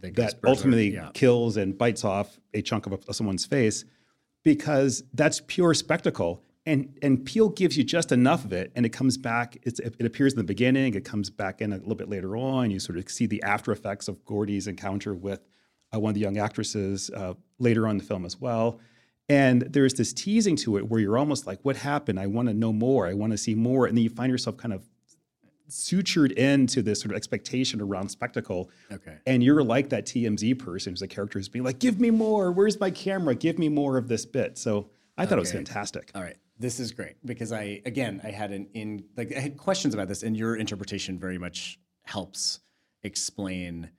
That 0.00 0.14
Ghostbusters, 0.14 0.48
ultimately 0.48 0.94
yeah. 0.94 1.10
kills 1.14 1.56
and 1.56 1.76
bites 1.76 2.04
off 2.04 2.38
a 2.54 2.62
chunk 2.62 2.86
of, 2.86 2.92
of 2.92 3.14
someone's 3.14 3.44
face 3.44 3.84
because 4.42 5.04
that's 5.12 5.42
pure 5.46 5.74
spectacle. 5.74 6.42
And, 6.64 6.96
and 7.02 7.24
Peele 7.24 7.48
gives 7.48 7.76
you 7.76 7.82
just 7.82 8.12
enough 8.12 8.44
of 8.44 8.52
it, 8.52 8.70
and 8.76 8.86
it 8.86 8.90
comes 8.90 9.16
back. 9.16 9.58
It's, 9.64 9.80
it 9.80 10.06
appears 10.06 10.32
in 10.32 10.38
the 10.38 10.44
beginning. 10.44 10.94
It 10.94 11.04
comes 11.04 11.28
back 11.28 11.60
in 11.60 11.72
a 11.72 11.76
little 11.76 11.96
bit 11.96 12.08
later 12.08 12.36
on. 12.36 12.70
You 12.70 12.78
sort 12.78 12.98
of 12.98 13.10
see 13.10 13.26
the 13.26 13.42
after 13.42 13.72
effects 13.72 14.06
of 14.06 14.24
Gordy's 14.24 14.68
encounter 14.68 15.12
with 15.12 15.40
uh, 15.92 15.98
one 15.98 16.10
of 16.10 16.14
the 16.14 16.20
young 16.20 16.38
actresses 16.38 17.10
uh, 17.10 17.34
later 17.58 17.86
on 17.86 17.92
in 17.92 17.98
the 17.98 18.04
film 18.04 18.24
as 18.24 18.40
well. 18.40 18.78
And 19.28 19.62
there's 19.62 19.94
this 19.94 20.12
teasing 20.12 20.56
to 20.56 20.76
it 20.76 20.88
where 20.88 21.00
you're 21.00 21.18
almost 21.18 21.46
like, 21.46 21.58
"What 21.62 21.76
happened? 21.76 22.20
I 22.20 22.26
want 22.26 22.48
to 22.48 22.54
know 22.54 22.72
more. 22.72 23.06
I 23.06 23.14
want 23.14 23.32
to 23.32 23.38
see 23.38 23.54
more." 23.54 23.86
And 23.86 23.96
then 23.96 24.04
you 24.04 24.10
find 24.10 24.30
yourself 24.30 24.56
kind 24.56 24.74
of 24.74 24.88
sutured 25.72 26.32
into 26.32 26.82
this 26.82 27.00
sort 27.00 27.12
of 27.12 27.16
expectation 27.16 27.80
around 27.80 28.08
spectacle. 28.08 28.70
Okay. 28.90 29.16
And 29.26 29.42
you're 29.42 29.62
like 29.62 29.88
that 29.90 30.06
TMZ 30.06 30.58
person 30.58 30.92
who's 30.92 31.02
a 31.02 31.08
character 31.08 31.38
who's 31.38 31.48
being 31.48 31.64
like, 31.64 31.78
give 31.78 32.00
me 32.00 32.10
more. 32.10 32.52
Where's 32.52 32.78
my 32.78 32.90
camera? 32.90 33.34
Give 33.34 33.58
me 33.58 33.68
more 33.68 33.96
of 33.96 34.08
this 34.08 34.24
bit. 34.26 34.58
So 34.58 34.90
I 35.16 35.26
thought 35.26 35.38
it 35.38 35.40
was 35.40 35.52
fantastic. 35.52 36.10
All 36.14 36.22
right. 36.22 36.36
This 36.58 36.78
is 36.78 36.92
great 36.92 37.16
because 37.24 37.50
I 37.50 37.82
again 37.86 38.20
I 38.22 38.30
had 38.30 38.52
an 38.52 38.68
in 38.72 39.04
like 39.16 39.34
I 39.34 39.40
had 39.40 39.56
questions 39.56 39.94
about 39.94 40.06
this 40.06 40.22
and 40.22 40.36
your 40.36 40.54
interpretation 40.54 41.18
very 41.18 41.38
much 41.38 41.80
helps 42.02 42.60
explain 43.02 43.90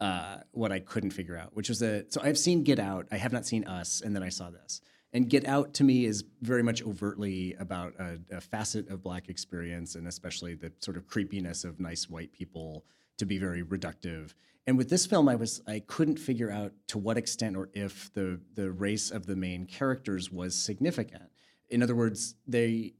uh, 0.00 0.38
what 0.52 0.70
I 0.72 0.80
couldn't 0.80 1.10
figure 1.10 1.36
out, 1.36 1.54
which 1.56 1.68
was 1.68 1.78
that 1.78 2.12
so 2.12 2.20
I've 2.22 2.38
seen 2.38 2.62
Get 2.62 2.78
Out, 2.78 3.06
I 3.10 3.16
have 3.16 3.32
not 3.32 3.46
seen 3.46 3.64
Us, 3.64 4.02
and 4.04 4.14
then 4.14 4.22
I 4.22 4.28
saw 4.28 4.50
this. 4.50 4.80
And 5.12 5.28
Get 5.28 5.46
Out 5.46 5.74
to 5.74 5.84
me 5.84 6.06
is 6.06 6.24
very 6.40 6.62
much 6.62 6.82
overtly 6.82 7.54
about 7.58 7.94
a, 7.98 8.18
a 8.30 8.40
facet 8.40 8.88
of 8.88 9.02
Black 9.02 9.28
experience 9.28 9.94
and 9.94 10.08
especially 10.08 10.54
the 10.54 10.72
sort 10.78 10.96
of 10.96 11.06
creepiness 11.06 11.64
of 11.64 11.80
nice 11.80 12.08
white 12.08 12.32
people 12.32 12.84
to 13.18 13.26
be 13.26 13.38
very 13.38 13.62
reductive. 13.62 14.34
And 14.66 14.78
with 14.78 14.88
this 14.88 15.06
film, 15.06 15.28
I 15.28 15.34
was 15.34 15.60
I 15.66 15.82
couldn't 15.86 16.18
figure 16.18 16.50
out 16.50 16.72
to 16.88 16.98
what 16.98 17.18
extent 17.18 17.56
or 17.56 17.68
if 17.74 18.12
the 18.14 18.40
the 18.54 18.70
race 18.70 19.10
of 19.10 19.26
the 19.26 19.36
main 19.36 19.66
characters 19.66 20.30
was 20.30 20.54
significant. 20.54 21.30
In 21.68 21.82
other 21.82 21.96
words, 21.96 22.36
they 22.46 22.94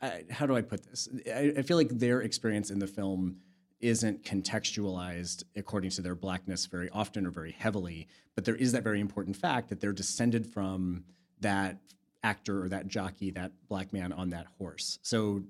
I, 0.00 0.24
how 0.30 0.46
do 0.46 0.56
I 0.56 0.62
put 0.62 0.84
this? 0.84 1.08
I, 1.26 1.54
I 1.58 1.62
feel 1.62 1.76
like 1.76 1.90
their 1.90 2.22
experience 2.22 2.70
in 2.70 2.78
the 2.78 2.86
film 2.86 3.36
isn't 3.80 4.24
contextualized 4.24 5.42
according 5.56 5.90
to 5.90 6.02
their 6.02 6.14
blackness 6.14 6.66
very 6.66 6.88
often 6.90 7.26
or 7.26 7.30
very 7.30 7.52
heavily, 7.52 8.08
but 8.34 8.44
there 8.44 8.56
is 8.56 8.72
that 8.72 8.82
very 8.82 9.00
important 9.00 9.36
fact 9.36 9.68
that 9.68 9.80
they're 9.80 9.92
descended 9.92 10.46
from 10.46 11.04
that 11.44 11.78
actor 12.22 12.64
or 12.64 12.68
that 12.68 12.86
jockey, 12.88 13.30
that 13.30 13.52
black 13.68 13.92
man 13.92 14.12
on 14.12 14.30
that 14.30 14.46
horse. 14.58 14.98
So 15.02 15.42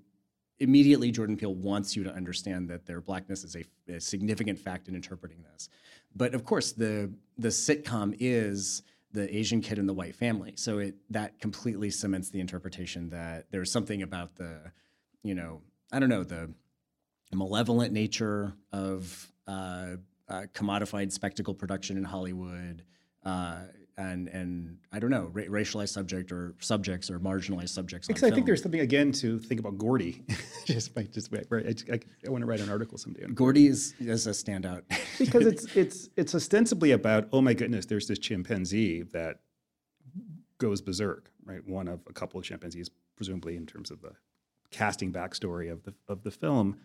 immediately 0.59 1.11
Jordan 1.11 1.37
Peele 1.37 1.55
wants 1.55 1.97
you 1.97 2.05
to 2.05 2.13
understand 2.13 2.69
that 2.69 2.87
their 2.87 3.01
blackness 3.01 3.45
is 3.45 3.57
a, 3.57 3.65
a 3.93 4.01
significant 4.01 4.59
fact 4.59 4.89
in 4.89 4.95
interpreting 4.95 5.43
this. 5.53 5.69
But 6.15 6.35
of 6.35 6.45
course, 6.45 6.73
the 6.73 7.11
the 7.39 7.49
sitcom 7.49 8.17
is 8.21 8.83
the 9.13 9.35
Asian 9.35 9.61
kid 9.61 9.79
in 9.79 9.87
the 9.87 9.95
white 9.95 10.15
family, 10.15 10.53
so 10.57 10.79
it 10.79 10.95
that 11.11 11.41
completely 11.41 11.91
cements 11.91 12.31
the 12.31 12.41
interpretation 12.41 13.11
that 13.11 13.47
there's 13.51 13.71
something 13.71 14.03
about 14.03 14.37
the, 14.37 14.73
you 15.23 15.35
know, 15.35 15.61
I 15.93 15.99
don't 15.99 16.09
know 16.09 16.25
the 16.25 16.51
malevolent 17.33 17.93
nature 17.93 18.55
of 18.73 19.33
uh, 19.49 19.97
uh, 20.29 20.43
commodified 20.55 21.11
spectacle 21.13 21.55
production 21.55 21.97
in 21.97 22.05
Hollywood. 22.05 22.85
Uh, 23.25 23.63
and 23.97 24.29
and 24.29 24.79
I 24.93 24.99
don't 24.99 25.11
know, 25.11 25.31
ra- 25.33 25.45
racialized 25.45 25.91
subject 25.91 26.33
or 26.33 26.55
subjects 26.59 27.11
or 27.11 27.19
marginalized 27.21 27.71
subjects. 27.71 28.07
Because 28.07 28.25
I 28.25 28.31
think 28.31 28.47
there's 28.47 28.63
something 28.63 28.81
again 28.81 29.13
to 29.13 29.39
think 29.39 29.61
about 29.61 29.79
Gordy. 29.79 30.25
just 30.65 30.95
by 30.95 31.05
just 31.05 31.31
wait, 31.31 31.47
right. 31.51 31.83
I, 31.89 31.95
I, 31.95 32.01
I 32.27 32.31
want 32.31 32.43
to 32.43 32.47
write 32.47 32.61
an 32.61 32.71
article 32.71 32.99
someday. 32.99 33.25
on 33.25 33.35
Gordy 33.35 33.67
is, 33.67 33.95
is 34.01 34.27
a 34.27 34.31
standout. 34.31 34.83
because 35.19 35.47
it's 35.47 35.77
it's 35.77 36.09
it's 36.17 36.35
ostensibly 36.35 36.93
about 36.93 37.29
oh 37.33 37.41
my 37.41 37.55
goodness, 37.55 37.87
there's 37.87 38.09
this 38.09 38.19
chimpanzee 38.19 39.03
that 39.13 39.41
goes 40.59 40.81
berserk, 40.81 41.31
right? 41.45 41.67
One 41.67 41.89
of 41.89 42.01
a 42.09 42.13
couple 42.13 42.39
of 42.39 42.47
chimpanzees, 42.47 42.91
presumably 43.17 43.57
in 43.57 43.67
terms 43.67 43.91
of 43.91 44.01
the 44.01 44.13
casting 44.71 45.13
backstory 45.13 45.71
of 45.71 45.85
the 45.85 45.95
of 46.09 46.23
the 46.23 46.31
film. 46.31 46.77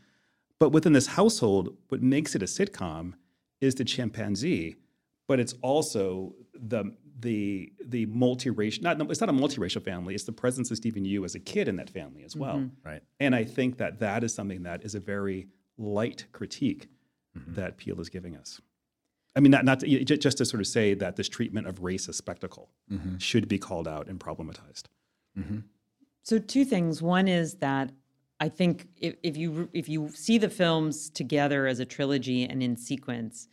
But 0.60 0.72
within 0.72 0.93
this 0.93 1.07
household, 1.07 1.78
what 1.88 2.01
makes 2.03 2.36
it 2.36 2.43
a 2.43 2.45
sitcom 2.45 3.14
is 3.62 3.76
the 3.76 3.86
chimpanzee, 3.86 4.76
but 5.30 5.40
it's 5.40 5.54
also 5.62 6.34
the 6.74 6.84
the 7.22 7.72
the 7.86 8.06
multiracial 8.08 8.82
not 8.82 9.00
it's 9.12 9.22
not 9.22 9.30
a 9.30 9.34
multiracial 9.34 9.82
family, 9.92 10.14
it's 10.16 10.24
the 10.26 10.38
presence 10.44 10.72
of 10.72 10.78
Steven 10.78 11.04
Yeun 11.06 11.24
as 11.24 11.36
a 11.36 11.40
kid 11.40 11.68
in 11.68 11.76
that 11.78 11.90
family 11.90 12.24
as 12.24 12.36
well. 12.36 12.60
right. 12.84 13.02
And 13.20 13.34
I 13.36 13.44
think 13.58 13.78
that 13.78 14.00
that 14.00 14.24
is 14.24 14.34
something 14.34 14.64
that 14.64 14.84
is 14.84 14.96
a 14.96 15.00
very 15.00 15.48
light 15.78 16.26
critique 16.34 16.84
Mm-hmm. 17.38 17.54
that 17.54 17.78
Peele 17.78 18.02
is 18.02 18.10
giving 18.10 18.36
us. 18.36 18.60
I 19.36 19.40
mean, 19.40 19.52
not, 19.52 19.64
not 19.64 19.82
to, 19.82 20.04
just 20.04 20.40
to 20.40 20.46
sort 20.46 20.62
of 20.62 20.68
say 20.68 20.96
that 20.96 21.16
this 21.16 21.30
treatment 21.30 21.68
of 21.68 21.84
race 21.84 22.10
as 22.10 22.16
spectacle 22.18 22.66
Mm-hmm. 22.92 23.18
should 23.20 23.48
be 23.48 23.60
called 23.60 23.88
out 23.88 24.08
and 24.10 24.20
problematized. 24.20 24.86
So 26.24 26.40
two 26.40 26.66
things. 26.66 27.02
One 27.04 27.28
is 27.28 27.56
that 27.68 27.92
I 28.40 28.50
think 28.50 28.88
if, 28.98 29.14
if 29.22 29.38
you 29.38 29.70
if 29.74 29.88
you 29.88 30.10
see 30.10 30.38
the 30.40 30.50
films 30.50 31.10
together 31.22 31.68
as 31.68 31.80
a 31.80 31.86
trilogy 31.86 32.44
and 32.46 32.64
in 32.64 32.76
sequence, 32.76 33.48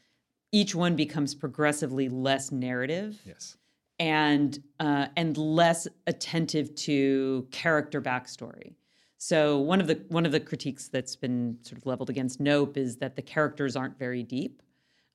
each 0.52 0.74
one 0.74 0.96
becomes 0.96 1.34
progressively 1.34 2.08
less 2.08 2.50
narrative 2.52 3.20
Yes. 3.26 3.56
and 3.98 4.62
uh, 4.80 5.06
and 5.16 5.36
less 5.36 5.86
attentive 6.06 6.74
to 6.76 7.46
character 7.50 8.00
backstory. 8.00 8.74
So 9.18 9.58
one 9.58 9.80
of 9.80 9.86
the 9.86 10.04
one 10.08 10.26
of 10.26 10.32
the 10.32 10.40
critiques 10.40 10.88
that's 10.88 11.16
been 11.16 11.58
sort 11.62 11.78
of 11.78 11.86
leveled 11.86 12.10
against 12.10 12.38
Nope 12.40 12.76
is 12.76 12.96
that 12.98 13.16
the 13.16 13.22
characters 13.22 13.74
aren't 13.76 13.98
very 13.98 14.22
deep. 14.22 14.62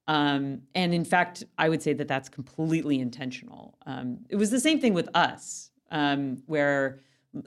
Um, 0.08 0.64
and 0.76 0.94
in 0.94 1.06
fact, 1.06 1.44
I 1.58 1.70
would 1.70 1.82
say 1.82 1.94
that 1.94 2.08
that's 2.08 2.28
completely 2.28 3.00
intentional. 3.00 3.78
Um, 3.86 4.18
it 4.30 4.36
was 4.36 4.50
the 4.50 4.60
same 4.60 4.80
thing 4.82 4.94
with 4.94 5.08
us, 5.14 5.70
um, 5.92 6.42
where 6.48 7.00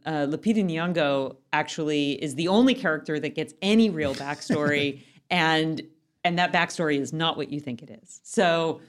uh, 0.07 0.27
Lupita 0.27 0.65
Nyong'o 0.65 1.37
actually 1.53 2.13
is 2.23 2.37
the 2.37 2.49
only 2.49 2.75
character 2.75 3.19
that 3.21 3.35
gets 3.35 3.53
any 3.61 3.91
real 3.91 4.15
backstory, 4.15 5.03
and 5.31 5.83
and 6.25 6.39
that 6.39 6.53
backstory 6.53 6.99
is 6.99 7.13
not 7.13 7.37
what 7.37 7.51
you 7.51 7.61
think 7.61 7.83
it 7.83 7.91
is. 8.03 8.21
So, 8.25 8.81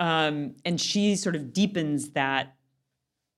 um, 0.00 0.56
and 0.64 0.80
she 0.80 1.16
sort 1.16 1.36
of 1.36 1.52
deepens 1.52 2.10
that, 2.10 2.54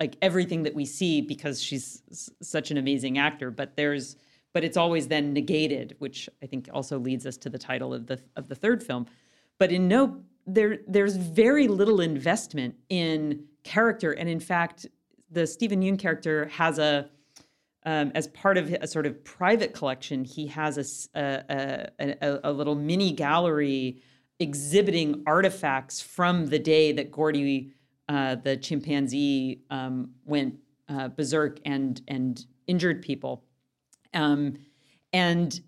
like 0.00 0.16
everything 0.22 0.62
that 0.64 0.74
we 0.74 0.84
see 0.84 1.20
because 1.20 1.62
she's 1.62 2.02
s- 2.10 2.30
such 2.40 2.70
an 2.70 2.76
amazing 2.78 3.18
actor. 3.18 3.50
But 3.50 3.76
there's, 3.76 4.16
but 4.52 4.64
it's 4.64 4.76
always 4.76 5.08
then 5.08 5.32
negated, 5.32 5.96
which 5.98 6.28
I 6.42 6.46
think 6.46 6.68
also 6.72 6.98
leads 6.98 7.26
us 7.26 7.36
to 7.38 7.50
the 7.50 7.58
title 7.58 7.92
of 7.94 8.06
the 8.06 8.20
of 8.36 8.48
the 8.48 8.54
third 8.54 8.82
film. 8.82 9.06
But 9.58 9.70
in 9.70 9.86
no, 9.86 10.22
there 10.46 10.78
there's 10.88 11.16
very 11.16 11.68
little 11.68 12.00
investment 12.00 12.74
in 12.88 13.44
character, 13.64 14.12
and 14.12 14.28
in 14.28 14.40
fact, 14.40 14.86
the 15.30 15.46
Steven 15.46 15.82
Yeun 15.82 15.98
character 15.98 16.46
has 16.46 16.78
a 16.78 17.08
um, 17.84 18.12
as 18.14 18.28
part 18.28 18.58
of 18.58 18.72
a 18.72 18.86
sort 18.86 19.06
of 19.06 19.24
private 19.24 19.74
collection, 19.74 20.24
he 20.24 20.46
has 20.48 21.08
a 21.14 21.90
a 22.42 22.52
little 22.52 22.74
mini 22.74 23.12
gallery 23.12 24.02
exhibiting 24.38 25.22
artifacts 25.26 26.00
from 26.00 26.46
the 26.46 26.58
day 26.58 26.92
that 26.92 27.10
Gordy, 27.10 27.72
uh, 28.08 28.36
the 28.36 28.56
chimpanzee, 28.56 29.62
um, 29.70 30.10
went 30.24 30.56
uh, 30.88 31.08
berserk 31.08 31.58
and 31.64 32.00
and 32.08 32.44
injured 32.66 33.02
people. 33.02 33.44
Um, 34.14 34.58
and 35.12 35.60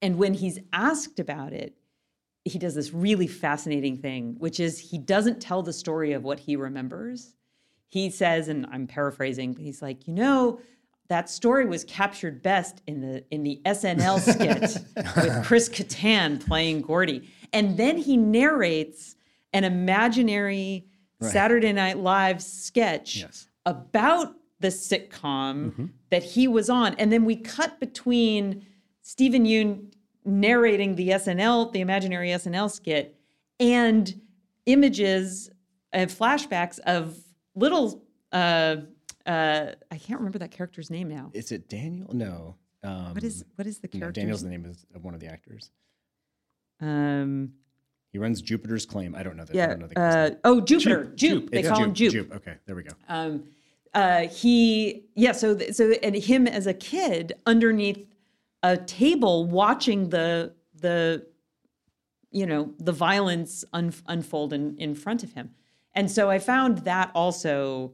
and 0.00 0.18
when 0.18 0.34
he's 0.34 0.58
asked 0.72 1.18
about 1.20 1.52
it, 1.52 1.76
he 2.44 2.58
does 2.58 2.74
this 2.74 2.92
really 2.92 3.26
fascinating 3.26 3.96
thing, 3.96 4.34
which 4.38 4.58
is 4.60 4.78
he 4.78 4.98
doesn't 4.98 5.40
tell 5.40 5.62
the 5.62 5.72
story 5.72 6.12
of 6.12 6.24
what 6.24 6.40
he 6.40 6.56
remembers. 6.56 7.34
He 7.88 8.10
says, 8.10 8.48
and 8.48 8.66
I'm 8.72 8.86
paraphrasing, 8.86 9.52
but 9.52 9.62
he's 9.62 9.82
like, 9.82 10.08
you 10.08 10.14
know, 10.14 10.60
that 11.08 11.28
story 11.28 11.66
was 11.66 11.84
captured 11.84 12.42
best 12.42 12.82
in 12.86 13.00
the 13.00 13.24
in 13.30 13.42
the 13.42 13.60
SNL 13.66 14.18
skit 14.32 14.78
with 15.16 15.44
Chris 15.44 15.68
Kattan 15.68 16.44
playing 16.44 16.82
Gordy. 16.82 17.28
And 17.52 17.76
then 17.76 17.98
he 17.98 18.16
narrates 18.16 19.16
an 19.52 19.64
imaginary 19.64 20.86
Saturday 21.20 21.72
Night 21.72 21.98
Live 21.98 22.42
sketch 22.42 23.16
Yes. 23.18 23.46
about 23.66 24.34
the 24.60 24.68
sitcom 24.68 25.90
that 26.10 26.22
he 26.22 26.48
was 26.48 26.70
on. 26.70 26.94
And 26.94 27.12
then 27.12 27.24
we 27.24 27.36
cut 27.36 27.78
between 27.80 28.64
Steven 29.02 29.44
Yeun 29.44 29.92
narrating 30.24 30.94
the 30.94 31.10
SNL, 31.10 31.72
the 31.72 31.80
imaginary 31.80 32.28
SNL 32.30 32.70
skit, 32.70 33.16
and 33.60 34.20
images 34.66 35.50
and 35.92 36.10
flashbacks 36.10 36.78
of 36.80 37.18
little 37.54 38.02
uh 38.32 38.76
uh 39.26 39.72
I 39.90 39.98
can't 39.98 40.20
remember 40.20 40.38
that 40.40 40.50
character's 40.50 40.90
name 40.90 41.08
now. 41.08 41.30
Is 41.32 41.52
it 41.52 41.68
Daniel? 41.68 42.10
No. 42.14 42.56
Um, 42.82 43.14
What 43.14 43.22
is 43.24 43.44
what 43.56 43.66
is 43.66 43.78
the 43.78 43.88
no, 43.92 43.98
character? 44.00 44.20
Daniel's 44.20 44.42
the 44.42 44.48
name 44.50 44.64
of, 44.64 45.04
one 45.04 45.14
of 45.14 45.20
the 45.20 45.28
actors. 45.28 45.70
um 46.80 47.52
He 48.10 48.18
runs 48.18 48.42
Jupiter's 48.42 48.86
Claim. 48.86 49.14
I 49.14 49.22
don't 49.22 49.36
know. 49.36 49.44
The, 49.44 49.52
I 49.52 49.56
yeah 49.68 49.74
know 49.76 49.88
uh 49.96 50.30
oh 50.44 50.60
Jupiter 50.60 51.04
Jupe, 51.14 51.50
they 51.50 51.60
It's 51.60 51.68
call 51.68 51.84
him 51.84 51.94
Jupe. 51.94 52.12
Jupe. 52.12 52.32
Okay, 52.34 52.56
there 52.66 52.74
we 52.76 52.82
go. 52.82 52.94
um, 53.08 53.44
uh, 53.94 54.22
he 54.28 55.04
yeah 55.14 55.32
so 55.32 55.54
th- 55.54 55.74
so 55.74 55.90
and 56.02 56.14
him 56.16 56.46
as 56.46 56.66
a 56.66 56.74
kid 56.74 57.34
underneath 57.46 58.06
a 58.62 58.76
table 58.78 59.44
watching 59.44 60.08
the 60.08 60.54
the 60.80 61.26
you 62.30 62.46
know 62.46 62.72
the 62.78 62.92
violence 62.92 63.64
un- 63.74 63.92
unfold 64.06 64.52
in, 64.54 64.76
in 64.78 64.94
front 64.94 65.22
of 65.22 65.32
him 65.34 65.50
and 65.94 66.10
so 66.10 66.30
i 66.30 66.38
found 66.38 66.78
that 66.78 67.10
also 67.14 67.92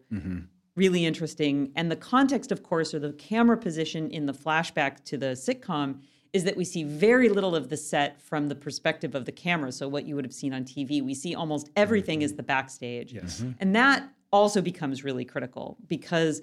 really 0.79 1.05
interesting 1.05 1.55
and 1.77 1.91
the 1.91 1.97
context 1.97 2.51
of 2.53 2.63
course 2.63 2.95
or 2.95 2.99
the 2.99 3.13
camera 3.15 3.57
position 3.57 4.03
in 4.11 4.27
the 4.27 4.33
flashback 4.45 4.93
to 5.05 5.17
the 5.17 5.33
sitcom 5.47 5.89
is 6.33 6.45
that 6.45 6.57
we 6.57 6.65
see 6.65 6.85
very 7.07 7.29
little 7.29 7.55
of 7.61 7.65
the 7.73 7.77
set 7.77 8.21
from 8.21 8.49
the 8.49 8.55
perspective 8.55 9.15
of 9.15 9.25
the 9.25 9.33
camera 9.33 9.71
so 9.73 9.89
what 9.95 10.05
you 10.07 10.15
would 10.15 10.25
have 10.25 10.39
seen 10.43 10.53
on 10.53 10.63
tv 10.65 11.03
we 11.03 11.15
see 11.15 11.35
almost 11.35 11.71
everything 11.85 12.23
is 12.23 12.35
the 12.35 12.43
backstage 12.43 13.13
Yes. 13.13 13.41
Mm-hmm. 13.41 13.53
and 13.61 13.75
that 13.75 14.09
also 14.31 14.61
becomes 14.61 15.05
really 15.05 15.25
critical 15.25 15.77
because 15.87 16.43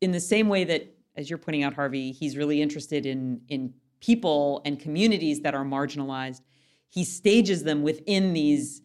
in 0.00 0.10
the 0.12 0.20
same 0.20 0.48
way 0.48 0.64
that 0.64 0.82
as 1.16 1.30
you're 1.30 1.38
pointing 1.38 1.62
out 1.62 1.74
Harvey, 1.74 2.10
he's 2.12 2.36
really 2.36 2.60
interested 2.60 3.06
in 3.06 3.40
in 3.48 3.72
people 4.00 4.60
and 4.64 4.78
communities 4.78 5.40
that 5.42 5.54
are 5.54 5.64
marginalized. 5.64 6.42
He 6.88 7.04
stages 7.04 7.62
them 7.62 7.82
within 7.82 8.32
these 8.32 8.82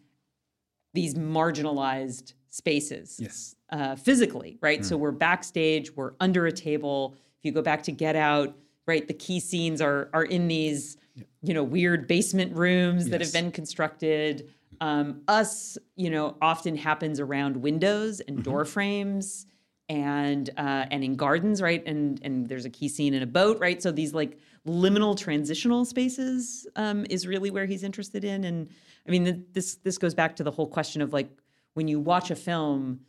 these 0.94 1.14
marginalized 1.14 2.34
spaces. 2.50 3.18
Yes. 3.20 3.54
Uh, 3.70 3.94
physically, 3.96 4.58
right? 4.60 4.84
So 4.84 4.96
we're 4.96 5.12
backstage, 5.12 5.94
we're 5.96 6.12
under 6.20 6.46
a 6.46 6.52
table. 6.52 7.14
If 7.38 7.44
you 7.44 7.52
go 7.52 7.62
back 7.62 7.84
to 7.84 7.92
Get 7.92 8.16
Out, 8.16 8.56
right, 8.86 9.06
the 9.06 9.14
key 9.14 9.40
scenes 9.40 9.80
are 9.80 10.10
are 10.12 10.24
in 10.24 10.48
these, 10.48 10.96
you 11.42 11.54
know, 11.54 11.62
weird 11.62 12.08
basement 12.08 12.54
rooms 12.56 13.08
that 13.10 13.20
have 13.20 13.32
been 13.32 13.52
constructed. 13.52 14.52
Um, 14.80 15.22
us, 15.28 15.78
you 15.94 16.10
know, 16.10 16.36
often 16.42 16.76
happens 16.76 17.20
around 17.20 17.56
windows 17.56 18.20
and 18.20 18.42
door 18.42 18.64
frames 18.64 19.46
and 19.88 20.50
uh, 20.56 20.86
and 20.90 21.04
in 21.04 21.16
gardens, 21.16 21.62
right? 21.62 21.82
And 21.86 22.20
and 22.22 22.48
there's 22.48 22.64
a 22.64 22.70
key 22.70 22.88
scene 22.88 23.14
in 23.14 23.22
a 23.22 23.26
boat, 23.26 23.58
right? 23.60 23.82
So 23.82 23.92
these 23.92 24.14
like 24.14 24.38
liminal 24.66 25.16
transitional 25.16 25.84
spaces 25.84 26.66
um, 26.76 27.06
is 27.10 27.26
really 27.26 27.50
where 27.50 27.66
he's 27.66 27.82
interested 27.82 28.24
in. 28.24 28.44
And 28.44 28.68
I 29.06 29.10
mean, 29.10 29.24
th- 29.24 29.36
this 29.52 29.74
this 29.76 29.98
goes 29.98 30.14
back 30.14 30.36
to 30.36 30.44
the 30.44 30.50
whole 30.50 30.66
question 30.66 31.02
of 31.02 31.12
like 31.12 31.30
when 31.74 31.88
you 31.88 32.00
watch 32.00 32.30
a 32.30 32.36
film, 32.36 33.00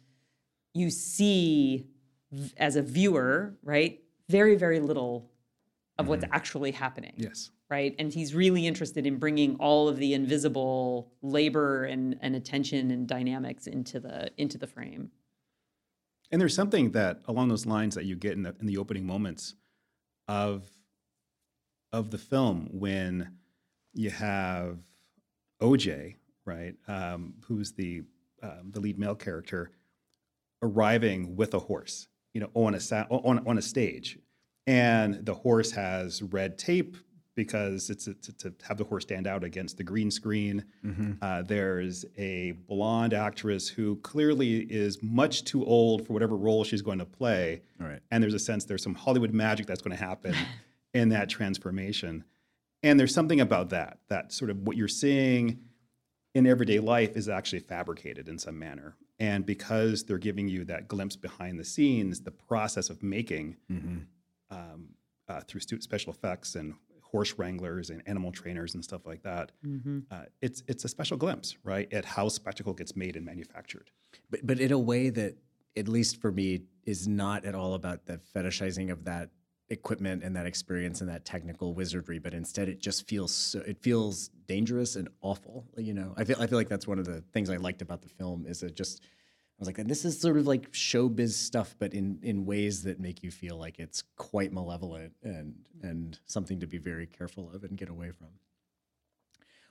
you 0.73 0.89
see 0.89 1.87
as 2.57 2.75
a 2.75 2.81
viewer, 2.81 3.55
right, 3.63 4.01
very 4.29 4.55
very 4.55 4.79
little 4.79 5.29
of 5.97 6.07
what's 6.07 6.23
actually 6.31 6.71
happening 6.71 7.13
Yes. 7.17 7.51
right? 7.69 7.93
And 7.99 8.11
he's 8.11 8.33
really 8.33 8.65
interested 8.65 9.05
in 9.05 9.17
bringing 9.17 9.55
all 9.57 9.87
of 9.87 9.97
the 9.97 10.13
invisible 10.15 11.11
labor 11.21 11.83
and, 11.83 12.17
and 12.21 12.35
attention 12.35 12.89
and 12.89 13.05
dynamics 13.07 13.67
into 13.67 13.99
the 13.99 14.31
into 14.37 14.57
the 14.57 14.65
frame. 14.67 15.11
And 16.31 16.39
there's 16.39 16.55
something 16.55 16.91
that 16.91 17.19
along 17.25 17.49
those 17.49 17.65
lines 17.65 17.93
that 17.95 18.05
you 18.05 18.15
get 18.15 18.33
in 18.33 18.43
the 18.43 18.55
in 18.59 18.65
the 18.65 18.77
opening 18.77 19.05
moments 19.05 19.55
of 20.27 20.63
of 21.91 22.09
the 22.09 22.17
film 22.17 22.69
when 22.71 23.33
you 23.93 24.09
have 24.09 24.77
OJ, 25.61 26.15
right, 26.45 26.73
um, 26.87 27.33
who's 27.45 27.73
the 27.73 28.03
um, 28.41 28.71
the 28.71 28.79
lead 28.79 28.97
male 28.99 29.15
character, 29.15 29.71
arriving 30.61 31.35
with 31.35 31.53
a 31.53 31.59
horse, 31.59 32.07
you 32.33 32.41
know, 32.41 32.49
on 32.53 32.75
a 32.75 32.79
sa- 32.79 33.07
on 33.09 33.45
on 33.47 33.57
a 33.57 33.61
stage, 33.61 34.19
and 34.67 35.25
the 35.25 35.33
horse 35.33 35.71
has 35.71 36.21
red 36.21 36.57
tape 36.57 36.97
because 37.35 37.89
it's 37.89 38.05
to, 38.05 38.33
to 38.33 38.53
have 38.67 38.77
the 38.77 38.83
horse 38.83 39.03
stand 39.03 39.25
out 39.25 39.43
against 39.43 39.77
the 39.77 39.83
green 39.83 40.11
screen. 40.11 40.63
Uh, 41.21 41.41
there's 41.41 42.05
a 42.17 42.51
blonde 42.67 43.13
actress 43.13 43.67
who 43.69 43.95
clearly 43.97 44.59
is 44.69 45.01
much 45.01 45.43
too 45.45 45.65
old 45.65 46.05
for 46.05 46.13
whatever 46.13 46.35
role 46.35 46.63
she's 46.63 46.81
going 46.81 46.99
to 46.99 47.05
play. 47.05 47.61
Right. 47.79 47.99
And 48.11 48.21
there's 48.21 48.33
a 48.33 48.39
sense 48.39 48.65
there's 48.65 48.83
some 48.83 48.95
Hollywood 48.95 49.33
magic 49.33 49.65
that's 49.65 49.81
going 49.81 49.95
to 49.95 50.03
happen 50.03 50.35
in 50.93 51.09
that 51.09 51.29
transformation. 51.29 52.23
And 52.83 52.99
there's 52.99 53.13
something 53.13 53.39
about 53.39 53.69
that, 53.69 53.99
that 54.09 54.33
sort 54.33 54.51
of 54.51 54.59
what 54.63 54.75
you're 54.75 54.87
seeing 54.87 55.59
in 56.33 56.47
everyday 56.47 56.79
life 56.79 57.15
is 57.17 57.27
actually 57.29 57.59
fabricated 57.59 58.27
in 58.29 58.37
some 58.37 58.57
manner. 58.57 58.95
And 59.19 59.45
because 59.45 60.03
they're 60.03 60.17
giving 60.17 60.47
you 60.47 60.63
that 60.65 60.87
glimpse 60.87 61.15
behind 61.15 61.59
the 61.59 61.63
scenes, 61.65 62.21
the 62.21 62.31
process 62.31 62.89
of 62.89 63.03
making 63.03 63.57
um, 64.49 64.87
uh, 65.27 65.41
through 65.41 65.61
special 65.61 66.11
effects 66.13 66.55
and 66.55 66.73
horse 67.01 67.33
wranglers 67.37 67.89
and 67.89 68.01
animal 68.07 68.31
trainers 68.31 68.73
and 68.73 68.83
stuff 68.83 69.05
like 69.05 69.21
that, 69.23 69.51
uh, 70.11 70.23
it's 70.41 70.63
it's 70.67 70.85
a 70.85 70.87
special 70.87 71.17
glimpse, 71.17 71.57
right, 71.63 71.91
at 71.93 72.05
how 72.05 72.29
spectacle 72.29 72.73
gets 72.73 72.95
made 72.95 73.15
and 73.15 73.25
manufactured. 73.25 73.91
But 74.29 74.39
but 74.45 74.59
in 74.59 74.71
a 74.71 74.79
way 74.79 75.09
that, 75.11 75.35
at 75.77 75.87
least 75.87 76.19
for 76.21 76.31
me, 76.31 76.61
is 76.85 77.07
not 77.07 77.45
at 77.45 77.53
all 77.53 77.73
about 77.75 78.05
the 78.05 78.19
fetishizing 78.33 78.91
of 78.91 79.03
that 79.05 79.29
equipment 79.69 80.21
and 80.23 80.35
that 80.35 80.45
experience 80.45 80.99
and 81.01 81.09
that 81.09 81.23
technical 81.23 81.73
wizardry, 81.73 82.19
but 82.19 82.33
instead 82.33 82.67
it 82.67 82.81
just 82.81 83.07
feels 83.07 83.31
so 83.33 83.59
it 83.59 83.77
feels 83.81 84.29
dangerous 84.51 84.97
and 84.97 85.07
awful. 85.21 85.65
You 85.77 85.93
know, 85.93 86.13
I 86.17 86.25
feel 86.25 86.35
I 86.39 86.45
feel 86.47 86.57
like 86.57 86.67
that's 86.67 86.87
one 86.87 86.99
of 86.99 87.05
the 87.05 87.21
things 87.33 87.49
I 87.49 87.55
liked 87.55 87.81
about 87.81 88.01
the 88.01 88.09
film 88.09 88.45
is 88.45 88.63
it 88.63 88.75
just 88.75 89.01
I 89.01 89.59
was 89.59 89.67
like, 89.67 89.77
this 89.87 90.03
is 90.03 90.19
sort 90.19 90.37
of 90.37 90.45
like 90.45 90.71
showbiz 90.71 91.31
stuff, 91.31 91.75
but 91.79 91.93
in 91.93 92.19
in 92.21 92.45
ways 92.45 92.83
that 92.83 92.99
make 92.99 93.23
you 93.23 93.31
feel 93.31 93.55
like 93.57 93.79
it's 93.79 94.03
quite 94.17 94.51
malevolent 94.51 95.13
and 95.23 95.55
and 95.81 96.19
something 96.25 96.59
to 96.59 96.67
be 96.67 96.77
very 96.77 97.07
careful 97.07 97.49
of 97.53 97.63
and 97.63 97.77
get 97.77 97.87
away 97.87 98.11
from. 98.11 98.27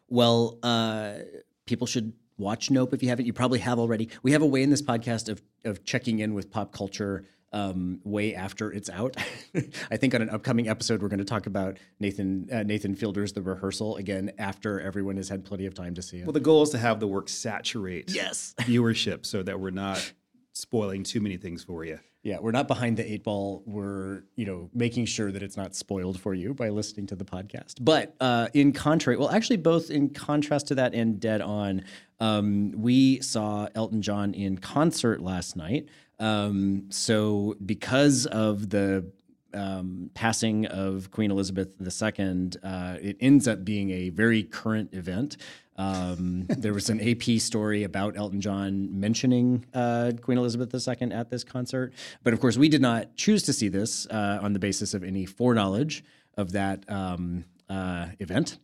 Well, 0.09 0.59
uh, 0.63 1.19
people 1.67 1.87
should 1.87 2.15
watch 2.39 2.71
Nope 2.71 2.95
if 2.95 3.03
you 3.03 3.11
haven't. 3.11 3.27
You 3.27 3.35
probably 3.35 3.59
have 3.59 3.79
already. 3.79 4.09
We 4.23 4.33
have 4.33 4.43
a 4.43 4.47
way 4.47 4.63
in 4.63 4.71
this 4.71 4.83
podcast 4.83 5.29
of 5.29 5.43
of 5.67 5.85
checking 5.85 6.21
in 6.21 6.33
with 6.33 6.51
pop 6.51 6.73
culture 6.73 7.27
um, 7.53 8.01
way 8.05 8.35
after 8.35 8.73
it's 8.73 8.89
out. 8.91 9.17
I 9.91 9.97
think 9.97 10.15
on 10.15 10.23
an 10.23 10.31
upcoming 10.31 10.69
episode 10.69 11.03
we're 11.03 11.09
going 11.09 11.19
to 11.19 11.25
talk 11.25 11.47
about 11.47 11.79
Nathan 11.99 12.49
uh, 12.53 12.63
Nathan 12.63 12.95
Fielder's 12.95 13.33
The 13.33 13.43
Rehearsal 13.43 13.97
again 13.97 14.33
after 14.39 14.81
everyone 14.81 15.17
has 15.17 15.29
had 15.29 15.45
plenty 15.45 15.67
of 15.67 15.75
time 15.75 15.95
to 15.95 16.03
see 16.03 16.19
it. 16.19 16.27
Well, 16.27 16.33
the 16.33 16.41
goal 16.41 16.63
is 16.63 16.71
to 16.71 16.79
have 16.79 17.01
the 17.01 17.09
work 17.09 17.29
saturate 17.29 18.11
yes. 18.11 18.55
viewership 18.61 19.27
so 19.27 19.43
that 19.43 19.59
we're 19.59 19.71
not 19.71 20.13
spoiling 20.53 21.03
too 21.03 21.21
many 21.21 21.37
things 21.37 21.65
for 21.65 21.85
you. 21.85 21.99
Yeah, 22.23 22.37
we're 22.39 22.51
not 22.51 22.69
behind 22.69 22.99
the 22.99 23.11
eight 23.11 23.25
ball. 23.25 23.63
We're 23.65 24.25
you 24.37 24.45
know 24.45 24.69
making 24.75 25.07
sure 25.07 25.33
that 25.33 25.43
it's 25.43 25.57
not 25.57 25.75
spoiled 25.75 26.21
for 26.21 26.35
you 26.35 26.53
by 26.53 26.69
listening 26.69 27.07
to 27.09 27.17
the 27.17 27.25
podcast. 27.25 27.77
But 27.81 28.15
uh, 28.21 28.49
in 28.53 28.73
contrary, 28.73 29.17
well, 29.17 29.31
actually, 29.31 29.57
both 29.57 29.91
in 29.91 30.11
contrast 30.11 30.69
to 30.69 30.75
that 30.75 30.95
and 30.95 31.19
dead 31.19 31.41
on, 31.41 31.83
um, 32.21 32.73
we 32.77 33.21
saw 33.23 33.69
Elton 33.75 34.03
John 34.03 34.35
in 34.35 34.59
concert 34.59 35.23
last 35.23 35.57
night. 35.57 35.89
Um, 36.21 36.87
so 36.91 37.57
because 37.65 38.27
of 38.27 38.71
the 38.71 39.11
um, 39.53 40.11
passing 40.15 40.67
of 40.67 41.11
Queen 41.11 41.31
Elizabeth 41.31 41.71
II, 41.81 42.51
uh, 42.63 42.97
it 43.01 43.17
ends 43.21 43.49
up 43.49 43.65
being 43.65 43.91
a 43.91 44.11
very 44.11 44.45
current 44.45 44.95
event. 44.95 45.39
Um, 45.77 46.45
there 46.49 46.75
was 46.75 46.91
an 46.91 47.01
AP 47.01 47.41
story 47.41 47.85
about 47.85 48.17
Elton 48.17 48.41
John 48.41 49.01
mentioning 49.01 49.65
uh, 49.73 50.13
Queen 50.21 50.39
Elizabeth 50.39 50.73
II 50.75 51.11
at 51.11 51.31
this 51.31 51.43
concert. 51.43 51.95
But 52.23 52.35
of 52.35 52.41
course, 52.41 52.57
we 52.57 52.69
did 52.69 52.83
not 52.83 53.17
choose 53.17 53.43
to 53.45 53.53
see 53.53 53.69
this 53.69 54.07
uh, 54.07 54.39
on 54.43 54.53
the 54.53 54.59
basis 54.59 54.95
of 54.95 55.03
any 55.03 55.25
foreknowledge 55.25 56.05
of 56.37 56.53
that 56.53 56.85
um, 56.89 57.47
uh, 57.69 58.09
event 58.19 58.59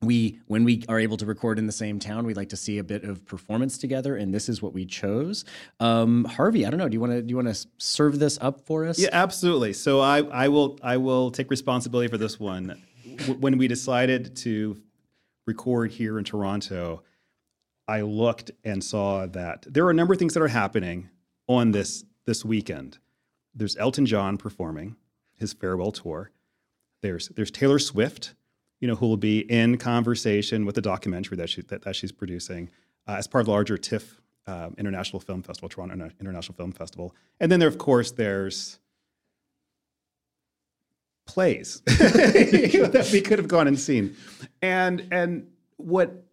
we 0.00 0.38
when 0.46 0.62
we 0.62 0.84
are 0.88 1.00
able 1.00 1.16
to 1.16 1.26
record 1.26 1.58
in 1.58 1.66
the 1.66 1.72
same 1.72 1.98
town 1.98 2.24
we 2.24 2.32
like 2.32 2.48
to 2.50 2.56
see 2.56 2.78
a 2.78 2.84
bit 2.84 3.02
of 3.02 3.24
performance 3.26 3.76
together 3.76 4.14
and 4.14 4.32
this 4.32 4.48
is 4.48 4.62
what 4.62 4.72
we 4.72 4.86
chose 4.86 5.44
um, 5.80 6.24
harvey 6.24 6.64
i 6.64 6.70
don't 6.70 6.78
know 6.78 6.88
do 6.88 6.94
you 6.94 7.00
want 7.00 7.12
to 7.12 7.20
do 7.20 7.30
you 7.30 7.36
want 7.36 7.48
to 7.48 7.66
serve 7.78 8.20
this 8.20 8.38
up 8.40 8.60
for 8.60 8.86
us 8.86 8.98
Yeah, 8.98 9.08
absolutely. 9.12 9.72
So 9.72 10.00
I, 10.00 10.18
I 10.22 10.48
will 10.48 10.78
I 10.82 10.96
will 10.96 11.30
take 11.30 11.50
responsibility 11.50 12.08
for 12.08 12.18
this 12.18 12.38
one. 12.38 12.80
When 13.40 13.58
we 13.58 13.66
decided 13.68 14.36
to 14.38 14.80
record 15.46 15.90
here 15.90 16.18
in 16.18 16.24
Toronto, 16.24 17.02
I 17.88 18.02
looked 18.02 18.50
and 18.64 18.82
saw 18.84 19.26
that 19.26 19.66
there 19.68 19.84
are 19.86 19.90
a 19.90 19.94
number 19.94 20.12
of 20.12 20.18
things 20.18 20.34
that 20.34 20.42
are 20.42 20.48
happening 20.48 21.08
on 21.48 21.72
this 21.72 22.04
this 22.26 22.44
weekend. 22.44 22.98
There's 23.54 23.76
Elton 23.76 24.06
John 24.06 24.36
performing 24.36 24.96
his 25.36 25.52
farewell 25.52 25.90
tour. 25.90 26.30
There's 27.02 27.28
there's 27.28 27.50
Taylor 27.50 27.78
Swift, 27.78 28.34
you 28.80 28.88
know, 28.88 28.94
who 28.94 29.06
will 29.06 29.16
be 29.16 29.40
in 29.50 29.76
conversation 29.78 30.64
with 30.64 30.74
the 30.74 30.82
documentary 30.82 31.36
that 31.36 31.48
she 31.48 31.62
that, 31.62 31.82
that 31.82 31.96
she's 31.96 32.12
producing 32.12 32.70
uh, 33.06 33.16
as 33.18 33.26
part 33.26 33.40
of 33.40 33.46
the 33.46 33.52
larger 33.52 33.76
TIFF 33.76 34.20
um, 34.46 34.74
International 34.78 35.20
Film 35.20 35.42
Festival, 35.42 35.68
Toronto 35.68 36.10
International 36.20 36.54
Film 36.54 36.72
Festival. 36.72 37.14
And 37.40 37.50
then 37.50 37.60
there, 37.60 37.68
of 37.68 37.78
course, 37.78 38.12
there's 38.12 38.78
plays 41.26 41.82
that 41.86 43.10
we 43.12 43.20
could 43.20 43.38
have 43.38 43.48
gone 43.48 43.68
and 43.68 43.78
seen. 43.78 44.16
And 44.62 45.06
and 45.10 45.48
what 45.76 46.24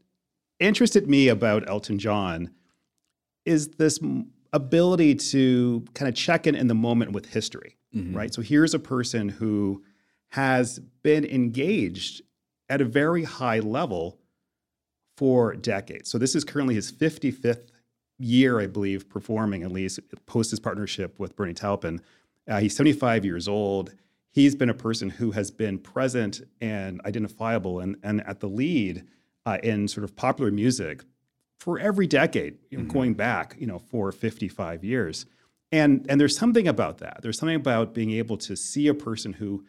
interested 0.59 1.09
me 1.09 1.27
about 1.27 1.67
Elton 1.69 1.99
John 1.99 2.51
is 3.45 3.67
this 3.69 3.99
ability 4.53 5.15
to 5.15 5.83
kind 5.93 6.07
of 6.07 6.15
check 6.15 6.47
in 6.47 6.55
in 6.55 6.67
the 6.67 6.75
moment 6.75 7.11
with 7.11 7.25
history, 7.25 7.75
right? 8.13 8.33
So 8.33 8.41
here's 8.41 8.73
a 8.73 8.79
person 8.79 9.27
who 9.29 9.83
has 10.29 10.79
been 11.03 11.25
engaged 11.25 12.21
at 12.69 12.81
a 12.81 12.85
very 12.85 13.23
high 13.23 13.59
level 13.59 14.19
for 15.17 15.55
decades. 15.55 16.09
So 16.09 16.17
this 16.17 16.35
is 16.35 16.43
currently 16.43 16.75
his 16.75 16.91
55th 16.91 17.69
year, 18.17 18.59
I 18.59 18.67
believe, 18.67 19.09
performing 19.09 19.63
at 19.63 19.71
least 19.71 19.99
post 20.25 20.51
his 20.51 20.59
partnership 20.59 21.19
with 21.19 21.35
Bernie 21.35 21.53
Taupin. 21.53 22.01
Uh, 22.47 22.59
he's 22.59 22.75
75 22.75 23.25
years 23.25 23.47
old. 23.47 23.93
He's 24.31 24.55
been 24.55 24.69
a 24.69 24.75
person 24.75 25.09
who 25.09 25.31
has 25.31 25.51
been 25.51 25.79
present 25.79 26.41
and 26.61 27.01
identifiable 27.05 27.79
and, 27.79 27.95
and 28.03 28.25
at 28.27 28.39
the 28.39 28.49
lead 28.49 29.05
uh, 29.45 29.57
in 29.63 29.87
sort 29.87 30.03
of 30.03 30.15
popular 30.15 30.51
music 30.51 31.03
for 31.59 31.79
every 31.79 32.07
decade, 32.07 32.57
you 32.69 32.77
know, 32.77 32.83
going 32.85 33.13
back, 33.13 33.55
you 33.57 33.65
know, 33.65 33.79
for 33.79 34.11
55 34.11 34.83
years. 34.83 35.25
And, 35.71 36.05
and 36.09 36.19
there's 36.19 36.37
something 36.37 36.67
about 36.67 36.99
that. 36.99 37.19
There's 37.21 37.39
something 37.39 37.55
about 37.55 37.93
being 37.93 38.11
able 38.11 38.37
to 38.37 38.55
see 38.55 38.87
a 38.87 38.93
person 38.93 39.33
who 39.33 39.65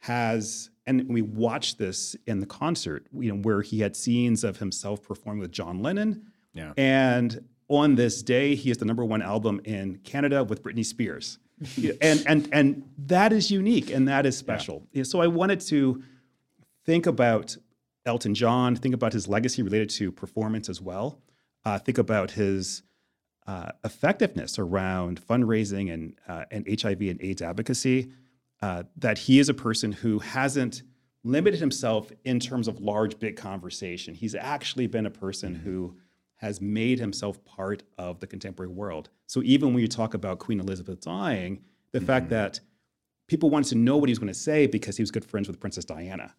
has 0.00 0.70
and 0.86 1.08
we 1.08 1.22
watched 1.22 1.78
this 1.78 2.16
in 2.26 2.40
the 2.40 2.46
concert 2.46 3.06
you 3.18 3.32
know 3.32 3.40
where 3.42 3.62
he 3.62 3.80
had 3.80 3.96
scenes 3.96 4.44
of 4.44 4.58
himself 4.58 5.02
performing 5.02 5.40
with 5.40 5.52
john 5.52 5.80
lennon. 5.82 6.26
Yeah. 6.54 6.72
and 6.76 7.44
on 7.68 7.94
this 7.94 8.22
day 8.22 8.54
he 8.54 8.68
has 8.70 8.78
the 8.78 8.84
number 8.84 9.04
one 9.04 9.22
album 9.22 9.60
in 9.64 9.96
canada 9.98 10.44
with 10.44 10.62
britney 10.62 10.84
spears. 10.84 11.38
And 12.00 12.24
and 12.26 12.48
and 12.52 12.82
that 13.06 13.32
is 13.32 13.50
unique 13.50 13.90
and 13.90 14.08
that 14.08 14.26
is 14.26 14.36
special. 14.36 14.86
Yeah, 14.92 15.04
so 15.04 15.20
i 15.20 15.26
wanted 15.28 15.60
to 15.60 16.02
think 16.84 17.06
about 17.06 17.56
elton 18.04 18.34
john 18.34 18.74
think 18.74 18.94
about 18.94 19.12
his 19.12 19.28
legacy 19.28 19.62
related 19.62 19.88
to 19.90 20.10
performance 20.10 20.68
as 20.68 20.80
well 20.80 21.20
uh, 21.64 21.78
think 21.78 21.98
about 21.98 22.32
his 22.32 22.82
uh, 23.46 23.70
effectiveness 23.84 24.58
around 24.58 25.24
fundraising 25.24 25.92
and 25.92 26.14
uh, 26.28 26.44
and 26.50 26.66
hiv 26.80 27.00
and 27.00 27.20
aids 27.22 27.42
advocacy 27.42 28.10
uh, 28.62 28.84
that 28.96 29.18
he 29.18 29.38
is 29.38 29.48
a 29.48 29.54
person 29.54 29.92
who 29.92 30.18
hasn't 30.20 30.82
limited 31.24 31.60
himself 31.60 32.10
in 32.24 32.40
terms 32.40 32.68
of 32.68 32.80
large, 32.80 33.18
big 33.18 33.36
conversation. 33.36 34.14
He's 34.14 34.34
actually 34.34 34.86
been 34.86 35.06
a 35.06 35.10
person 35.10 35.54
who 35.54 35.96
has 36.36 36.60
made 36.60 36.98
himself 36.98 37.44
part 37.44 37.82
of 37.98 38.18
the 38.18 38.26
contemporary 38.26 38.72
world. 38.72 39.10
So 39.26 39.42
even 39.44 39.72
when 39.72 39.82
you 39.82 39.88
talk 39.88 40.14
about 40.14 40.40
Queen 40.40 40.58
Elizabeth 40.58 41.00
dying, 41.00 41.62
the 41.92 42.00
fact 42.00 42.30
that 42.30 42.58
people 43.28 43.50
wanted 43.50 43.68
to 43.68 43.76
know 43.76 43.96
what 43.96 44.08
he 44.08 44.12
was 44.12 44.18
going 44.18 44.32
to 44.32 44.38
say 44.38 44.66
because 44.66 44.96
he 44.96 45.02
was 45.02 45.10
good 45.10 45.24
friends 45.24 45.46
with 45.46 45.60
Princess 45.60 45.84
Diana 45.84 46.34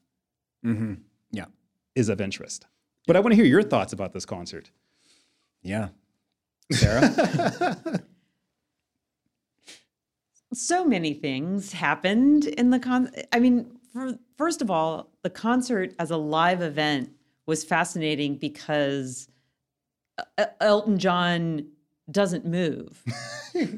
mm-hmm. 0.66 0.96
yeah 1.32 1.46
is 1.96 2.10
of 2.10 2.20
interest. 2.20 2.68
But 3.08 3.16
I 3.16 3.20
want 3.20 3.32
to 3.32 3.36
hear 3.36 3.46
your 3.46 3.64
thoughts 3.64 3.94
about 3.94 4.14
this 4.14 4.26
concert. 4.26 4.72
yeah 5.62 5.90
sarah 6.72 7.76
so 10.54 10.86
many 10.86 11.14
things 11.14 11.72
happened 11.74 12.46
in 12.46 12.70
the 12.70 12.80
con 12.80 13.10
i 13.32 13.40
mean 13.40 13.70
for, 13.92 14.18
first 14.38 14.62
of 14.62 14.70
all 14.70 15.10
the 15.22 15.30
concert 15.30 15.94
as 16.00 16.12
a 16.12 16.18
live 16.18 16.62
event 16.62 17.10
was 17.46 17.64
fascinating 17.64 18.36
because 18.36 19.28
uh, 20.38 20.46
elton 20.60 20.98
john 20.98 21.66
doesn't 22.12 22.46
move. 22.46 23.04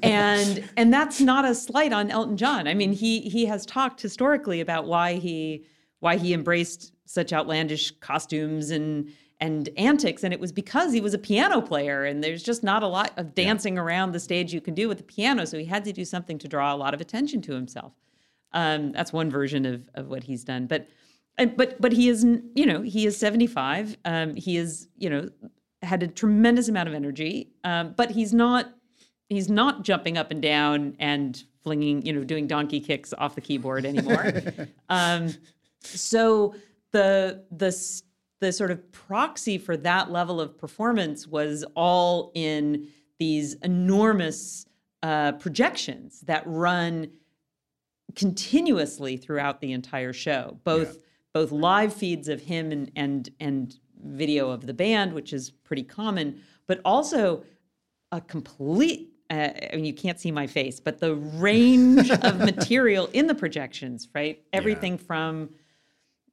And 0.04 0.64
and 0.78 0.94
that's 0.94 1.20
not 1.20 1.44
a 1.44 1.54
slight 1.54 1.92
on 1.92 2.10
elton 2.10 2.38
john. 2.38 2.66
I 2.66 2.74
mean 2.74 2.94
he 2.94 3.20
he 3.20 3.46
has 3.48 3.66
talked 3.66 4.02
historically 4.02 4.62
about 4.62 4.86
why 4.86 5.16
he 5.16 5.66
why 6.00 6.16
he 6.16 6.34
embraced 6.34 6.94
such 7.04 7.34
outlandish 7.34 7.92
costumes 8.00 8.70
and 8.70 9.12
and 9.40 9.70
antics 9.78 10.24
and 10.24 10.34
it 10.34 10.40
was 10.40 10.52
because 10.52 10.94
he 10.94 11.02
was 11.02 11.14
a 11.14 11.18
piano 11.18 11.62
player 11.62 12.06
and 12.06 12.24
there's 12.24 12.42
just 12.42 12.64
not 12.64 12.84
a 12.84 12.88
lot 12.88 13.12
of 13.18 13.36
dancing 13.36 13.78
around 13.78 14.12
the 14.12 14.20
stage 14.20 14.54
you 14.54 14.62
can 14.62 14.74
do 14.74 14.88
with 14.88 14.98
the 14.98 15.04
piano 15.04 15.46
so 15.46 15.58
he 15.58 15.66
had 15.66 15.84
to 15.84 15.92
do 15.92 16.06
something 16.06 16.38
to 16.38 16.48
draw 16.48 16.74
a 16.74 16.78
lot 16.78 16.94
of 16.94 17.02
attention 17.02 17.42
to 17.42 17.54
himself. 17.54 17.94
Um, 18.54 18.94
that's 18.94 19.12
one 19.12 19.30
version 19.30 19.66
of, 19.66 19.90
of 19.96 20.08
what 20.08 20.24
he's 20.24 20.44
done 20.44 20.68
but 20.68 20.88
and, 21.38 21.58
but 21.58 21.80
but 21.82 21.92
he 21.92 22.08
is 22.08 22.24
you 22.56 22.66
know 22.66 22.82
he 22.82 23.06
is 23.06 23.18
75 23.18 23.98
um, 24.06 24.36
he 24.36 24.58
is 24.58 24.88
you 24.98 25.10
know 25.10 25.28
had 25.82 26.02
a 26.02 26.08
tremendous 26.08 26.70
amount 26.70 26.88
of 26.88 26.96
energy 26.96 27.52
um, 27.66 27.94
but 27.98 28.12
he's 28.12 28.34
not 28.34 28.74
he's 29.28 29.50
not 29.50 29.84
jumping 29.84 30.18
up 30.18 30.32
and 30.32 30.42
down 30.42 30.96
and 31.00 31.44
flinging 31.66 32.06
you 32.06 32.14
know 32.14 32.24
doing 32.24 32.48
donkey 32.48 32.80
kicks 32.80 33.14
off 33.18 33.36
the 33.36 33.42
keyboard 33.42 33.86
anymore. 33.86 34.32
Um, 34.88 35.34
so 35.82 36.54
the 36.92 37.44
the 37.52 37.72
the 38.46 38.54
sort 38.54 38.72
of 38.72 38.92
proxy 38.92 39.58
for 39.58 39.76
that 39.76 40.12
level 40.12 40.40
of 40.40 40.58
performance 40.58 41.28
was 41.28 41.66
all 41.76 42.32
in 42.36 42.88
these 43.18 43.56
enormous 43.56 44.68
uh, 45.02 45.32
projections 45.34 46.22
that 46.22 46.44
run 46.46 47.10
continuously 48.16 49.18
throughout 49.18 49.60
the 49.62 49.72
entire 49.72 50.14
show 50.14 50.58
both 50.64 51.00
both 51.34 51.52
live 51.52 51.94
feeds 51.94 52.30
of 52.30 52.40
him 52.42 52.72
and 52.72 52.92
and 52.96 53.30
and 53.40 53.78
video 54.06 54.52
of 54.52 54.68
the 54.68 54.74
band 54.74 55.12
which 55.12 55.34
is 55.34 55.50
pretty 55.50 55.84
common 55.84 56.40
but 56.68 56.80
also 56.86 57.44
a 58.12 58.22
complete 58.22 59.12
uh, 59.32 59.50
I 59.74 59.76
mean, 59.76 59.86
you 59.86 59.94
can't 59.96 60.20
see 60.20 60.32
my 60.32 60.46
face, 60.46 60.80
but 60.80 61.00
the 61.00 61.16
range 61.16 62.12
of 62.24 62.38
material 62.38 63.10
in 63.12 63.26
the 63.26 63.34
projections, 63.34 64.08
right? 64.14 64.44
Everything 64.54 65.00
from, 65.00 65.50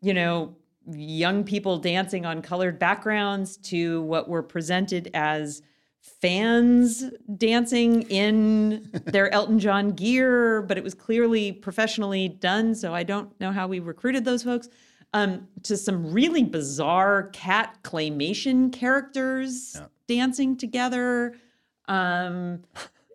you 0.03 0.13
know, 0.13 0.55
young 0.91 1.45
people 1.45 1.78
dancing 1.78 2.26
on 2.26 2.43
colored 2.43 2.78
backgrounds 2.78 3.57
to 3.57 4.03
what 4.03 4.28
were 4.28 4.43
presented 4.43 5.11
as 5.14 5.62
fans 6.01 7.05
dancing 7.37 8.03
in 8.03 8.89
their 9.05 9.33
Elton 9.33 9.59
John 9.59 9.91
gear, 9.91 10.62
but 10.62 10.76
it 10.76 10.85
was 10.85 10.95
clearly 10.95 11.53
professionally 11.53 12.28
done. 12.28 12.74
So 12.74 12.95
I 12.95 13.03
don't 13.03 13.39
know 13.41 13.53
how 13.53 13.66
we 13.66 13.80
recruited 13.80 14.24
those 14.24 14.43
folks. 14.43 14.68
Um, 15.14 15.47
to 15.64 15.76
some 15.76 16.11
really 16.11 16.43
bizarre 16.43 17.24
cat 17.35 17.76
claymation 17.83 18.72
characters 18.72 19.78
dancing 20.09 20.57
together. 20.57 21.35
Um, 21.87 22.62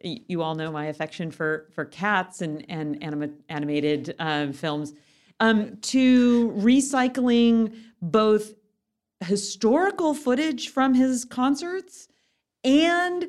you 0.03 0.43
all 0.43 0.53
know 0.53 0.71
my 0.71 0.85
affection 0.85 1.31
for 1.31 1.69
for 1.73 1.85
cats 1.85 2.41
and 2.41 2.63
and 2.69 3.01
anima- 3.03 3.33
animated 3.49 4.15
uh, 4.19 4.51
films. 4.51 4.93
Um, 5.39 5.77
to 5.77 6.49
recycling 6.57 7.75
both 8.01 8.53
historical 9.23 10.13
footage 10.13 10.69
from 10.69 10.93
his 10.93 11.25
concerts 11.25 12.07
and 12.63 13.27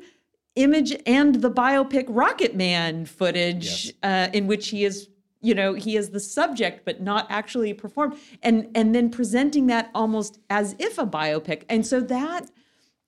image 0.55 0.95
and 1.05 1.35
the 1.35 1.51
biopic 1.51 2.05
Rocket 2.09 2.55
Man 2.55 3.05
footage 3.05 3.85
Yes. 3.85 3.93
uh, 4.03 4.31
in 4.35 4.47
which 4.47 4.69
he 4.69 4.85
is 4.85 5.07
you 5.41 5.53
know 5.55 5.73
he 5.73 5.95
is 5.95 6.09
the 6.09 6.19
subject 6.19 6.83
but 6.83 7.01
not 7.01 7.25
actually 7.29 7.73
performed 7.73 8.17
and 8.43 8.67
and 8.75 8.93
then 8.93 9.09
presenting 9.09 9.67
that 9.67 9.89
almost 9.95 10.39
as 10.49 10.75
if 10.79 10.97
a 10.97 11.05
biopic 11.05 11.63
and 11.69 11.85
so 11.85 12.01
that 12.01 12.49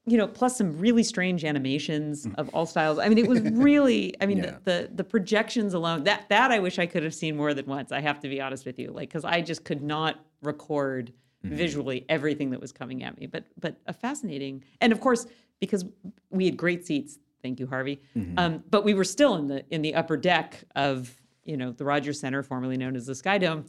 you 0.06 0.18
know 0.18 0.28
plus 0.28 0.58
some 0.58 0.78
really 0.78 1.04
strange 1.04 1.46
animations 1.46 2.26
mm. 2.26 2.34
of 2.38 2.50
all 2.50 2.66
styles. 2.66 3.00
I 3.00 3.08
mean 3.10 3.18
it 3.18 3.28
was 3.28 3.42
really 3.54 4.16
i 4.22 4.26
mean 4.26 4.40
Yeah. 4.40 4.58
the, 4.64 4.72
the 4.90 4.90
the 4.96 5.04
projections 5.04 5.74
alone 5.74 6.04
that 6.06 6.28
that 6.30 6.52
i 6.52 6.60
wish 6.60 6.80
i 6.80 6.86
could 6.86 7.04
have 7.04 7.14
seen 7.14 7.38
more 7.38 7.54
than 7.54 7.66
once 7.66 7.92
i 7.92 8.02
have 8.02 8.20
to 8.22 8.30
be 8.30 8.42
honest 8.42 8.66
with 8.66 8.80
you. 8.80 8.92
Like 8.92 9.10
because 9.10 9.26
i 9.26 9.42
just 9.42 9.64
could 9.64 9.82
not 9.82 10.26
record 10.42 11.14
mm. 11.46 11.50
visually 11.50 12.06
everything 12.10 12.50
that 12.52 12.60
was 12.60 12.72
coming 12.72 13.04
at 13.04 13.20
me. 13.20 13.28
But 13.28 13.46
but 13.60 13.78
a 13.88 13.94
fascinating 13.94 14.64
and 14.80 14.92
of 14.92 15.00
course 15.00 15.26
because 15.60 15.86
we 16.30 16.46
had 16.46 16.58
great 16.58 16.86
seats 16.86 17.20
thank 17.44 17.60
you 17.60 17.68
harvey 17.68 18.02
mm-hmm. 18.16 18.38
um, 18.38 18.64
but 18.70 18.84
we 18.84 18.94
were 18.94 19.04
still 19.04 19.36
in 19.36 19.48
the 19.48 19.64
in 19.72 19.82
the 19.82 19.96
upper 19.96 20.18
deck 20.18 20.64
of 20.76 21.16
you 21.44 21.58
know 21.58 21.72
the 21.72 21.86
rogers 21.86 22.20
center 22.20 22.44
formerly 22.44 22.78
known 22.78 22.96
as 22.96 23.06
the 23.06 23.16
sky 23.16 23.38
dome. 23.38 23.66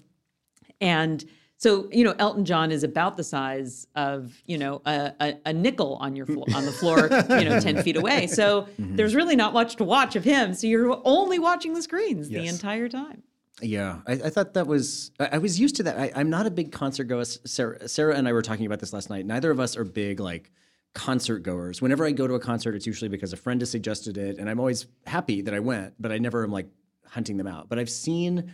And 0.81 1.25
so 1.63 1.89
you 1.93 2.05
know 2.05 2.15
elton 2.19 2.45
john 2.45 2.71
is 2.71 2.83
about 2.83 3.17
the 3.17 3.25
size 3.25 3.87
of 3.95 4.43
you 4.47 4.59
know 4.59 4.83
a, 4.87 5.13
a, 5.21 5.35
a 5.47 5.53
nickel 5.53 5.97
on 6.01 6.17
your 6.17 6.27
floor 6.27 6.45
on 6.55 6.65
the 6.65 6.73
floor 6.73 7.09
you 7.39 7.49
know 7.49 7.61
10 7.61 7.83
feet 7.83 7.97
away 7.97 8.27
so 8.27 8.63
mm-hmm. 8.81 8.97
there's 8.97 9.15
really 9.15 9.37
not 9.37 9.53
much 9.53 9.77
to 9.77 9.85
watch 9.85 10.17
of 10.17 10.25
him 10.25 10.53
so 10.55 10.67
you're 10.67 11.01
only 11.05 11.39
watching 11.39 11.73
the 11.75 11.83
screens 11.83 12.29
the 12.29 12.47
entire 12.47 12.89
time 12.89 13.23
Yeah, 13.61 14.01
I, 14.07 14.13
I 14.13 14.31
thought 14.31 14.55
that 14.55 14.67
was. 14.67 15.11
I, 15.21 15.31
I 15.33 15.39
was 15.39 15.61
used 15.61 15.77
to 15.77 15.83
that. 15.85 15.99
I, 15.99 16.11
I'm 16.17 16.31
not 16.31 16.47
a 16.47 16.51
big 16.51 16.73
concert 16.73 17.05
goer. 17.05 17.25
Sarah, 17.25 17.87
Sarah 17.89 18.17
and 18.17 18.27
I 18.27 18.33
were 18.33 18.43
talking 18.43 18.67
about 18.67 18.81
this 18.81 18.93
last 18.93 19.11
night. 19.11 19.27
Neither 19.27 19.51
of 19.51 19.61
us 19.61 19.77
are 19.77 19.85
big 19.85 20.21
like 20.21 20.51
concert 20.95 21.41
goers. 21.41 21.81
Whenever 21.83 22.05
I 22.05 22.13
go 22.13 22.27
to 22.27 22.35
a 22.35 22.41
concert, 22.41 22.75
it's 22.75 22.87
usually 22.87 23.09
because 23.09 23.33
a 23.33 23.37
friend 23.37 23.61
has 23.61 23.71
suggested 23.71 24.17
it, 24.17 24.39
and 24.39 24.49
I'm 24.49 24.59
always 24.59 24.87
happy 25.07 25.43
that 25.43 25.55
I 25.55 25.61
went. 25.61 25.95
But 26.01 26.13
I 26.13 26.19
never 26.19 26.43
am 26.43 26.51
like 26.51 26.67
hunting 27.07 27.37
them 27.37 27.47
out. 27.47 27.69
But 27.69 27.79
I've 27.79 27.91
seen, 27.91 28.53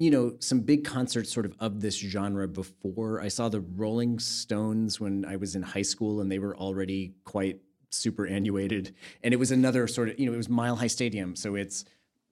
you 0.00 0.10
know, 0.10 0.34
some 0.40 0.60
big 0.60 0.84
concerts 0.84 1.32
sort 1.32 1.46
of 1.46 1.54
of 1.60 1.80
this 1.80 1.96
genre 1.96 2.48
before. 2.48 3.20
I 3.20 3.28
saw 3.28 3.48
the 3.48 3.60
Rolling 3.60 4.18
Stones 4.18 4.98
when 4.98 5.24
I 5.24 5.36
was 5.36 5.54
in 5.54 5.62
high 5.62 5.82
school, 5.82 6.20
and 6.20 6.32
they 6.32 6.40
were 6.40 6.56
already 6.56 7.14
quite 7.24 7.60
superannuated. 7.90 8.94
And 9.22 9.32
it 9.32 9.36
was 9.36 9.52
another 9.52 9.86
sort 9.86 10.08
of, 10.08 10.18
you 10.18 10.26
know, 10.26 10.32
it 10.32 10.36
was 10.38 10.48
Mile 10.48 10.74
High 10.74 10.88
Stadium, 10.88 11.36
so 11.36 11.54
it's 11.54 11.84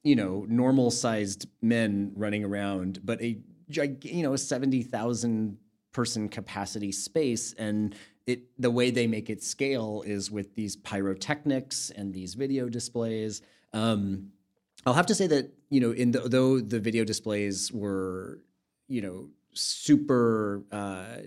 you 0.03 0.17
know, 0.17 0.47
normal 0.49 0.91
sized 0.91 1.47
men 1.61 2.13
running 2.15 2.45
around, 2.45 3.01
but 3.05 3.21
a 3.21 3.39
gig- 3.71 4.05
you 4.05 4.23
know, 4.23 4.33
a 4.33 4.39
70,000 4.39 5.59
person 5.93 6.29
capacity 6.29 6.93
space. 6.93 7.53
And 7.55 7.95
it, 8.27 8.45
the 8.59 8.71
way 8.71 8.91
they 8.91 9.07
make 9.07 9.31
it 9.31 9.43
scale 9.43 10.03
is 10.07 10.31
with 10.31 10.55
these 10.55 10.77
pyrotechnics 10.77 11.91
and 11.91 12.13
these 12.13 12.35
video 12.35 12.69
displays. 12.69 13.43
Um, 13.73 14.31
I'll 14.89 14.95
have 14.95 15.07
to 15.07 15.15
say 15.15 15.27
that, 15.27 15.53
you 15.69 15.81
know, 15.81 15.91
in 15.91 16.13
the, 16.13 16.21
though 16.21 16.61
the 16.61 16.81
video 16.81 17.05
displays 17.05 17.71
were, 17.71 18.41
you 18.89 19.03
know, 19.03 19.29
super, 19.53 20.65
uh, 20.73 21.19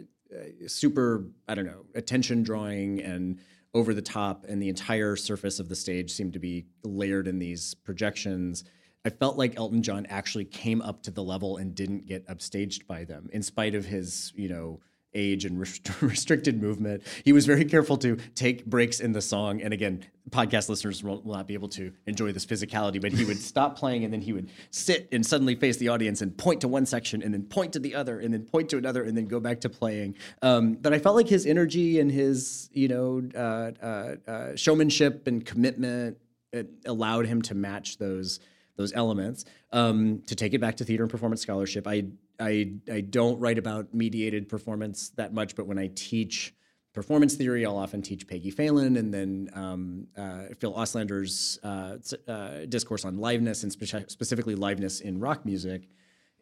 super, 0.66 1.28
I 1.48 1.54
don't 1.54 1.68
know, 1.68 1.86
attention 1.94 2.42
drawing 2.42 3.02
and 3.02 3.40
over 3.76 3.94
the 3.94 4.02
top, 4.02 4.46
and 4.50 4.60
the 4.60 4.68
entire 4.68 5.16
surface 5.16 5.60
of 5.60 5.70
the 5.70 5.76
stage 5.76 6.12
seemed 6.12 6.34
to 6.34 6.40
be 6.40 6.66
layered 6.84 7.28
in 7.28 7.38
these 7.38 7.76
projections. 7.76 8.64
I 9.06 9.12
felt 9.12 9.38
like 9.38 9.58
Elton 9.58 9.84
John 9.84 10.08
actually 10.08 10.46
came 10.46 10.82
up 10.82 11.04
to 11.04 11.12
the 11.12 11.24
level 11.24 11.58
and 11.58 11.76
didn't 11.76 12.08
get 12.08 12.28
upstaged 12.28 12.88
by 12.88 13.04
them, 13.04 13.30
in 13.32 13.44
spite 13.44 13.76
of 13.76 13.86
his, 13.86 14.34
you 14.36 14.50
know, 14.50 14.80
age 15.14 15.46
and 15.46 15.60
rest- 15.60 15.90
restricted 16.02 16.62
movement. 16.62 17.04
He 17.24 17.34
was 17.34 17.46
very 17.46 17.66
careful 17.66 17.98
to 17.98 18.18
take 18.36 18.66
breaks 18.66 19.00
in 19.00 19.12
the 19.12 19.22
song. 19.22 19.62
And 19.62 19.74
again, 19.74 20.06
podcast 20.30 20.70
listeners 20.70 21.04
will, 21.04 21.22
not 21.26 21.48
be 21.48 21.54
able 21.54 21.70
to 21.70 21.92
enjoy 22.06 22.32
this 22.32 22.46
physicality, 22.46 23.02
but 23.02 23.12
he 23.12 23.26
would 23.26 23.40
stop 23.42 23.78
playing 23.78 24.04
and 24.04 24.14
then 24.14 24.22
he 24.22 24.34
would 24.34 24.50
sit 24.70 25.08
and 25.12 25.26
suddenly 25.26 25.56
face 25.56 25.78
the 25.78 25.90
audience 25.90 26.22
and 26.22 26.38
point 26.38 26.62
to 26.62 26.68
one 26.68 26.86
section 26.86 27.22
and 27.22 27.34
then 27.34 27.44
point 27.44 27.74
to 27.74 27.80
the 27.80 27.96
other 27.96 28.20
and 28.20 28.34
then 28.34 28.44
point 28.44 28.70
to 28.70 28.78
another 28.78 29.04
and 29.04 29.18
then 29.18 29.26
go 29.26 29.40
back 29.40 29.62
to 29.62 29.70
playing. 29.70 30.16
Um, 30.42 30.74
but 30.74 30.94
I 30.94 31.00
felt 31.00 31.16
like 31.16 31.28
his 31.28 31.46
energy 31.46 32.00
and 32.00 32.12
his, 32.12 32.70
you 32.74 32.88
know, 32.88 33.22
uh, 33.36 33.86
uh, 33.86 34.16
uh, 34.28 34.56
showmanship 34.56 35.28
and 35.28 35.46
commitment 35.46 36.18
it 36.54 36.70
allowed 36.86 37.26
him 37.26 37.42
to 37.44 37.56
match 37.56 37.98
those 37.98 38.40
those 38.78 38.94
elements. 38.94 39.46
Um, 39.72 40.22
to 40.28 40.36
take 40.36 40.54
it 40.54 40.60
back 40.60 40.78
to 40.78 40.86
theater 40.86 41.04
and 41.04 41.12
performance 41.12 41.42
scholarship, 41.42 41.88
I 41.88 42.06
I 42.42 42.74
I 42.92 43.02
don't 43.02 43.40
write 43.40 43.58
about 43.58 43.94
mediated 43.94 44.50
performance 44.50 45.10
that 45.12 45.34
much, 45.34 45.56
but 45.56 45.68
when 45.68 45.78
I 45.78 45.92
teach 45.96 46.54
performance 46.94 47.36
theory, 47.36 47.66
I'll 47.66 47.78
often 47.78 48.02
teach 48.02 48.28
Peggy 48.28 48.52
Phelan 48.52 48.98
and 48.98 49.14
then 49.14 49.50
um, 49.54 50.08
uh, 50.18 50.54
Phil 50.60 50.74
Auslander's 50.74 51.60
uh, 51.64 51.98
uh, 52.28 52.66
discourse 52.68 53.06
on 53.06 53.18
liveness 53.18 53.64
and 53.64 53.72
spe- 53.72 54.10
specifically 54.10 54.56
liveness 54.56 55.02
in 55.02 55.20
rock 55.20 55.46
music. 55.46 55.88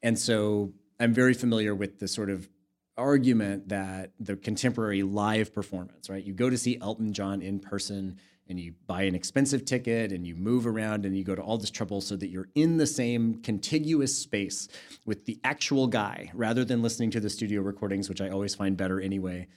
And 0.02 0.18
so 0.18 0.74
I'm 1.00 1.14
very 1.14 1.34
familiar 1.34 1.76
with 1.76 2.00
the 2.00 2.08
sort 2.08 2.30
of 2.30 2.50
argument 2.98 3.70
that 3.70 4.12
the 4.20 4.36
contemporary 4.36 5.04
live 5.04 5.54
performance, 5.54 6.10
right? 6.10 6.24
You 6.24 6.34
go 6.34 6.50
to 6.50 6.58
see 6.58 6.78
Elton 6.82 7.14
John 7.14 7.42
in 7.42 7.60
person 7.60 8.18
and 8.50 8.60
you 8.60 8.74
buy 8.88 9.04
an 9.04 9.16
expensive 9.16 9.64
ticket 9.64 10.12
and 10.12 10.26
you 10.26 10.36
move 10.36 10.66
around 10.66 11.06
and 11.06 11.16
you 11.16 11.24
go 11.24 11.36
to 11.36 11.42
all 11.42 11.58
this 11.58 11.70
trouble 11.70 12.02
so 12.02 12.16
that 12.16 12.30
you're 12.30 12.50
in 12.56 12.78
the 12.78 12.88
same 12.88 13.36
contiguous 13.42 14.18
space 14.18 14.68
with 15.06 15.26
the 15.26 15.40
actual 15.44 15.88
guy 15.88 16.32
rather 16.34 16.66
than 16.66 16.82
listening 16.82 17.12
to 17.12 17.20
the 17.20 17.30
studio 17.30 17.62
recordings, 17.62 18.10
which 18.10 18.22
I 18.22 18.30
always 18.30 18.56
find 18.56 18.76
better 18.76 19.00
anyway. 19.00 19.48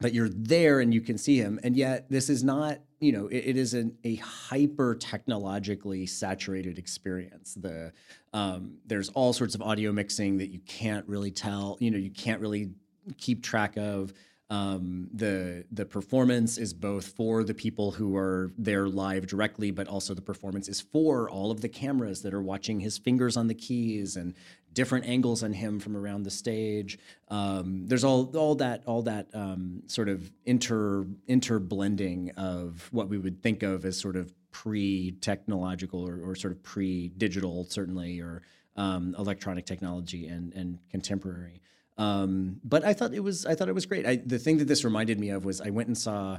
But 0.00 0.12
you're 0.12 0.30
there 0.30 0.80
and 0.80 0.92
you 0.92 1.00
can 1.00 1.18
see 1.18 1.36
him 1.36 1.60
and 1.62 1.76
yet 1.76 2.10
this 2.10 2.30
is 2.30 2.42
not 2.42 2.78
you 3.00 3.12
know 3.12 3.26
it, 3.28 3.44
it 3.48 3.56
is 3.56 3.74
an, 3.74 3.96
a 4.04 4.16
hyper 4.16 4.94
technologically 4.94 6.06
saturated 6.06 6.78
experience. 6.78 7.54
The 7.54 7.92
um, 8.32 8.78
there's 8.86 9.10
all 9.10 9.32
sorts 9.32 9.54
of 9.54 9.62
audio 9.62 9.92
mixing 9.92 10.38
that 10.38 10.48
you 10.48 10.60
can't 10.60 11.06
really 11.06 11.30
tell 11.30 11.76
you 11.80 11.90
know 11.90 11.98
you 11.98 12.10
can't 12.10 12.40
really 12.40 12.70
keep 13.18 13.42
track 13.42 13.76
of 13.76 14.12
um, 14.50 15.08
the 15.14 15.64
the 15.70 15.86
performance 15.86 16.58
is 16.58 16.74
both 16.74 17.06
for 17.06 17.44
the 17.44 17.54
people 17.54 17.92
who 17.92 18.16
are 18.16 18.50
there 18.58 18.88
live 18.88 19.28
directly, 19.28 19.70
but 19.70 19.86
also 19.86 20.12
the 20.12 20.20
performance 20.20 20.68
is 20.68 20.80
for 20.80 21.30
all 21.30 21.52
of 21.52 21.60
the 21.60 21.68
cameras 21.68 22.22
that 22.22 22.34
are 22.34 22.42
watching 22.42 22.80
his 22.80 22.98
fingers 22.98 23.36
on 23.36 23.46
the 23.46 23.54
keys 23.54 24.16
and 24.16 24.34
different 24.72 25.06
angles 25.06 25.44
on 25.44 25.52
him 25.52 25.78
from 25.78 25.96
around 25.96 26.24
the 26.24 26.30
stage. 26.30 26.98
Um, 27.28 27.86
there's 27.86 28.02
all 28.02 28.36
all 28.36 28.56
that 28.56 28.82
all 28.86 29.02
that 29.02 29.28
um, 29.34 29.84
sort 29.86 30.08
of 30.08 30.32
inter 30.44 31.06
interblending 31.28 32.36
of 32.36 32.88
what 32.90 33.08
we 33.08 33.18
would 33.18 33.40
think 33.42 33.62
of 33.62 33.84
as 33.84 33.96
sort 33.98 34.16
of 34.16 34.32
pre-technological 34.50 36.06
or, 36.06 36.20
or 36.28 36.34
sort 36.34 36.52
of 36.52 36.60
pre-digital, 36.64 37.66
certainly, 37.68 38.20
or 38.20 38.42
um, 38.74 39.14
electronic 39.16 39.64
technology 39.64 40.26
and 40.26 40.52
and 40.54 40.78
contemporary. 40.90 41.60
Um, 42.00 42.60
but 42.64 42.82
I 42.82 42.94
thought 42.94 43.12
it 43.12 43.20
was 43.20 43.44
I 43.44 43.54
thought 43.54 43.68
it 43.68 43.74
was 43.74 43.84
great. 43.84 44.06
I, 44.06 44.16
the 44.16 44.38
thing 44.38 44.56
that 44.58 44.68
this 44.68 44.84
reminded 44.84 45.20
me 45.20 45.28
of 45.30 45.44
was 45.44 45.60
I 45.60 45.68
went 45.68 45.88
and 45.88 45.98
saw 45.98 46.38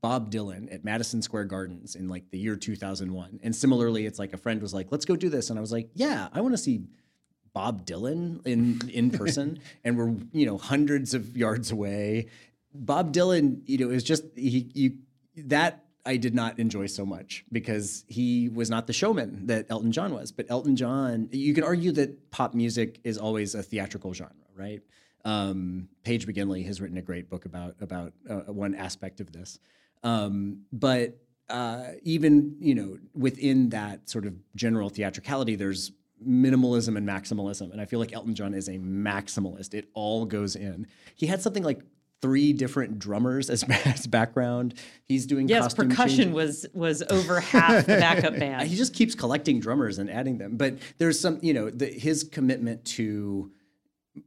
Bob 0.00 0.30
Dylan 0.30 0.72
at 0.74 0.84
Madison 0.84 1.22
Square 1.22 1.44
Gardens 1.44 1.94
in 1.94 2.08
like 2.08 2.30
the 2.30 2.38
year 2.38 2.56
2001. 2.56 3.40
And 3.44 3.54
similarly, 3.54 4.06
it's 4.06 4.18
like 4.18 4.32
a 4.32 4.36
friend 4.36 4.60
was 4.60 4.74
like, 4.74 4.88
"Let's 4.90 5.04
go 5.04 5.14
do 5.14 5.28
this," 5.28 5.50
and 5.50 5.58
I 5.58 5.62
was 5.62 5.70
like, 5.70 5.88
"Yeah, 5.94 6.28
I 6.32 6.40
want 6.40 6.54
to 6.54 6.58
see." 6.58 6.82
Bob 7.52 7.86
Dylan 7.86 8.46
in 8.46 8.78
in 8.90 9.10
person, 9.22 9.60
and 9.82 9.96
we're 9.96 10.14
you 10.32 10.44
know 10.44 10.58
hundreds 10.58 11.14
of 11.14 11.38
yards 11.38 11.70
away. 11.70 12.26
Bob 12.74 13.14
Dylan, 13.14 13.62
you 13.64 13.78
know, 13.78 13.88
is 13.88 14.04
just 14.04 14.24
he 14.36 14.70
you 14.74 14.98
that 15.36 15.86
I 16.04 16.16
did 16.18 16.34
not 16.34 16.58
enjoy 16.58 16.86
so 16.86 17.06
much 17.06 17.44
because 17.50 18.04
he 18.08 18.48
was 18.48 18.68
not 18.68 18.86
the 18.86 18.92
showman 18.92 19.46
that 19.46 19.66
Elton 19.70 19.90
John 19.90 20.12
was. 20.12 20.32
But 20.32 20.46
Elton 20.50 20.76
John, 20.76 21.28
you 21.32 21.54
could 21.54 21.64
argue 21.64 21.92
that 21.92 22.30
pop 22.30 22.54
music 22.54 23.00
is 23.04 23.18
always 23.18 23.54
a 23.54 23.62
theatrical 23.62 24.12
genre, 24.12 24.45
right? 24.56 24.82
Um, 25.24 25.88
Paige 26.04 26.26
McGinley 26.26 26.64
has 26.66 26.80
written 26.80 26.96
a 26.98 27.02
great 27.02 27.28
book 27.28 27.44
about 27.46 27.76
about 27.80 28.12
uh, 28.28 28.52
one 28.52 28.74
aspect 28.74 29.20
of 29.20 29.32
this. 29.32 29.58
Um, 30.02 30.62
but 30.72 31.18
uh, 31.48 31.92
even 32.02 32.56
you 32.60 32.74
know 32.74 32.98
within 33.14 33.70
that 33.70 34.08
sort 34.08 34.26
of 34.26 34.34
general 34.54 34.88
theatricality, 34.88 35.56
there's 35.56 35.92
minimalism 36.26 36.96
and 36.96 37.06
maximalism, 37.08 37.72
and 37.72 37.80
I 37.80 37.84
feel 37.86 37.98
like 37.98 38.12
Elton 38.12 38.34
John 38.34 38.54
is 38.54 38.68
a 38.68 38.78
maximalist. 38.78 39.74
It 39.74 39.88
all 39.94 40.24
goes 40.26 40.56
in. 40.56 40.86
He 41.16 41.26
had 41.26 41.42
something 41.42 41.62
like 41.62 41.80
three 42.22 42.52
different 42.52 42.98
drummers 42.98 43.50
as, 43.50 43.62
as 43.84 44.06
background. 44.06 44.74
He's 45.04 45.26
doing 45.26 45.48
Yes, 45.48 45.74
percussion 45.74 46.08
changing. 46.08 46.32
was 46.32 46.66
was 46.72 47.02
over 47.10 47.40
half 47.40 47.86
the 47.86 47.98
backup 47.98 48.36
band. 48.38 48.68
He 48.68 48.76
just 48.76 48.94
keeps 48.94 49.14
collecting 49.14 49.60
drummers 49.60 49.98
and 49.98 50.08
adding 50.10 50.38
them. 50.38 50.56
But 50.56 50.78
there's 50.98 51.18
some, 51.20 51.38
you 51.42 51.52
know, 51.52 51.68
the, 51.70 51.86
his 51.86 52.24
commitment 52.24 52.84
to 52.96 53.50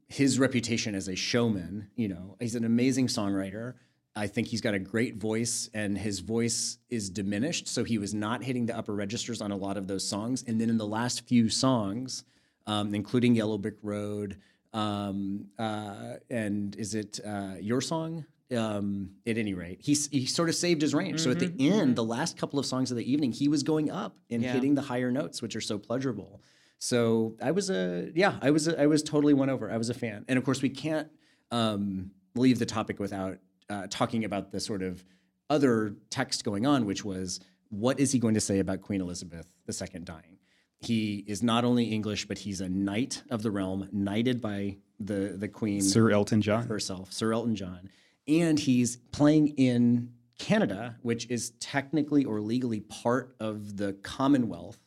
his 0.08 0.40
reputation 0.40 0.96
as 0.96 1.08
a 1.08 1.16
showman. 1.16 1.90
You 1.96 2.10
know, 2.10 2.36
he's 2.40 2.56
an 2.56 2.66
amazing 2.66 3.08
songwriter. 3.08 3.76
I 4.16 4.28
think 4.28 4.48
he's 4.48 4.62
got 4.62 4.74
a 4.74 4.80
great 4.80 5.18
voice, 5.18 5.70
and 5.74 5.98
his 5.98 6.20
voice 6.20 6.78
is 6.90 7.10
diminished, 7.10 7.68
so 7.68 7.84
he 7.84 7.98
was 7.98 8.14
not 8.14 8.44
hitting 8.44 8.66
the 8.66 8.78
upper 8.78 8.94
registers 8.94 9.40
on 9.42 9.52
a 9.52 9.56
lot 9.56 9.78
of 9.78 9.88
those 9.88 10.06
songs. 10.08 10.44
And 10.48 10.60
then 10.60 10.70
in 10.70 10.78
the 10.78 10.88
last 10.88 11.28
few 11.28 11.48
songs, 11.50 12.24
um, 12.68 12.94
including 12.94 13.36
Yellow 13.36 13.58
Brick 13.58 13.78
Road, 13.82 14.38
um, 14.74 15.46
uh, 15.58 16.16
and 16.30 16.76
is 16.76 16.96
it 16.96 17.20
uh, 17.26 17.56
your 17.60 17.82
song? 17.82 18.26
um, 18.58 19.12
at 19.28 19.38
any 19.38 19.54
rate, 19.54 19.78
he 19.80 19.94
he 20.12 20.26
sort 20.26 20.50
of 20.50 20.56
saved 20.56 20.82
his 20.82 20.96
range. 20.96 21.20
So 21.20 21.30
at 21.30 21.38
the 21.40 21.54
end, 21.70 21.96
the 21.96 22.04
last 22.04 22.36
couple 22.36 22.58
of 22.58 22.66
songs 22.66 22.90
of 22.90 22.98
the 22.98 23.10
evening, 23.12 23.32
he 23.32 23.48
was 23.48 23.62
going 23.62 23.92
up 23.92 24.18
and 24.32 24.42
Yeah. 24.42 24.54
hitting 24.54 24.74
the 24.74 24.82
higher 24.82 25.12
notes, 25.12 25.40
which 25.44 25.56
are 25.56 25.62
so 25.62 25.78
pleasurable. 25.78 26.42
So 26.80 27.36
I 27.42 27.52
was 27.52 27.70
a 27.70 28.12
yeah, 28.16 28.38
I 28.42 28.52
was 28.52 28.68
a, 28.68 28.82
I 28.82 28.88
was 28.88 29.04
totally 29.04 29.34
won 29.34 29.50
over. 29.50 29.70
I 29.72 29.78
was 29.78 29.90
a 29.90 29.94
fan, 29.94 30.26
and 30.28 30.38
of 30.38 30.46
course 30.46 30.62
we 30.62 30.70
can't 30.70 31.10
um, 31.52 32.12
leave 32.36 32.58
the 32.58 32.66
topic 32.66 33.00
without 33.00 33.38
uh, 33.70 33.88
talking 33.90 34.24
about 34.26 34.52
the 34.52 34.60
sort 34.60 34.82
of 34.82 35.04
other 35.50 35.96
text 36.10 36.44
going 36.44 36.66
on, 36.66 36.86
which 36.86 37.04
was 37.04 37.42
what 37.70 38.00
is 38.00 38.12
he 38.12 38.20
going 38.20 38.34
to 38.34 38.42
say 38.42 38.60
about 38.60 38.82
Queen 38.82 39.02
Elizabeth 39.02 39.52
II 39.68 40.00
dying? 40.02 40.38
He 40.80 41.26
is 41.28 41.44
not 41.44 41.66
only 41.66 41.86
English, 41.86 42.28
but 42.28 42.38
he's 42.38 42.62
a 42.62 42.70
knight 42.70 43.24
of 43.30 43.44
the 43.44 43.52
realm, 43.52 43.90
knighted 43.92 44.42
by 44.42 44.78
the 45.00 45.36
the 45.38 45.50
Queen 45.50 45.82
Sir 45.82 46.12
Elton 46.12 46.42
John. 46.42 46.66
herself, 46.66 47.12
Sir 47.12 47.34
Elton 47.34 47.56
John, 47.56 47.90
and 48.28 48.58
he's 48.58 48.96
playing 49.12 49.50
in 49.50 50.14
Canada, 50.38 50.96
which 51.02 51.30
is 51.30 51.52
technically 51.60 52.24
or 52.24 52.40
legally 52.40 52.80
part 52.80 53.36
of 53.42 53.76
the 53.76 53.94
Commonwealth, 54.02 54.80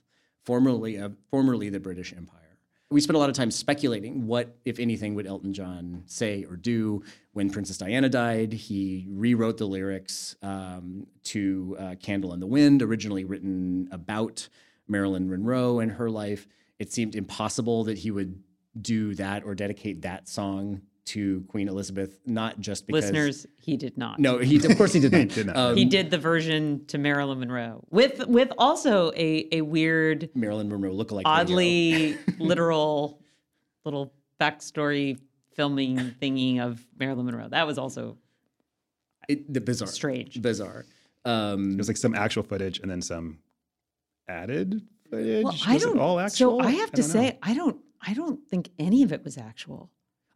formerly 0.44 1.00
formerly 1.30 1.68
the 1.68 1.80
British 1.80 2.12
Empire. 2.12 2.38
We 2.90 3.00
spent 3.00 3.16
a 3.16 3.18
lot 3.18 3.30
of 3.30 3.36
time 3.36 3.50
speculating 3.50 4.26
what, 4.26 4.54
if 4.66 4.78
anything, 4.78 5.14
would 5.14 5.26
Elton 5.26 5.54
John 5.54 6.02
say 6.06 6.44
or 6.44 6.56
do. 6.56 7.02
When 7.32 7.48
Princess 7.48 7.78
Diana 7.78 8.10
died, 8.10 8.52
he 8.52 9.06
rewrote 9.08 9.56
the 9.56 9.66
lyrics 9.66 10.36
um, 10.42 11.06
to 11.24 11.76
uh, 11.78 11.94
"Candle 12.02 12.34
in 12.34 12.40
the 12.40 12.46
Wind," 12.46 12.82
originally 12.82 13.24
written 13.24 13.88
about 13.90 14.48
Marilyn 14.88 15.30
Monroe 15.30 15.78
and 15.78 15.92
her 15.92 16.10
life. 16.10 16.46
It 16.78 16.92
seemed 16.92 17.14
impossible 17.14 17.84
that 17.84 17.98
he 17.98 18.10
would 18.10 18.42
do 18.80 19.14
that 19.14 19.44
or 19.44 19.54
dedicate 19.54 20.02
that 20.02 20.28
song 20.28 20.82
to 21.04 21.44
Queen 21.48 21.68
Elizabeth, 21.68 22.20
not 22.26 22.60
just 22.60 22.86
because 22.86 23.02
Listeners, 23.10 23.46
he 23.60 23.76
did 23.76 23.98
not. 23.98 24.18
No, 24.20 24.38
he 24.38 24.56
of 24.64 24.76
course 24.76 24.92
he 24.92 25.00
did 25.00 25.12
not. 25.18 25.28
Did 25.28 25.46
not. 25.48 25.56
Um, 25.56 25.76
he 25.76 25.84
did 25.84 26.10
the 26.10 26.18
version 26.18 26.84
to 26.86 26.98
Marilyn 26.98 27.40
Monroe 27.40 27.84
with 27.90 28.24
with 28.26 28.52
also 28.56 29.10
a 29.16 29.48
a 29.52 29.60
weird, 29.62 30.30
Marilyn 30.34 30.68
Monroe 30.68 30.92
lookalike. 30.94 31.24
radio. 31.24 31.30
oddly 31.30 32.18
literal 32.38 33.20
little 33.84 34.12
backstory 34.40 35.18
filming 35.54 35.96
thingy 36.20 36.60
of 36.60 36.84
Marilyn 36.98 37.26
Monroe. 37.26 37.48
That 37.48 37.66
was 37.66 37.78
also 37.78 38.16
It- 39.28 39.52
the 39.52 39.60
bizarre, 39.60 39.88
strange. 39.88 40.40
bizarre. 40.40 40.84
Um, 41.24 41.76
There's 41.76 41.88
like 41.88 41.96
some 41.96 42.14
actual 42.14 42.42
footage 42.42 42.78
and 42.80 42.90
then 42.90 43.02
some 43.02 43.38
added 44.28 44.82
footage. 45.10 45.44
Well, 45.44 45.54
I 45.66 45.74
Was 45.74 45.82
it 45.82 45.86
don't. 45.86 45.98
all 45.98 46.18
actual. 46.20 46.60
So 46.60 46.66
I 46.66 46.70
have 46.72 46.90
to 46.92 47.02
don't 47.02 47.08
know. 47.14 47.20
say, 47.20 47.38
I 47.42 47.54
don't. 47.54 47.76
I 48.04 48.14
don't 48.14 48.44
think 48.48 48.70
any 48.80 49.02
of 49.04 49.12
it 49.12 49.22
was 49.24 49.38
actual. 49.38 49.90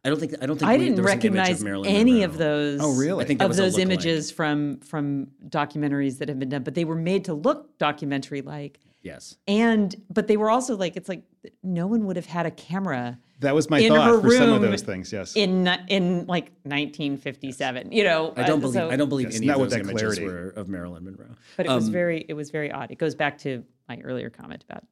I 0.07 0.09
don't 0.09 0.19
think 0.19 0.35
I 0.41 0.45
don't 0.45 0.57
think 0.57 0.69
I 0.71 0.77
we- 0.77 0.85
didn't 0.85 0.95
there 0.95 1.03
was 1.03 1.11
an 1.13 1.19
image 1.19 1.25
of 1.27 1.33
recognize 1.35 1.63
Marilyn 1.63 1.91
any 1.91 2.11
Monroe. 2.13 2.25
of 2.25 2.37
those. 2.37 2.79
Oh, 2.81 2.95
really? 2.95 3.23
I 3.25 3.27
think 3.27 3.39
that 3.39 3.45
of 3.45 3.49
was 3.49 3.59
a 3.59 3.63
those 3.63 3.75
lookalike. 3.75 3.81
images 3.81 4.31
from 4.31 4.79
from 4.79 5.27
documentaries 5.49 6.19
that 6.19 6.29
have 6.29 6.39
been 6.39 6.49
done, 6.49 6.63
but 6.63 6.75
they 6.75 6.85
were 6.85 6.95
made 6.95 7.25
to 7.25 7.33
look 7.33 7.77
documentary 7.77 8.41
like. 8.41 8.79
Yes, 9.03 9.37
And 9.47 9.95
but 10.09 10.27
they 10.27 10.35
were 10.37 10.49
also 10.49 10.75
like 10.75 10.95
it's 10.97 11.07
like 11.07 11.23
no 11.63 11.87
one 11.87 12.05
would 12.07 12.15
have 12.15 12.25
had 12.25 12.45
a 12.45 12.51
camera 12.51 13.17
that 13.41 13.53
was 13.53 13.69
my 13.69 13.79
in 13.79 13.89
thought 13.93 14.21
for 14.21 14.31
some 14.31 14.51
of 14.51 14.61
those 14.61 14.81
things. 14.81 15.13
Yes. 15.13 15.35
in 15.35 15.67
in 15.87 16.25
like 16.25 16.51
1957. 16.63 17.91
You 17.91 18.03
know, 18.03 18.33
I 18.35 18.43
don't 18.43 18.57
uh, 18.57 18.61
believe 18.61 18.73
so- 18.73 18.89
I 18.89 18.95
don't 18.95 19.09
believe 19.09 19.27
Yes, 19.27 19.37
any 19.37 19.49
of 19.49 19.59
those 19.59 19.71
that 19.71 19.81
images 19.81 20.01
clarity. 20.01 20.25
were 20.25 20.49
of 20.49 20.67
Marilyn 20.67 21.03
Monroe. 21.05 21.35
But 21.55 21.65
it 21.67 21.69
was 21.71 21.87
Um, 21.87 21.91
very 21.93 22.25
it 22.27 22.33
was 22.33 22.49
very 22.49 22.71
odd. 22.71 22.91
It 22.91 22.97
goes 22.97 23.15
back 23.15 23.37
to 23.39 23.63
my 23.89 23.99
earlier 24.03 24.29
comment 24.29 24.63
about 24.69 24.81
the- 24.81 24.87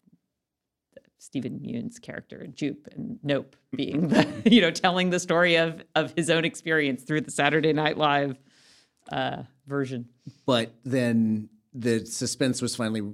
Steven 1.17 1.63
Yeun's 1.63 1.99
character 1.99 2.47
Jupe 2.53 2.87
and 2.91 3.19
Nope 3.23 3.55
being 3.75 4.09
the 4.09 4.27
you 4.45 4.61
know 4.61 4.71
telling 4.71 5.09
the 5.09 5.19
story 5.19 5.55
of 5.55 5.83
of 5.95 6.13
his 6.15 6.29
own 6.29 6.45
experience 6.45 7.03
through 7.03 7.21
the 7.21 7.31
Saturday 7.31 7.73
Night 7.73 7.97
Live 7.97 8.37
uh, 9.11 9.43
version. 9.67 10.09
but 10.45 10.73
then 10.83 11.49
the 11.73 12.05
suspense 12.05 12.61
was 12.61 12.75
finally 12.75 13.13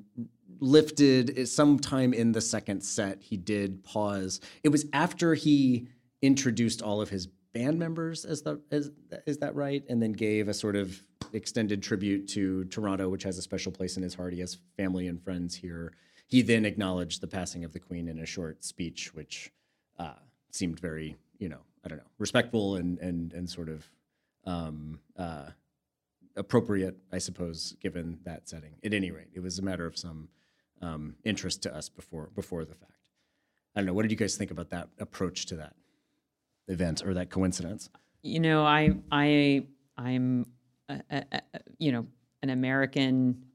lifted. 0.60 1.48
Sometime 1.48 2.14
in 2.14 2.32
the 2.32 2.42
second 2.42 2.82
set 2.84 3.22
he 3.22 3.38
did 3.38 3.84
pause. 3.84 4.40
It 4.64 4.70
was 4.70 4.86
after 4.94 5.34
he 5.34 5.88
introduced 6.22 6.82
all 6.82 7.02
of 7.02 7.10
his 7.10 7.28
band 7.54 7.80
members 7.80 8.24
as 8.24 8.44
the 8.44 8.62
as 8.72 8.92
is 9.26 9.40
that 9.40 9.56
right? 9.56 9.84
And 9.90 10.02
then 10.02 10.14
gave 10.14 10.48
a 10.48 10.54
sort 10.54 10.76
of 10.76 11.02
extended 11.34 11.82
tribute 11.82 12.28
to 12.28 12.66
Toronto 12.66 13.10
which 13.10 13.24
has 13.24 13.38
a 13.38 13.42
special 13.42 13.72
place 13.72 13.98
in 13.98 14.04
his 14.04 14.14
heart. 14.14 14.34
He 14.34 14.40
has 14.40 14.58
family 14.78 15.08
and 15.08 15.22
friends 15.22 15.56
here 15.56 15.94
he 16.32 16.42
then 16.42 16.66
acknowledged 16.66 17.22
the 17.22 17.28
passing 17.28 17.64
of 17.64 17.74
the 17.74 17.80
queen 17.80 18.08
in 18.08 18.18
a 18.18 18.26
short 18.26 18.64
speech 18.64 19.14
which 19.14 19.52
uh, 20.00 20.14
seemed 20.50 20.80
very 20.80 21.16
you 21.38 21.48
know 21.48 21.60
I 21.86 21.90
don't 21.90 22.00
know 22.00 22.12
respectful 22.18 22.76
and 22.78 22.98
and 22.98 23.34
and 23.34 23.48
sort 23.48 23.70
of 23.70 23.88
um, 24.46 25.00
uh, 25.18 25.50
appropriate, 26.36 26.98
I 27.12 27.18
suppose, 27.18 27.76
given 27.80 28.20
that 28.24 28.48
setting. 28.48 28.74
At 28.84 28.94
any 28.94 29.12
rate, 29.12 29.30
it 29.34 29.42
was 29.42 29.60
a 29.60 29.62
matter 29.62 29.86
of 29.86 29.98
some 29.98 30.30
um, 30.82 31.16
interest 31.24 31.62
to 31.64 31.76
us 31.76 31.90
before 31.90 32.30
before 32.36 32.66
the 32.66 32.76
fact. 32.76 32.92
I 33.76 33.80
don't 33.80 33.88
know. 33.88 33.94
What 33.94 34.04
did 34.04 34.12
you 34.12 34.18
guys 34.18 34.36
think 34.36 34.52
about 34.52 34.70
that 34.72 34.90
approach 35.00 35.46
to 35.48 35.56
that 35.58 35.76
event 36.68 37.04
or 37.06 37.14
that 37.14 37.30
coincidence? 37.30 37.90
You 38.24 38.40
know, 38.40 38.64
I 38.64 38.96
I 39.12 39.66
I'm 39.98 40.46
a, 40.90 41.02
a, 41.10 41.24
a, 41.32 41.42
you 41.78 41.92
know 41.92 42.08
an 42.42 42.50
American, 42.50 43.46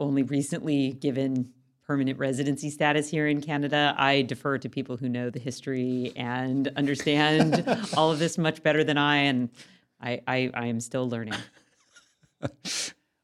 only 0.00 0.22
recently 0.22 0.92
given 0.92 1.52
permanent 1.86 2.18
residency 2.18 2.68
status 2.70 3.08
here 3.08 3.28
in 3.28 3.40
Canada. 3.40 3.94
I 3.96 4.22
defer 4.22 4.58
to 4.58 4.68
people 4.68 4.96
who 4.96 5.08
know 5.08 5.30
the 5.30 5.38
history 5.38 6.12
and 6.16 6.68
understand 6.76 7.64
all 7.96 8.10
of 8.10 8.18
this 8.18 8.36
much 8.38 8.62
better 8.62 8.82
than 8.82 8.98
I, 8.98 9.16
and 9.18 9.50
I 10.00 10.20
I, 10.26 10.50
I 10.54 10.66
am 10.66 10.80
still 10.80 11.08
learning. 11.08 11.34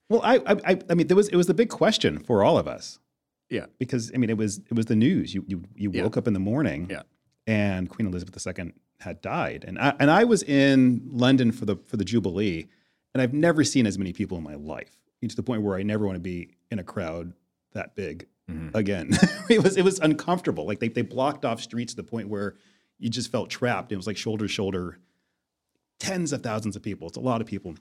well, 0.09 0.21
I, 0.23 0.37
I, 0.37 0.57
I- 0.73 0.81
I 0.91 0.95
mean, 0.95 1.07
there 1.09 1.17
was 1.17 1.29
it 1.29 1.37
was 1.37 1.47
the 1.47 1.55
big 1.55 1.69
question 1.71 2.19
for 2.19 2.45
all 2.45 2.59
of 2.59 2.67
us 2.69 2.99
Yeah. 3.51 3.67
because 3.79 4.11
I 4.15 4.19
mean, 4.19 4.31
it 4.31 4.37
was 4.37 4.59
it 4.59 4.75
was 4.75 4.87
the 4.87 4.97
news. 4.97 5.35
You 5.35 5.45
you 5.47 5.63
you 5.75 5.91
Yeah. 5.93 6.03
woke 6.05 6.17
up 6.17 6.27
in 6.27 6.33
the 6.35 6.41
morning, 6.41 6.89
Yeah. 6.91 7.03
and 7.47 7.89
Queen 7.89 8.07
Elizabeth 8.07 8.45
II 8.47 8.73
had 9.01 9.21
died, 9.21 9.65
and 9.67 9.79
I 9.79 9.95
and 9.99 10.11
I 10.11 10.25
was 10.25 10.43
in 10.45 11.03
London 11.11 11.51
for 11.53 11.65
the 11.65 11.77
for 11.87 11.97
the 11.97 12.05
Jubilee, 12.05 12.67
and 13.15 13.21
I've 13.23 13.35
never 13.35 13.65
seen 13.65 13.87
as 13.87 13.99
many 13.99 14.13
people 14.13 14.39
in 14.39 14.45
my 14.45 14.55
life 14.55 14.97
to 15.29 15.37
the 15.37 15.43
point 15.43 15.63
where 15.63 15.77
I 15.77 15.85
never 15.85 16.05
want 16.05 16.17
to 16.17 16.21
be 16.21 16.57
in 16.73 16.81
a 16.81 16.85
crowd 16.85 17.33
that 17.75 17.95
big 17.95 18.27
again. 18.75 19.11
it 19.51 19.63
was 19.63 19.77
it 19.77 19.83
was 19.83 19.99
uncomfortable. 20.01 20.67
Like 20.67 20.81
they 20.81 20.89
they 20.89 21.03
blocked 21.03 21.45
off 21.45 21.61
streets 21.61 21.93
to 21.95 21.97
the 21.97 22.09
point 22.09 22.29
where 22.29 22.57
you 22.99 23.09
just 23.09 23.31
felt 23.31 23.51
trapped. 23.51 23.93
It 23.93 23.97
was 23.97 24.07
like 24.07 24.17
shoulder 24.17 24.45
to 24.47 24.49
shoulder, 24.49 24.99
tens 25.99 26.33
of 26.33 26.43
thousands 26.43 26.77
of 26.77 26.83
people. 26.83 27.09
It's 27.09 27.17
a 27.17 27.21
lot 27.21 27.41
of 27.41 27.47
people. 27.47 27.75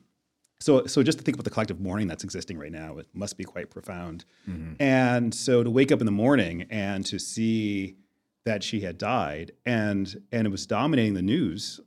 So, 0.59 0.85
so 0.85 1.01
just 1.01 1.17
to 1.17 1.23
think 1.23 1.35
about 1.35 1.43
the 1.43 1.49
collective 1.49 1.79
mourning 1.79 2.07
that's 2.07 2.23
existing 2.23 2.59
right 2.59 2.71
now, 2.71 2.99
it 2.99 3.07
must 3.13 3.35
be 3.35 3.43
quite 3.43 3.71
profound. 3.71 4.25
And 4.79 5.33
so 5.33 5.63
to 5.63 5.71
wake 5.71 5.91
up 5.91 6.01
in 6.01 6.05
the 6.05 6.11
morning 6.11 6.67
and 6.69 7.03
to 7.07 7.17
see 7.17 7.95
that 8.45 8.63
she 8.63 8.81
had 8.81 8.97
died, 8.97 9.53
and 9.65 10.21
and 10.31 10.47
it 10.47 10.49
was 10.49 10.65
dominating 10.67 11.13
the 11.15 11.21
news 11.21 11.79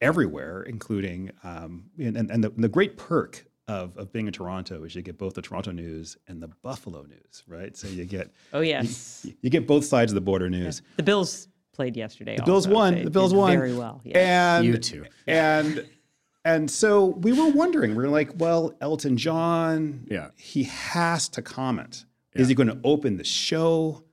everywhere, 0.00 0.62
including 0.62 1.30
um, 1.44 1.84
and 1.98 2.16
and, 2.16 2.30
and 2.30 2.44
the, 2.44 2.50
the 2.50 2.68
great 2.68 2.96
perk 2.96 3.45
of 3.68 3.96
of 3.96 4.12
being 4.12 4.26
in 4.26 4.32
Toronto 4.32 4.84
is 4.84 4.94
you 4.94 5.02
get 5.02 5.18
both 5.18 5.34
the 5.34 5.42
Toronto 5.42 5.72
news 5.72 6.16
and 6.28 6.42
the 6.42 6.48
Buffalo 6.62 7.02
news, 7.02 7.42
right? 7.46 7.76
So 7.76 7.88
you 7.88 8.04
get 8.04 8.30
Oh 8.52 8.60
yes, 8.60 9.26
you 9.40 9.50
get 9.50 9.66
both 9.66 9.84
sides 9.84 10.12
of 10.12 10.14
the 10.14 10.20
border 10.20 10.48
news. 10.48 10.82
the 10.96 11.02
Bills 11.02 11.48
played 11.72 11.96
yesterday. 11.96 12.36
The 12.36 12.42
Bills 12.44 12.68
won. 12.68 13.04
The 13.04 13.10
Bills 13.10 13.34
won 13.34 13.52
very 13.52 13.74
well. 13.74 14.00
Yeah. 14.04 14.58
And 14.58 14.66
You 14.66 14.78
too. 14.78 15.04
And 15.26 15.86
and 16.44 16.70
so 16.70 17.06
we 17.06 17.32
were 17.32 17.50
wondering. 17.50 17.96
We 17.96 18.04
were 18.04 18.08
like, 18.08 18.30
well, 18.36 18.72
Elton 18.80 19.16
John. 19.16 20.06
Yeah. 20.08 20.28
He 20.36 20.62
has 20.64 21.28
to 21.30 21.42
comment. 21.42 22.04
Is 22.34 22.48
he 22.48 22.54
going 22.54 22.68
to 22.68 22.78
open 22.84 23.16
the 23.16 23.24
show? 23.24 24.04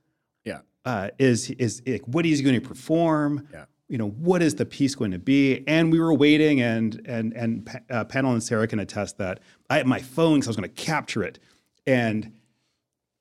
Yeah. 0.44 0.60
Uh, 0.84 1.10
is 1.18 1.50
is 1.50 1.82
like 1.86 2.02
what 2.06 2.26
is 2.26 2.38
he 2.38 2.44
going 2.44 2.60
to 2.60 2.66
perform? 2.66 3.46
Yeah. 3.52 3.66
You 3.88 3.98
know, 3.98 4.08
what 4.08 4.42
is 4.42 4.54
the 4.54 4.64
piece 4.64 4.94
going 4.94 5.10
to 5.10 5.18
be? 5.18 5.62
And 5.68 5.92
we 5.92 6.00
were 6.00 6.14
waiting, 6.14 6.60
and 6.60 7.00
and 7.06 7.32
and 7.34 7.82
uh, 7.90 8.04
Pannill 8.06 8.32
and 8.32 8.42
Sarah 8.42 8.66
can 8.66 8.78
attest 8.78 9.18
that 9.18 9.40
I 9.68 9.76
had 9.76 9.86
my 9.86 10.00
phone 10.00 10.36
because 10.36 10.48
I 10.48 10.50
was 10.50 10.56
going 10.56 10.70
to 10.70 10.82
capture 10.82 11.22
it, 11.22 11.38
and 11.86 12.32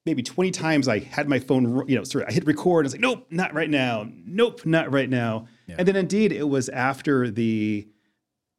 maybe 0.05 0.21
20 0.23 0.51
times 0.51 0.87
I 0.87 0.99
had 0.99 1.29
my 1.29 1.39
phone, 1.39 1.87
you 1.87 1.95
know, 1.95 2.03
sorry, 2.03 2.25
I 2.25 2.31
hit 2.31 2.45
record 2.45 2.85
and 2.85 2.93
it's 2.93 2.93
like, 2.93 3.01
nope, 3.01 3.27
not 3.29 3.53
right 3.53 3.69
now. 3.69 4.09
Nope, 4.25 4.65
not 4.65 4.91
right 4.91 5.09
now. 5.09 5.47
And 5.77 5.87
then 5.87 5.95
indeed 5.95 6.31
it 6.31 6.49
was 6.49 6.69
after 6.69 7.29
the 7.29 7.87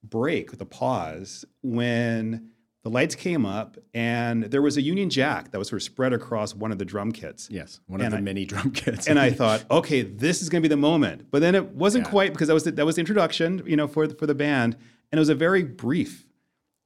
break, 0.02 0.56
the 0.56 0.66
pause, 0.66 1.44
when 1.62 2.50
the 2.84 2.90
lights 2.90 3.14
came 3.14 3.44
up 3.46 3.76
and 3.94 4.44
there 4.44 4.62
was 4.62 4.76
a 4.76 4.82
Union 4.82 5.10
Jack 5.10 5.50
that 5.50 5.58
was 5.58 5.68
sort 5.68 5.80
of 5.80 5.84
spread 5.84 6.12
across 6.12 6.54
one 6.54 6.70
of 6.70 6.78
the 6.78 6.84
drum 6.84 7.10
kits. 7.12 7.48
Yes, 7.50 7.80
one 7.86 8.00
of 8.00 8.10
the 8.10 8.18
I- 8.18 8.20
many 8.20 8.44
drum 8.44 8.70
kits. 8.70 9.08
And 9.08 9.18
I 9.18 9.30
thought, 9.40 9.64
okay, 9.70 10.02
this 10.02 10.42
is 10.42 10.48
going 10.50 10.62
to 10.62 10.68
be 10.68 10.72
the 10.72 10.76
moment. 10.76 11.30
But 11.30 11.40
then 11.40 11.54
it 11.54 11.70
wasn't 11.70 12.04
Yeah. 12.04 12.10
quite 12.10 12.32
because 12.32 12.48
that 12.48 12.54
was 12.54 12.64
the, 12.64 12.72
that 12.72 12.84
was 12.86 12.94
the 12.96 13.00
introduction, 13.00 13.62
you 13.66 13.74
know, 13.76 13.88
for 13.88 14.06
the, 14.06 14.14
for 14.14 14.26
the 14.26 14.34
band, 14.34 14.74
and 15.10 15.18
it 15.18 15.20
was 15.20 15.30
a 15.30 15.34
very 15.34 15.62
brief 15.64 16.26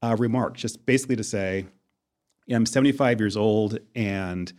uh, 0.03 0.14
remark, 0.18 0.57
just 0.57 0.86
basically 0.86 1.16
to 1.16 1.24
say, 1.24 1.66
you 2.46 2.53
know, 2.53 2.57
I'm 2.57 2.66
75 2.66 3.20
years 3.20 3.36
old, 3.36 3.78
and 3.94 4.53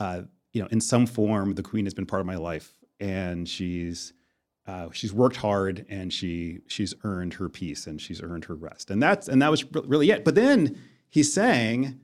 uh, 0.00 0.22
you 0.52 0.60
know, 0.60 0.68
in 0.72 0.80
some 0.80 1.06
form, 1.06 1.54
the 1.54 1.62
Queen 1.62 1.86
has 1.86 1.94
been 1.94 2.06
part 2.06 2.20
of 2.20 2.26
my 2.26 2.36
life, 2.36 2.74
and 2.98 3.48
she's 3.48 4.12
uh, 4.66 4.88
she's 4.92 5.12
worked 5.12 5.36
hard 5.36 5.86
and 5.88 6.12
she 6.12 6.60
she's 6.66 6.94
earned 7.04 7.34
her 7.34 7.48
peace 7.48 7.86
and 7.86 8.00
she's 8.00 8.22
earned 8.22 8.44
her 8.44 8.54
rest. 8.54 8.90
And 8.90 9.02
that's 9.02 9.28
and 9.28 9.40
that 9.42 9.50
was 9.50 9.64
really 9.74 10.10
it. 10.10 10.24
But 10.24 10.34
then 10.34 10.78
he's 11.08 11.32
saying, 11.32 11.98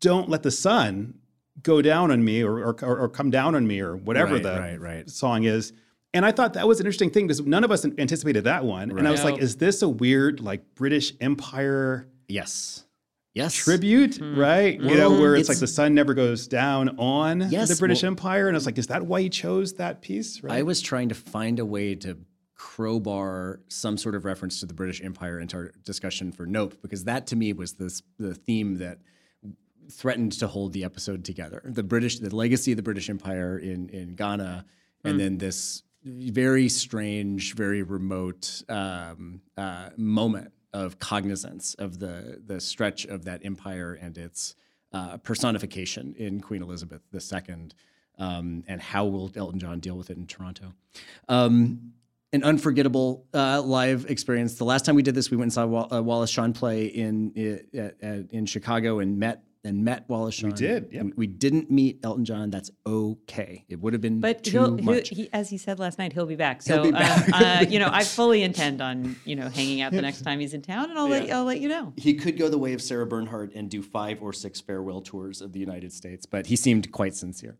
"Don't 0.00 0.28
let 0.28 0.42
the 0.42 0.50
sun 0.50 1.14
go 1.62 1.80
down 1.82 2.10
on 2.10 2.24
me 2.24 2.42
or 2.42 2.58
or, 2.58 2.74
or 2.82 3.08
come 3.08 3.30
down 3.30 3.54
on 3.54 3.66
me 3.66 3.80
or 3.80 3.96
whatever 3.96 4.34
Right, 4.34 4.42
the 4.42 4.58
right, 4.58 4.80
right. 4.80 5.10
song 5.10 5.44
is." 5.44 5.72
And 6.14 6.26
I 6.26 6.32
thought 6.32 6.52
that 6.54 6.68
was 6.68 6.78
an 6.78 6.84
interesting 6.86 7.10
thing 7.10 7.26
because 7.26 7.40
none 7.40 7.64
of 7.64 7.70
us 7.70 7.86
anticipated 7.86 8.44
that 8.44 8.64
one. 8.64 8.90
And 8.90 9.08
I 9.08 9.10
was 9.10 9.24
like, 9.24 9.38
"Is 9.38 9.56
this 9.56 9.80
a 9.82 9.88
weird 9.88 10.40
like 10.40 10.74
British 10.74 11.14
Empire?" 11.20 12.06
Yes. 12.28 12.84
Yes. 13.34 13.54
tribute, 13.54 14.16
Hmm. 14.16 14.38
right? 14.38 14.80
You 14.80 14.96
know, 14.96 15.10
where 15.10 15.34
it's, 15.34 15.48
It's- 15.48 15.56
like 15.56 15.60
the 15.60 15.66
sun 15.72 15.94
never 15.94 16.12
goes 16.14 16.46
down 16.46 16.90
on 16.98 17.48
Yes, 17.50 17.68
the 17.70 17.76
British 17.76 18.02
well- 18.02 18.10
Empire, 18.12 18.48
and 18.48 18.54
I 18.54 18.58
was 18.58 18.66
like, 18.66 18.76
is 18.78 18.88
that 18.88 19.06
why 19.06 19.22
he 19.22 19.30
chose 19.30 19.74
that 19.74 20.02
piece? 20.02 20.42
Right? 20.42 20.58
I 20.58 20.62
was 20.62 20.80
trying 20.82 21.08
to 21.08 21.14
find 21.14 21.58
a 21.58 21.64
way 21.64 21.94
to 21.96 22.18
crowbar 22.54 23.60
some 23.68 23.96
sort 23.98 24.14
of 24.14 24.24
reference 24.24 24.60
to 24.60 24.66
the 24.66 24.74
British 24.74 25.02
Empire 25.02 25.40
into 25.40 25.56
our 25.56 25.72
discussion 25.84 26.30
for 26.30 26.46
Nope, 26.46 26.76
because 26.82 27.04
that 27.04 27.26
to 27.28 27.36
me 27.36 27.52
was 27.52 27.72
this 27.74 28.02
the 28.18 28.34
theme 28.34 28.78
that 28.78 28.98
threatened 29.90 30.32
to 30.32 30.46
hold 30.46 30.72
the 30.72 30.84
episode 30.84 31.24
together. 31.24 31.60
The 31.64 31.82
British, 31.82 32.18
the 32.20 32.34
legacy 32.34 32.72
of 32.72 32.76
the 32.76 32.82
British 32.82 33.10
Empire 33.10 33.58
in 33.58 33.88
in 33.88 34.14
Ghana, 34.14 34.64
and 35.04 35.18
then 35.18 35.38
this 35.38 35.82
very 36.04 36.68
strange, 36.68 37.54
very 37.54 37.82
remote 37.82 38.62
um, 38.68 39.40
uh, 39.56 39.90
moment 39.96 40.52
of 40.72 40.98
cognizance 40.98 41.74
of 41.74 41.98
the 41.98 42.40
the 42.44 42.60
stretch 42.60 43.04
of 43.04 43.24
that 43.24 43.44
empire 43.44 43.98
and 44.00 44.16
its 44.16 44.54
uh, 44.92 45.16
personification 45.18 46.14
in 46.18 46.40
Queen 46.40 46.62
Elizabeth 46.62 47.02
II, 47.14 47.68
um, 48.18 48.64
and 48.66 48.80
how 48.80 49.04
will 49.04 49.30
Elton 49.34 49.58
John 49.58 49.80
deal 49.80 49.96
with 49.96 50.10
it 50.10 50.16
in 50.16 50.26
Toronto? 50.26 50.74
Um, 51.28 51.92
an 52.32 52.42
unforgettable 52.44 53.26
uh, 53.34 53.60
live 53.60 54.06
experience. 54.08 54.54
The 54.54 54.64
last 54.64 54.86
time 54.86 54.94
we 54.94 55.02
did 55.02 55.14
this, 55.14 55.30
we 55.30 55.36
went 55.36 55.46
and 55.46 55.52
saw 55.52 55.88
uh, 55.92 56.00
Wallace 56.00 56.30
Shawn 56.30 56.52
play 56.52 56.86
in 56.86 57.60
uh, 57.74 58.06
in 58.30 58.46
Chicago 58.46 59.00
and 59.00 59.18
met 59.18 59.44
and 59.64 59.84
met 59.84 60.08
Wallace 60.08 60.34
Shawn. 60.34 60.50
We 60.50 60.56
did, 60.56 60.88
yep. 60.90 61.04
We, 61.04 61.12
we 61.16 61.26
didn't 61.26 61.70
meet 61.70 62.00
Elton 62.02 62.24
John. 62.24 62.50
That's 62.50 62.70
okay. 62.86 63.64
It 63.68 63.80
would 63.80 63.92
have 63.92 64.02
been 64.02 64.20
But 64.20 64.42
too 64.44 64.50
he'll, 64.50 64.76
he'll, 64.76 64.84
much. 64.84 65.08
he, 65.10 65.28
as 65.32 65.50
he 65.50 65.58
said 65.58 65.78
last 65.78 65.98
night, 65.98 66.12
he'll 66.12 66.26
be 66.26 66.36
back. 66.36 66.62
So, 66.62 66.82
be 66.84 66.90
back. 66.92 67.32
Um, 67.32 67.42
uh, 67.42 67.64
you 67.68 67.78
know, 67.78 67.88
I 67.90 68.04
fully 68.04 68.42
intend 68.42 68.80
on 68.82 69.16
you 69.24 69.36
know 69.36 69.48
hanging 69.48 69.80
out 69.80 69.92
the 69.92 70.02
next 70.02 70.22
time 70.22 70.40
he's 70.40 70.54
in 70.54 70.62
town, 70.62 70.90
and 70.90 70.98
I'll 70.98 71.08
let 71.08 71.30
I'll 71.30 71.44
let 71.44 71.60
you 71.60 71.68
know. 71.68 71.92
he 71.96 72.14
could 72.14 72.36
go 72.36 72.48
the 72.48 72.58
way 72.58 72.72
of 72.72 72.82
Sarah 72.82 73.06
Bernhardt 73.06 73.54
and 73.54 73.70
do 73.70 73.82
five 73.82 74.22
or 74.22 74.32
six 74.32 74.60
farewell 74.60 75.00
tours 75.00 75.40
of 75.40 75.52
the 75.52 75.60
United 75.60 75.92
States, 75.92 76.26
but 76.26 76.46
he 76.46 76.56
seemed 76.56 76.90
quite 76.92 77.14
sincere. 77.14 77.56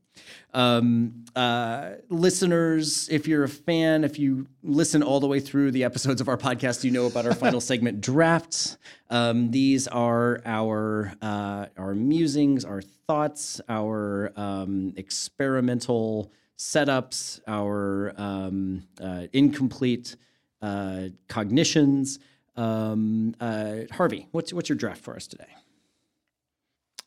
Um, 0.53 1.25
uh, 1.35 1.93
listeners, 2.09 3.09
if 3.09 3.27
you're 3.27 3.45
a 3.45 3.49
fan, 3.49 4.05
if 4.05 4.19
you 4.19 4.47
listen 4.63 5.03
all 5.03 5.21
the 5.21 5.27
way 5.27 5.41
through 5.41 5.71
the 5.71 5.85
episodes 5.85 6.21
of 6.21 6.29
our 6.29 6.37
podcast, 6.37 6.85
you 6.85 6.91
know 6.91 7.07
about 7.07 7.27
our 7.27 7.35
final 7.35 7.61
segment 7.73 8.01
drafts. 8.01 8.77
Um, 9.09 9.51
these 9.51 9.89
are 9.89 10.41
our 10.45 11.15
uh, 11.23 11.67
our 11.77 11.92
musings, 11.95 12.65
our 12.65 12.83
thoughts, 12.83 13.61
our 13.69 14.33
um, 14.37 14.93
experimental 14.97 16.33
setups, 16.59 17.41
our 17.47 18.13
um, 18.17 18.87
uh, 19.01 19.27
incomplete 19.33 20.17
uh, 20.61 21.09
cognitions. 21.29 22.19
Um, 22.57 23.35
uh, 23.41 23.81
Harvey, 23.91 24.29
what's 24.33 24.53
what's 24.53 24.69
your 24.69 24.77
draft 24.77 25.03
for 25.03 25.17
us 25.17 25.27
today? 25.27 25.47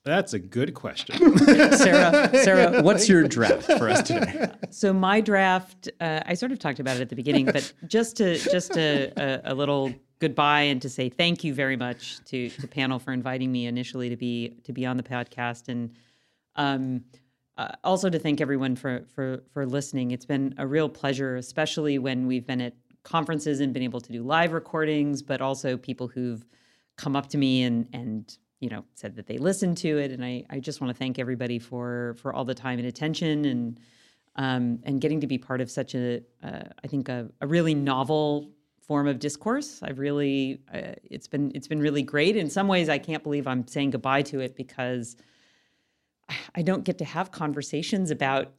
That's 0.05 0.33
a 0.33 0.39
good 0.39 0.75
question. 0.75 1.37
Sarah, 1.39 2.29
Sarah, 2.43 2.83
what's 2.83 3.09
your 3.09 3.27
draft 3.27 3.63
for 3.63 3.89
us 3.89 4.03
today? 4.03 4.51
So 4.69 4.93
my 4.93 5.19
draft, 5.19 5.89
uh, 5.99 6.19
I 6.27 6.35
sort 6.35 6.51
of 6.51 6.59
talked 6.59 6.79
about 6.79 6.97
it 6.97 7.01
at 7.01 7.09
the 7.09 7.15
beginning, 7.15 7.45
but 7.45 7.73
just 7.87 8.17
to 8.17 8.37
just 8.37 8.77
a, 8.77 9.11
a, 9.17 9.53
a 9.53 9.55
little 9.55 9.95
goodbye 10.19 10.61
and 10.61 10.81
to 10.81 10.89
say 10.89 11.09
thank 11.09 11.43
you 11.43 11.53
very 11.53 11.75
much 11.75 12.23
to 12.25 12.49
to 12.49 12.67
Pannill 12.67 13.01
for 13.01 13.11
inviting 13.11 13.51
me 13.51 13.65
initially 13.65 14.09
to 14.09 14.15
be 14.15 14.57
to 14.63 14.73
be 14.73 14.85
on 14.85 14.97
the 14.97 15.03
podcast 15.03 15.67
and 15.67 15.91
um, 16.55 17.03
uh, 17.57 17.69
also 17.83 18.09
to 18.09 18.19
thank 18.19 18.41
everyone 18.41 18.75
for 18.75 19.05
for 19.13 19.43
for 19.53 19.65
listening. 19.65 20.11
It's 20.11 20.25
been 20.25 20.53
a 20.57 20.67
real 20.67 20.89
pleasure, 20.89 21.35
especially 21.37 21.97
when 21.99 22.27
we've 22.27 22.45
been 22.45 22.61
at 22.61 22.73
conferences 23.03 23.59
and 23.59 23.73
been 23.73 23.83
able 23.83 24.01
to 24.01 24.11
do 24.11 24.23
live 24.23 24.51
recordings, 24.51 25.21
but 25.21 25.41
also 25.41 25.77
people 25.77 26.07
who've 26.07 26.45
come 26.97 27.15
up 27.15 27.27
to 27.29 27.37
me 27.37 27.63
and 27.63 27.87
and 27.93 28.37
you 28.59 28.69
know 28.69 28.83
said 28.95 29.15
that 29.15 29.27
they 29.27 29.37
listened 29.37 29.77
to 29.77 29.97
it 29.97 30.11
and 30.11 30.23
I, 30.23 30.45
I 30.49 30.59
just 30.59 30.81
want 30.81 30.93
to 30.93 30.97
thank 30.97 31.19
everybody 31.19 31.59
for 31.59 32.15
for 32.21 32.33
all 32.33 32.45
the 32.45 32.55
time 32.55 32.79
and 32.79 32.87
attention 32.87 33.45
and 33.45 33.79
um, 34.37 34.79
and 34.83 34.99
getting 34.99 35.21
to 35.21 35.27
be 35.27 35.37
part 35.37 35.61
of 35.61 35.69
such 35.69 35.93
a 35.95 36.21
uh, 36.43 36.63
I 36.83 36.87
think 36.87 37.09
a, 37.09 37.29
a 37.41 37.47
really 37.47 37.75
novel 37.75 38.51
form 38.87 39.07
of 39.07 39.19
discourse 39.19 39.81
I've 39.83 39.99
really 39.99 40.59
uh, 40.73 40.93
it's 41.03 41.27
been 41.27 41.51
it's 41.55 41.67
been 41.67 41.79
really 41.79 42.03
great 42.03 42.35
in 42.35 42.49
some 42.49 42.67
ways 42.67 42.87
I 42.89 42.97
can't 42.97 43.23
believe 43.23 43.47
I'm 43.47 43.67
saying 43.67 43.91
goodbye 43.91 44.21
to 44.23 44.39
it 44.39 44.55
because 44.55 45.15
I- 46.55 46.61
don't 46.61 46.83
get 46.83 46.97
to 46.99 47.05
have 47.05 47.31
conversations 47.31 48.11
about 48.11 48.51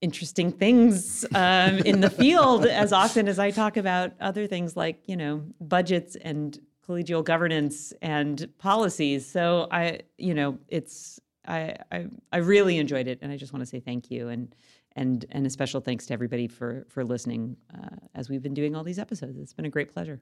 interesting 0.00 0.50
things 0.50 1.24
um, 1.34 1.78
in 1.80 2.00
the 2.00 2.10
field 2.22 2.64
as 2.66 2.92
often 2.92 3.28
as 3.28 3.38
I 3.38 3.50
talk 3.50 3.76
about 3.76 4.12
other 4.20 4.46
things 4.46 4.76
like 4.76 5.02
you 5.06 5.16
know 5.16 5.42
budgets 5.60 6.16
and 6.16 6.58
collegial 6.86 7.22
governance 7.22 7.92
and 8.02 8.48
policies. 8.58 9.30
So 9.30 9.68
I, 9.70 10.00
you 10.18 10.34
know, 10.34 10.58
it's 10.68 11.20
I 11.46 11.76
I, 11.92 12.06
I 12.32 12.38
really 12.38 12.78
enjoyed 12.78 13.06
it, 13.06 13.18
and 13.22 13.30
I 13.30 13.36
just 13.36 13.52
want 13.52 13.62
to 13.62 13.66
say 13.66 13.80
thank 13.80 14.10
you 14.10 14.28
and 14.28 14.54
and 14.96 15.24
and 15.30 15.46
a 15.46 15.50
special 15.50 15.80
thanks 15.80 16.06
to 16.06 16.12
everybody 16.12 16.48
for 16.48 16.84
for 16.88 17.04
listening 17.04 17.56
uh, 17.74 17.96
as 18.14 18.28
we've 18.28 18.42
been 18.42 18.54
doing 18.54 18.74
all 18.74 18.84
these 18.84 18.98
episodes. 18.98 19.38
It's 19.38 19.52
been 19.54 19.64
a 19.66 19.70
great 19.70 19.92
pleasure. 19.92 20.20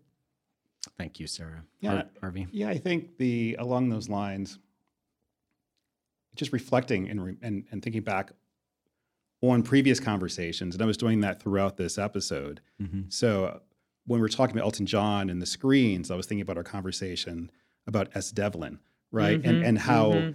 Thank 0.97 1.21
you, 1.21 1.27
Sarah. 1.27 1.65
Yeah. 1.81 1.91
Har- 1.91 2.11
Harvey. 2.21 2.47
yeah, 2.51 2.69
I 2.69 2.79
think 2.79 3.19
the 3.19 3.57
along 3.59 3.89
those 3.91 4.09
lines, 4.09 4.59
just 6.35 6.53
reflecting 6.53 7.09
and, 7.09 7.25
re, 7.25 7.37
and 7.43 7.65
and 7.71 7.83
thinking 7.83 8.03
back 8.03 8.33
on 9.41 9.63
previous 9.63 10.01
conversations, 10.01 10.75
and 10.75 10.83
I 10.83 10.87
was 10.87 10.97
doing 10.97 11.21
that 11.21 11.41
throughout 11.43 11.77
this 11.77 11.97
episode. 11.99 12.61
So 13.09 13.45
uh, 13.45 13.59
when 14.07 14.19
we 14.19 14.23
were 14.23 14.29
talking 14.29 14.57
about 14.57 14.65
Elton 14.65 14.87
John 14.87 15.31
and 15.31 15.41
the 15.41 15.47
screens, 15.47 16.11
I 16.11 16.17
was 16.17 16.27
thinking 16.27 16.43
about 16.43 16.57
our 16.57 16.65
conversation 16.65 17.51
about 17.87 18.09
Es 18.15 18.31
Devlin, 18.31 18.79
right, 19.13 19.41
and 19.45 19.65
and 19.65 19.79
how 19.79 20.33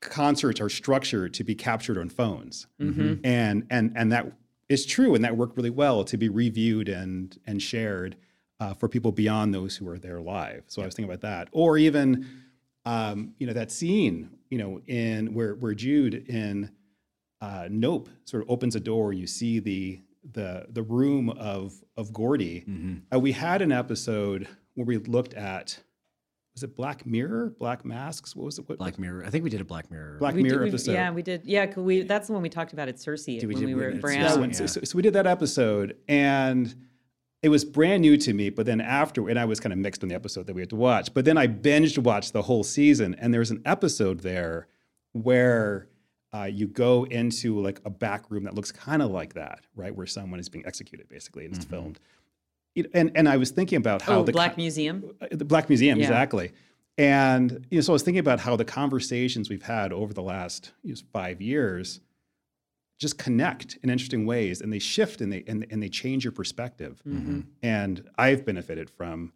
concerts 0.00 0.60
are 0.60 0.68
structured 0.68 1.34
to 1.34 1.44
be 1.44 1.54
captured 1.54 1.98
on 1.98 2.08
phones, 2.08 2.66
and 3.24 3.66
and 3.70 3.92
and 3.96 4.12
that 4.12 4.32
is 4.68 4.86
true, 4.86 5.14
and 5.14 5.24
that 5.24 5.36
worked 5.36 5.56
really 5.56 5.70
well 5.70 6.04
to 6.04 6.16
be 6.16 6.28
reviewed 6.28 6.88
and 6.88 7.38
and 7.46 7.60
shared 7.62 8.16
uh, 8.60 8.74
for 8.74 8.88
people 8.88 9.12
beyond 9.12 9.54
those 9.54 9.76
who 9.76 9.88
are 9.88 9.98
there 9.98 10.20
live. 10.20 10.64
So 10.68 10.82
I 10.82 10.84
was 10.86 10.94
thinking 10.94 11.10
about 11.12 11.22
that, 11.22 11.48
or 11.52 11.78
even 11.78 12.26
um, 12.84 13.34
you 13.38 13.46
know 13.46 13.52
that 13.52 13.70
scene, 13.70 14.30
you 14.48 14.58
know, 14.58 14.80
in 14.86 15.34
where 15.34 15.54
where 15.54 15.74
Jupe 15.74 16.28
in 16.28 16.70
uh, 17.40 17.68
Nope 17.70 18.08
sort 18.24 18.42
of 18.42 18.50
opens 18.50 18.76
a 18.76 18.80
door. 18.80 19.12
You 19.12 19.26
see 19.26 19.58
the 19.60 20.00
the 20.32 20.66
the 20.70 20.82
room 20.82 21.30
of 21.30 21.74
of 21.96 22.12
Gordy. 22.12 22.64
Uh, 23.14 23.18
we 23.18 23.32
had 23.32 23.62
an 23.62 23.72
episode 23.72 24.48
where 24.74 24.86
we 24.86 24.98
looked 24.98 25.34
at 25.34 25.78
was 26.54 26.62
it 26.64 26.74
Black 26.76 27.06
Mirror, 27.06 27.54
Black 27.58 27.84
Masks? 27.84 28.34
What 28.34 28.44
was 28.44 28.58
it? 28.58 28.68
What, 28.68 28.78
Black 28.78 28.98
Mirror. 28.98 29.24
I 29.24 29.30
think 29.30 29.44
we 29.44 29.50
did 29.50 29.60
a 29.60 29.64
Black 29.64 29.90
Mirror. 29.90 30.16
Black 30.18 30.34
We 30.34 30.42
did- 30.42 30.50
Mirror 30.52 30.64
we've- 30.64 30.74
episode. 30.74 30.92
Yeah, 30.92 31.10
we 31.10 31.22
did. 31.22 31.42
Yeah, 31.44 31.66
'cause 31.66 31.84
we 31.84 32.02
that's 32.02 32.26
the 32.26 32.32
one 32.32 32.42
we 32.42 32.48
talked 32.48 32.72
about 32.72 32.88
at 32.88 32.96
Cersei 32.96 33.38
Did 33.40 33.46
we 33.48 33.54
when 33.54 33.62
do- 33.62 33.66
we 33.68 33.74
we 33.74 33.80
were 33.80 33.90
did 33.92 33.98
at 33.98 34.04
Cersei. 34.04 34.14
Yeah, 34.14 34.28
Brown. 34.28 34.40
when- 34.40 34.54
so, 34.54 34.66
so, 34.66 34.80
so 34.82 34.96
we 34.96 35.02
did 35.02 35.12
that 35.12 35.26
episode, 35.26 35.96
and 36.08 36.74
it 37.42 37.48
was 37.48 37.64
brand 37.64 38.02
new 38.02 38.16
to 38.18 38.32
me. 38.34 38.50
But 38.50 38.66
then 38.66 38.80
after, 38.80 39.28
and 39.28 39.38
I 39.38 39.44
was 39.44 39.60
kind 39.60 39.72
of 39.72 39.78
mixed 39.78 40.02
on 40.02 40.08
the 40.08 40.14
episode 40.14 40.46
that 40.46 40.54
we 40.54 40.60
had 40.60 40.70
to 40.70 40.76
watch. 40.76 41.14
But 41.14 41.24
then 41.24 41.38
I 41.38 41.46
binged 41.46 41.98
watched 41.98 42.32
the 42.32 42.42
whole 42.42 42.64
season, 42.64 43.14
and 43.14 43.32
there's 43.32 43.50
an 43.50 43.62
episode 43.64 44.20
there 44.20 44.66
where 45.12 45.88
uh, 46.32 46.44
you 46.44 46.68
go 46.68 47.04
into 47.04 47.58
like 47.60 47.80
a 47.84 47.90
back 47.90 48.30
room 48.30 48.44
that 48.44 48.54
looks 48.54 48.70
kind 48.70 49.02
of 49.02 49.10
like 49.10 49.34
that, 49.34 49.60
right, 49.74 49.94
where 49.94 50.06
someone 50.06 50.38
is 50.38 50.48
being 50.48 50.64
executed, 50.66 51.08
basically, 51.08 51.44
and 51.44 51.56
it's 51.56 51.64
filmed. 51.64 51.98
It- 52.74 52.90
and 52.94 53.10
and 53.14 53.28
I 53.28 53.36
was 53.36 53.50
thinking 53.50 53.76
about 53.78 54.02
how 54.02 54.20
Oh, 54.20 54.24
the 54.24 54.32
Black 54.32 54.52
co- 54.56 54.62
Museum. 54.62 55.10
uh, 55.20 55.26
the 55.30 55.44
Black 55.44 55.68
Museum, 55.68 55.98
Yeah. 55.98 56.04
exactly. 56.04 56.52
And 56.98 57.66
you 57.70 57.78
know, 57.78 57.82
so 57.82 57.92
I 57.92 57.94
was 57.94 58.02
thinking 58.02 58.20
about 58.20 58.40
how 58.40 58.56
the 58.56 58.64
conversations 58.64 59.48
we've 59.48 59.62
had 59.62 59.92
over 59.92 60.12
the 60.12 60.22
last 60.22 60.72
you 60.82 60.94
know, 60.94 61.00
five 61.12 61.40
years 61.40 62.00
just 62.98 63.16
connect 63.16 63.78
in 63.82 63.88
interesting 63.88 64.26
ways, 64.26 64.60
and 64.60 64.70
they 64.70 64.78
shift 64.78 65.20
and 65.22 65.32
they 65.32 65.42
and, 65.46 65.66
and 65.70 65.82
they 65.82 65.88
change 65.88 66.24
your 66.24 66.32
perspective. 66.32 67.02
Mm-hmm. 67.08 67.40
And 67.62 68.04
I've 68.18 68.44
benefited 68.44 68.90
from 68.90 69.32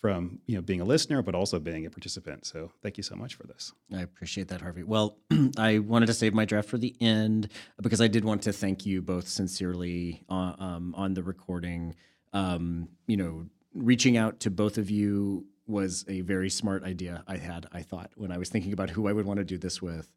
from 0.00 0.38
you 0.46 0.54
know 0.54 0.60
being 0.62 0.80
a 0.80 0.84
listener, 0.84 1.22
but 1.22 1.34
also 1.34 1.58
being 1.58 1.86
a 1.86 1.90
participant. 1.90 2.44
So 2.46 2.70
thank 2.82 2.96
you 2.98 3.02
so 3.02 3.16
much 3.16 3.34
for 3.34 3.46
this. 3.46 3.72
I 3.92 4.02
appreciate 4.02 4.48
that, 4.48 4.60
Harvey. 4.60 4.82
Well, 4.84 5.16
I 5.58 5.78
wanted 5.78 6.06
to 6.06 6.14
save 6.14 6.34
my 6.34 6.44
draft 6.44 6.68
for 6.68 6.78
the 6.78 6.94
end 7.00 7.48
because 7.82 8.00
I 8.00 8.08
did 8.08 8.24
want 8.24 8.42
to 8.42 8.52
thank 8.52 8.84
you 8.86 9.00
both 9.02 9.26
sincerely 9.26 10.22
uh, 10.28 10.52
um, 10.58 10.94
on 10.96 11.14
the 11.14 11.22
recording. 11.22 11.94
Um, 12.32 12.88
you 13.06 13.16
know, 13.16 13.46
reaching 13.74 14.16
out 14.16 14.40
to 14.40 14.50
both 14.50 14.78
of 14.78 14.90
you 14.90 15.46
was 15.66 16.04
a 16.08 16.22
very 16.22 16.48
smart 16.50 16.82
idea 16.84 17.22
I 17.26 17.36
had, 17.36 17.66
I 17.72 17.82
thought, 17.82 18.10
when 18.16 18.32
I 18.32 18.38
was 18.38 18.48
thinking 18.48 18.72
about 18.72 18.90
who 18.90 19.06
I 19.08 19.12
would 19.12 19.26
want 19.26 19.38
to 19.38 19.44
do 19.44 19.58
this 19.58 19.80
with. 19.82 20.08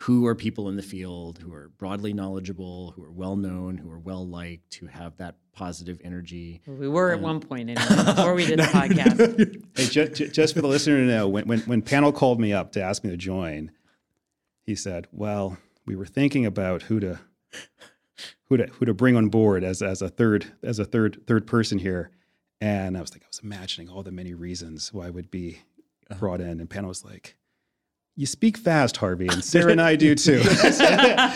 who 0.00 0.26
are 0.26 0.34
people 0.34 0.68
in 0.68 0.76
the 0.76 0.82
field 0.82 1.38
who 1.38 1.52
are 1.54 1.70
broadly 1.78 2.12
knowledgeable, 2.12 2.90
who 2.94 3.02
are 3.02 3.10
well 3.10 3.34
known, 3.34 3.78
who 3.78 3.90
are 3.90 3.98
well 3.98 4.26
liked, 4.26 4.74
who 4.74 4.86
have 4.86 5.16
that 5.16 5.36
positive 5.52 5.98
energy. 6.04 6.60
We 6.66 6.86
were 6.86 7.12
at 7.12 7.20
one 7.20 7.40
point 7.40 7.70
anyway, 7.70 8.04
before 8.04 8.34
we 8.34 8.44
did 8.44 8.58
the 8.58 8.62
podcast. 8.80 9.64
Hey, 9.74 9.86
just, 9.86 10.34
just 10.34 10.54
for 10.54 10.60
the 10.60 10.68
listener 10.68 10.98
to 10.98 11.04
know, 11.06 11.26
when, 11.28 11.46
when, 11.48 11.60
when 11.60 11.80
Pannill 11.82 12.14
called 12.14 12.38
me 12.38 12.52
up 12.52 12.72
to 12.72 12.82
ask 12.82 13.04
me 13.04 13.10
to 13.10 13.16
join, 13.16 13.70
he 14.64 14.74
said, 14.74 15.06
"Well, 15.12 15.56
we 15.86 15.96
were 15.96 16.04
thinking 16.06 16.44
about 16.44 16.82
who 16.82 17.00
to 17.00 17.18
who 18.48 18.56
to 18.56 18.66
who 18.66 18.84
to 18.84 18.94
bring 18.94 19.16
on 19.16 19.28
board 19.28 19.64
as 19.64 19.82
as 19.82 20.02
a 20.02 20.08
third 20.08 20.46
as 20.62 20.78
a 20.78 20.84
third 20.84 21.22
third 21.26 21.46
person 21.46 21.78
here." 21.78 22.10
And 22.60 22.96
I 22.96 23.00
was 23.00 23.12
like, 23.12 23.22
I 23.22 23.26
was 23.28 23.40
imagining 23.40 23.90
all 23.90 24.02
the 24.02 24.12
many 24.12 24.32
reasons 24.32 24.92
why 24.92 25.06
I 25.06 25.10
would 25.10 25.30
be 25.30 25.58
uh-huh. 26.10 26.18
brought 26.18 26.40
in, 26.40 26.60
and 26.60 26.68
Pannill 26.68 26.88
was 26.88 27.04
like. 27.04 27.36
You 28.18 28.24
speak 28.24 28.56
fast, 28.56 28.96
Harvey, 28.96 29.28
and 29.28 29.44
Sarah 29.52 29.72
and 29.72 29.80
I 29.80 29.94
do 29.94 30.14
too. 30.14 30.42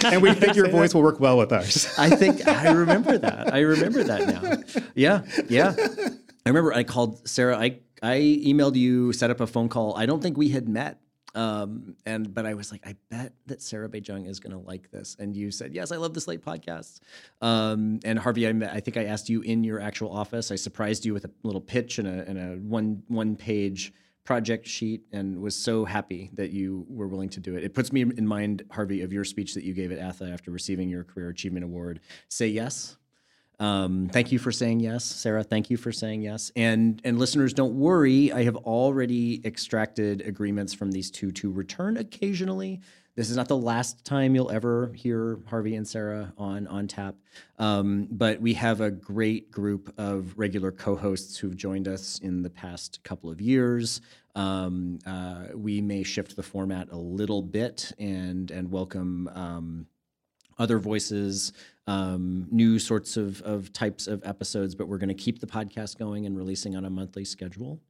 and 0.02 0.22
we 0.22 0.32
think 0.32 0.56
your 0.56 0.70
voice 0.70 0.94
will 0.94 1.02
work 1.02 1.20
well 1.20 1.36
with 1.36 1.52
ours. 1.52 1.92
I 1.98 2.08
think 2.08 2.48
I 2.48 2.70
remember 2.70 3.18
that. 3.18 3.52
I 3.52 3.60
remember 3.60 4.02
that 4.02 4.26
now. 4.26 4.82
Yeah, 4.94 5.20
yeah. 5.50 5.74
I 5.76 6.48
remember 6.48 6.72
I 6.72 6.84
called 6.84 7.28
Sarah. 7.28 7.58
I 7.58 7.80
I 8.02 8.16
emailed 8.16 8.76
you, 8.76 9.12
set 9.12 9.30
up 9.30 9.40
a 9.40 9.46
phone 9.46 9.68
call. 9.68 9.94
I 9.96 10.06
don't 10.06 10.22
think 10.22 10.38
we 10.38 10.48
had 10.48 10.68
met. 10.68 11.00
Um, 11.34 11.96
and 12.06 12.34
but 12.34 12.46
I 12.46 12.54
was 12.54 12.72
like, 12.72 12.86
I 12.86 12.96
bet 13.10 13.32
that 13.46 13.62
Sarah 13.62 13.88
Bay-Cheng 13.88 14.26
is 14.26 14.40
going 14.40 14.52
to 14.52 14.58
like 14.66 14.90
this. 14.90 15.16
And 15.18 15.36
you 15.36 15.50
said, 15.50 15.72
yes, 15.72 15.92
I 15.92 15.96
love 15.96 16.14
the 16.14 16.20
Slate 16.20 16.44
podcasts. 16.44 17.00
Um, 17.40 18.00
and 18.04 18.18
Harvey, 18.18 18.48
I, 18.48 18.52
met, 18.52 18.72
I 18.72 18.80
think 18.80 18.96
I 18.96 19.04
asked 19.04 19.28
you 19.28 19.42
in 19.42 19.64
your 19.64 19.80
actual 19.80 20.12
office. 20.12 20.50
I 20.50 20.56
surprised 20.56 21.04
you 21.04 21.14
with 21.14 21.24
a 21.24 21.30
little 21.42 21.60
pitch 21.60 21.98
and 21.98 22.08
a, 22.08 22.26
and 22.28 22.38
a 22.38 22.56
one 22.66 23.02
one 23.08 23.36
page 23.36 23.92
project 24.24 24.66
sheet 24.66 25.02
and 25.12 25.40
was 25.40 25.56
so 25.56 25.84
happy 25.84 26.30
that 26.34 26.50
you 26.50 26.86
were 26.88 27.08
willing 27.08 27.28
to 27.30 27.40
do 27.40 27.56
it. 27.56 27.64
It 27.64 27.74
puts 27.74 27.92
me 27.92 28.02
in 28.02 28.26
mind, 28.26 28.62
Harvey, 28.70 29.02
of 29.02 29.12
your 29.12 29.24
speech 29.24 29.54
that 29.54 29.64
you 29.64 29.74
gave 29.74 29.90
at 29.90 29.98
ATHE 29.98 30.32
after 30.32 30.50
receiving 30.50 30.88
your 30.88 31.04
Career 31.04 31.30
Achievement 31.30 31.64
Award. 31.64 32.00
Say 32.28 32.48
yes. 32.48 32.96
Um, 33.60 34.08
thank 34.10 34.32
you 34.32 34.38
for 34.38 34.50
saying 34.50 34.80
yes, 34.80 35.04
Sarah. 35.04 35.44
Thank 35.44 35.68
you 35.68 35.76
for 35.76 35.92
saying 35.92 36.22
yes. 36.22 36.50
And 36.56 37.00
and 37.04 37.18
listeners, 37.18 37.52
don't 37.52 37.74
worry. 37.74 38.32
I 38.32 38.42
have 38.44 38.56
already 38.56 39.42
extracted 39.44 40.22
agreements 40.22 40.72
from 40.72 40.90
these 40.90 41.10
two 41.10 41.30
to 41.32 41.52
return 41.52 41.98
occasionally. 41.98 42.80
This 43.16 43.28
is 43.28 43.36
not 43.36 43.48
the 43.48 43.56
last 43.56 44.04
time 44.06 44.34
you'll 44.34 44.50
ever 44.50 44.92
hear 44.94 45.40
Harvey 45.46 45.74
and 45.74 45.86
Sarah 45.86 46.32
on 46.38 46.66
on 46.68 46.88
tap. 46.88 47.16
Um, 47.58 48.08
but 48.10 48.40
we 48.40 48.54
have 48.54 48.80
a 48.80 48.90
great 48.90 49.50
group 49.50 49.92
of 49.98 50.32
regular 50.38 50.72
co-hosts 50.72 51.36
who've 51.36 51.56
joined 51.56 51.86
us 51.86 52.18
in 52.20 52.42
the 52.42 52.50
past 52.50 53.04
couple 53.04 53.30
of 53.30 53.42
years. 53.42 54.00
Um, 54.36 55.00
uh, 55.04 55.48
we 55.54 55.82
may 55.82 56.02
shift 56.02 56.34
the 56.34 56.42
format 56.42 56.88
a 56.92 56.96
little 56.96 57.42
bit 57.42 57.92
and 57.98 58.50
and 58.50 58.72
welcome. 58.72 59.28
Other 60.60 60.78
voices, 60.78 61.52
um, 61.86 62.46
new 62.50 62.78
sorts 62.78 63.16
of, 63.16 63.40
of 63.42 63.72
types 63.72 64.06
of 64.06 64.22
episodes, 64.24 64.74
but 64.76 64.86
we're 64.86 64.98
going 64.98 65.08
to 65.08 65.14
keep 65.14 65.40
the 65.40 65.46
podcast 65.46 65.98
going 65.98 66.26
and 66.26 66.36
releasing 66.36 66.76
on 66.76 66.84
a 66.84 66.90
monthly 66.90 67.24
schedule. 67.24 67.80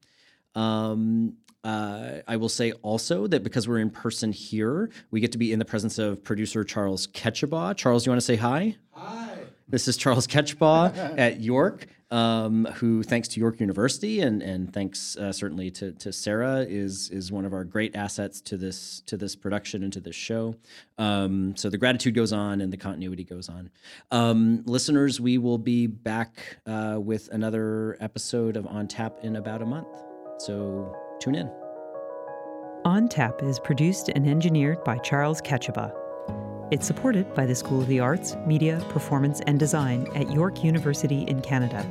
Um, 0.55 1.35
uh, 1.65 2.21
I 2.27 2.37
will 2.37 2.49
say 2.49 2.73
also 2.73 3.27
that 3.27 3.43
because 3.43 3.69
we're 3.69 3.81
in 3.81 3.91
person 3.91 4.33
here, 4.33 4.91
we 5.11 5.21
get 5.21 5.33
to 5.33 5.39
be 5.39 5.53
in 5.53 5.59
the 5.59 5.65
presence 5.65 5.99
of 5.99 6.25
producer 6.25 6.65
Charles 6.65 7.07
Ketchabaugh. 7.09 7.77
Charles, 7.77 8.07
you 8.07 8.11
want 8.11 8.21
to 8.21 8.27
say 8.27 8.37
hi? 8.37 8.77
Hi. 8.93 9.30
This 9.71 9.87
is 9.87 9.97
Charles 9.97 10.27
Ketchabaugh 10.27 11.15
at 11.19 11.41
York, 11.41 11.87
um, 12.11 12.65
who, 12.75 13.05
thanks 13.05 13.29
to 13.29 13.41
York 13.41 13.61
University 13.61 14.21
and 14.21 14.43
and 14.43 14.73
thanks 14.73 15.17
uh, 15.17 15.33
certainly 15.33 15.71
to, 15.71 15.93
to 15.93 16.13
Sarah, 16.13 16.67
is 16.69 17.09
is 17.11 17.31
one 17.31 17.45
of 17.45 17.53
our 17.53 17.63
great 17.63 17.95
assets 17.95 18.41
to 18.43 18.57
this 18.57 19.01
to 19.07 19.17
this 19.17 19.37
production 19.37 19.85
and 19.85 19.93
to 19.93 20.01
this 20.01 20.17
show. 20.17 20.57
Um, 20.99 21.55
so 21.57 21.71
the 21.71 21.79
gratitude 21.79 22.17
goes 22.17 22.33
on 22.33 22.61
and 22.61 22.73
the 22.73 22.77
continuity 22.77 23.23
goes 23.23 23.49
on. 23.49 23.71
Um, 24.11 24.65
listeners, 24.67 25.21
we 25.21 25.39
will 25.39 25.59
be 25.59 25.87
back 25.87 26.59
uh, 26.67 26.99
with 27.01 27.29
another 27.29 27.97
episode 28.01 28.57
of 28.57 28.67
On 28.67 28.89
Tap 28.89 29.19
in 29.23 29.37
about 29.37 29.63
a 29.63 29.67
month. 29.67 30.03
So 30.39 30.97
tune 31.21 31.37
in. 31.37 31.49
On 32.85 33.09
Tap 33.09 33.41
is 33.43 33.61
produced 33.61 34.09
and 34.09 34.27
engineered 34.27 34.83
by 34.83 34.99
Charles 34.99 35.41
Ketchabaugh. 35.41 36.10
It's 36.71 36.87
supported 36.87 37.35
by 37.35 37.47
the 37.47 37.55
School 37.57 37.81
of 37.81 37.89
the 37.89 37.99
Arts, 37.99 38.37
Media, 38.47 38.81
Performance, 38.91 39.41
and 39.49 39.59
Design 39.59 40.07
at 40.15 40.31
York 40.31 40.63
University 40.63 41.23
in 41.23 41.43
Canada 41.43 41.85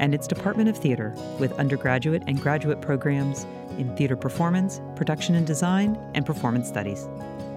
and 0.00 0.14
its 0.14 0.26
Department 0.26 0.68
of 0.68 0.76
Theatre 0.76 1.14
with 1.38 1.58
undergraduate 1.58 2.22
and 2.26 2.40
graduate 2.40 2.82
programs 2.82 3.46
in 3.78 3.96
theatre 3.96 4.16
performance, 4.16 4.80
production 4.96 5.34
and 5.34 5.46
design, 5.46 5.98
and 6.14 6.26
performance 6.26 6.68
studies. 6.68 7.08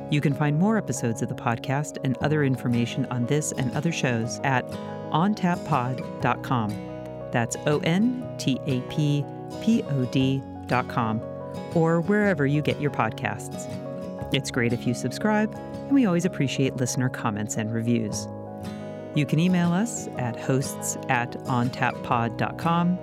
You 0.09 0.21
can 0.21 0.33
find 0.33 0.57
more 0.57 0.77
episodes 0.77 1.21
of 1.21 1.29
the 1.29 1.35
podcast 1.35 1.97
and 2.03 2.17
other 2.17 2.43
information 2.43 3.05
on 3.07 3.25
this 3.25 3.51
and 3.53 3.71
other 3.73 3.91
shows 3.91 4.39
at 4.43 4.65
ontappod.com. 5.11 6.69
That's 7.31 7.57
O 7.65 7.79
N 7.79 8.27
T 8.37 8.59
A 8.65 8.81
P 8.89 9.25
P 9.61 9.83
O 9.83 10.05
D.com 10.05 11.21
or 11.73 12.01
wherever 12.01 12.45
you 12.45 12.61
get 12.61 12.79
your 12.81 12.91
podcasts. 12.91 13.69
It's 14.33 14.51
great 14.51 14.73
if 14.73 14.87
you 14.87 14.93
subscribe, 14.93 15.53
and 15.91 15.95
we 15.97 16.05
always 16.05 16.23
appreciate 16.23 16.77
listener 16.77 17.09
comments 17.09 17.57
and 17.57 17.73
reviews. 17.73 18.25
You 19.13 19.25
can 19.25 19.39
email 19.39 19.73
us 19.73 20.07
at 20.17 20.39
hosts 20.39 20.97
at 21.09 21.33
ontappod.com 21.43 22.97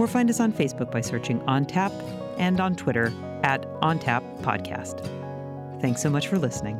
or 0.00 0.08
find 0.08 0.28
us 0.28 0.40
on 0.40 0.52
Facebook 0.52 0.90
by 0.90 1.00
searching 1.00 1.38
OnTap 1.42 1.92
and 2.36 2.58
on 2.58 2.74
Twitter 2.74 3.12
at 3.44 3.62
OnTap 3.82 4.42
Podcast. 4.42 5.08
Thanks 5.80 6.02
so 6.02 6.10
much 6.10 6.26
for 6.26 6.36
listening. 6.36 6.76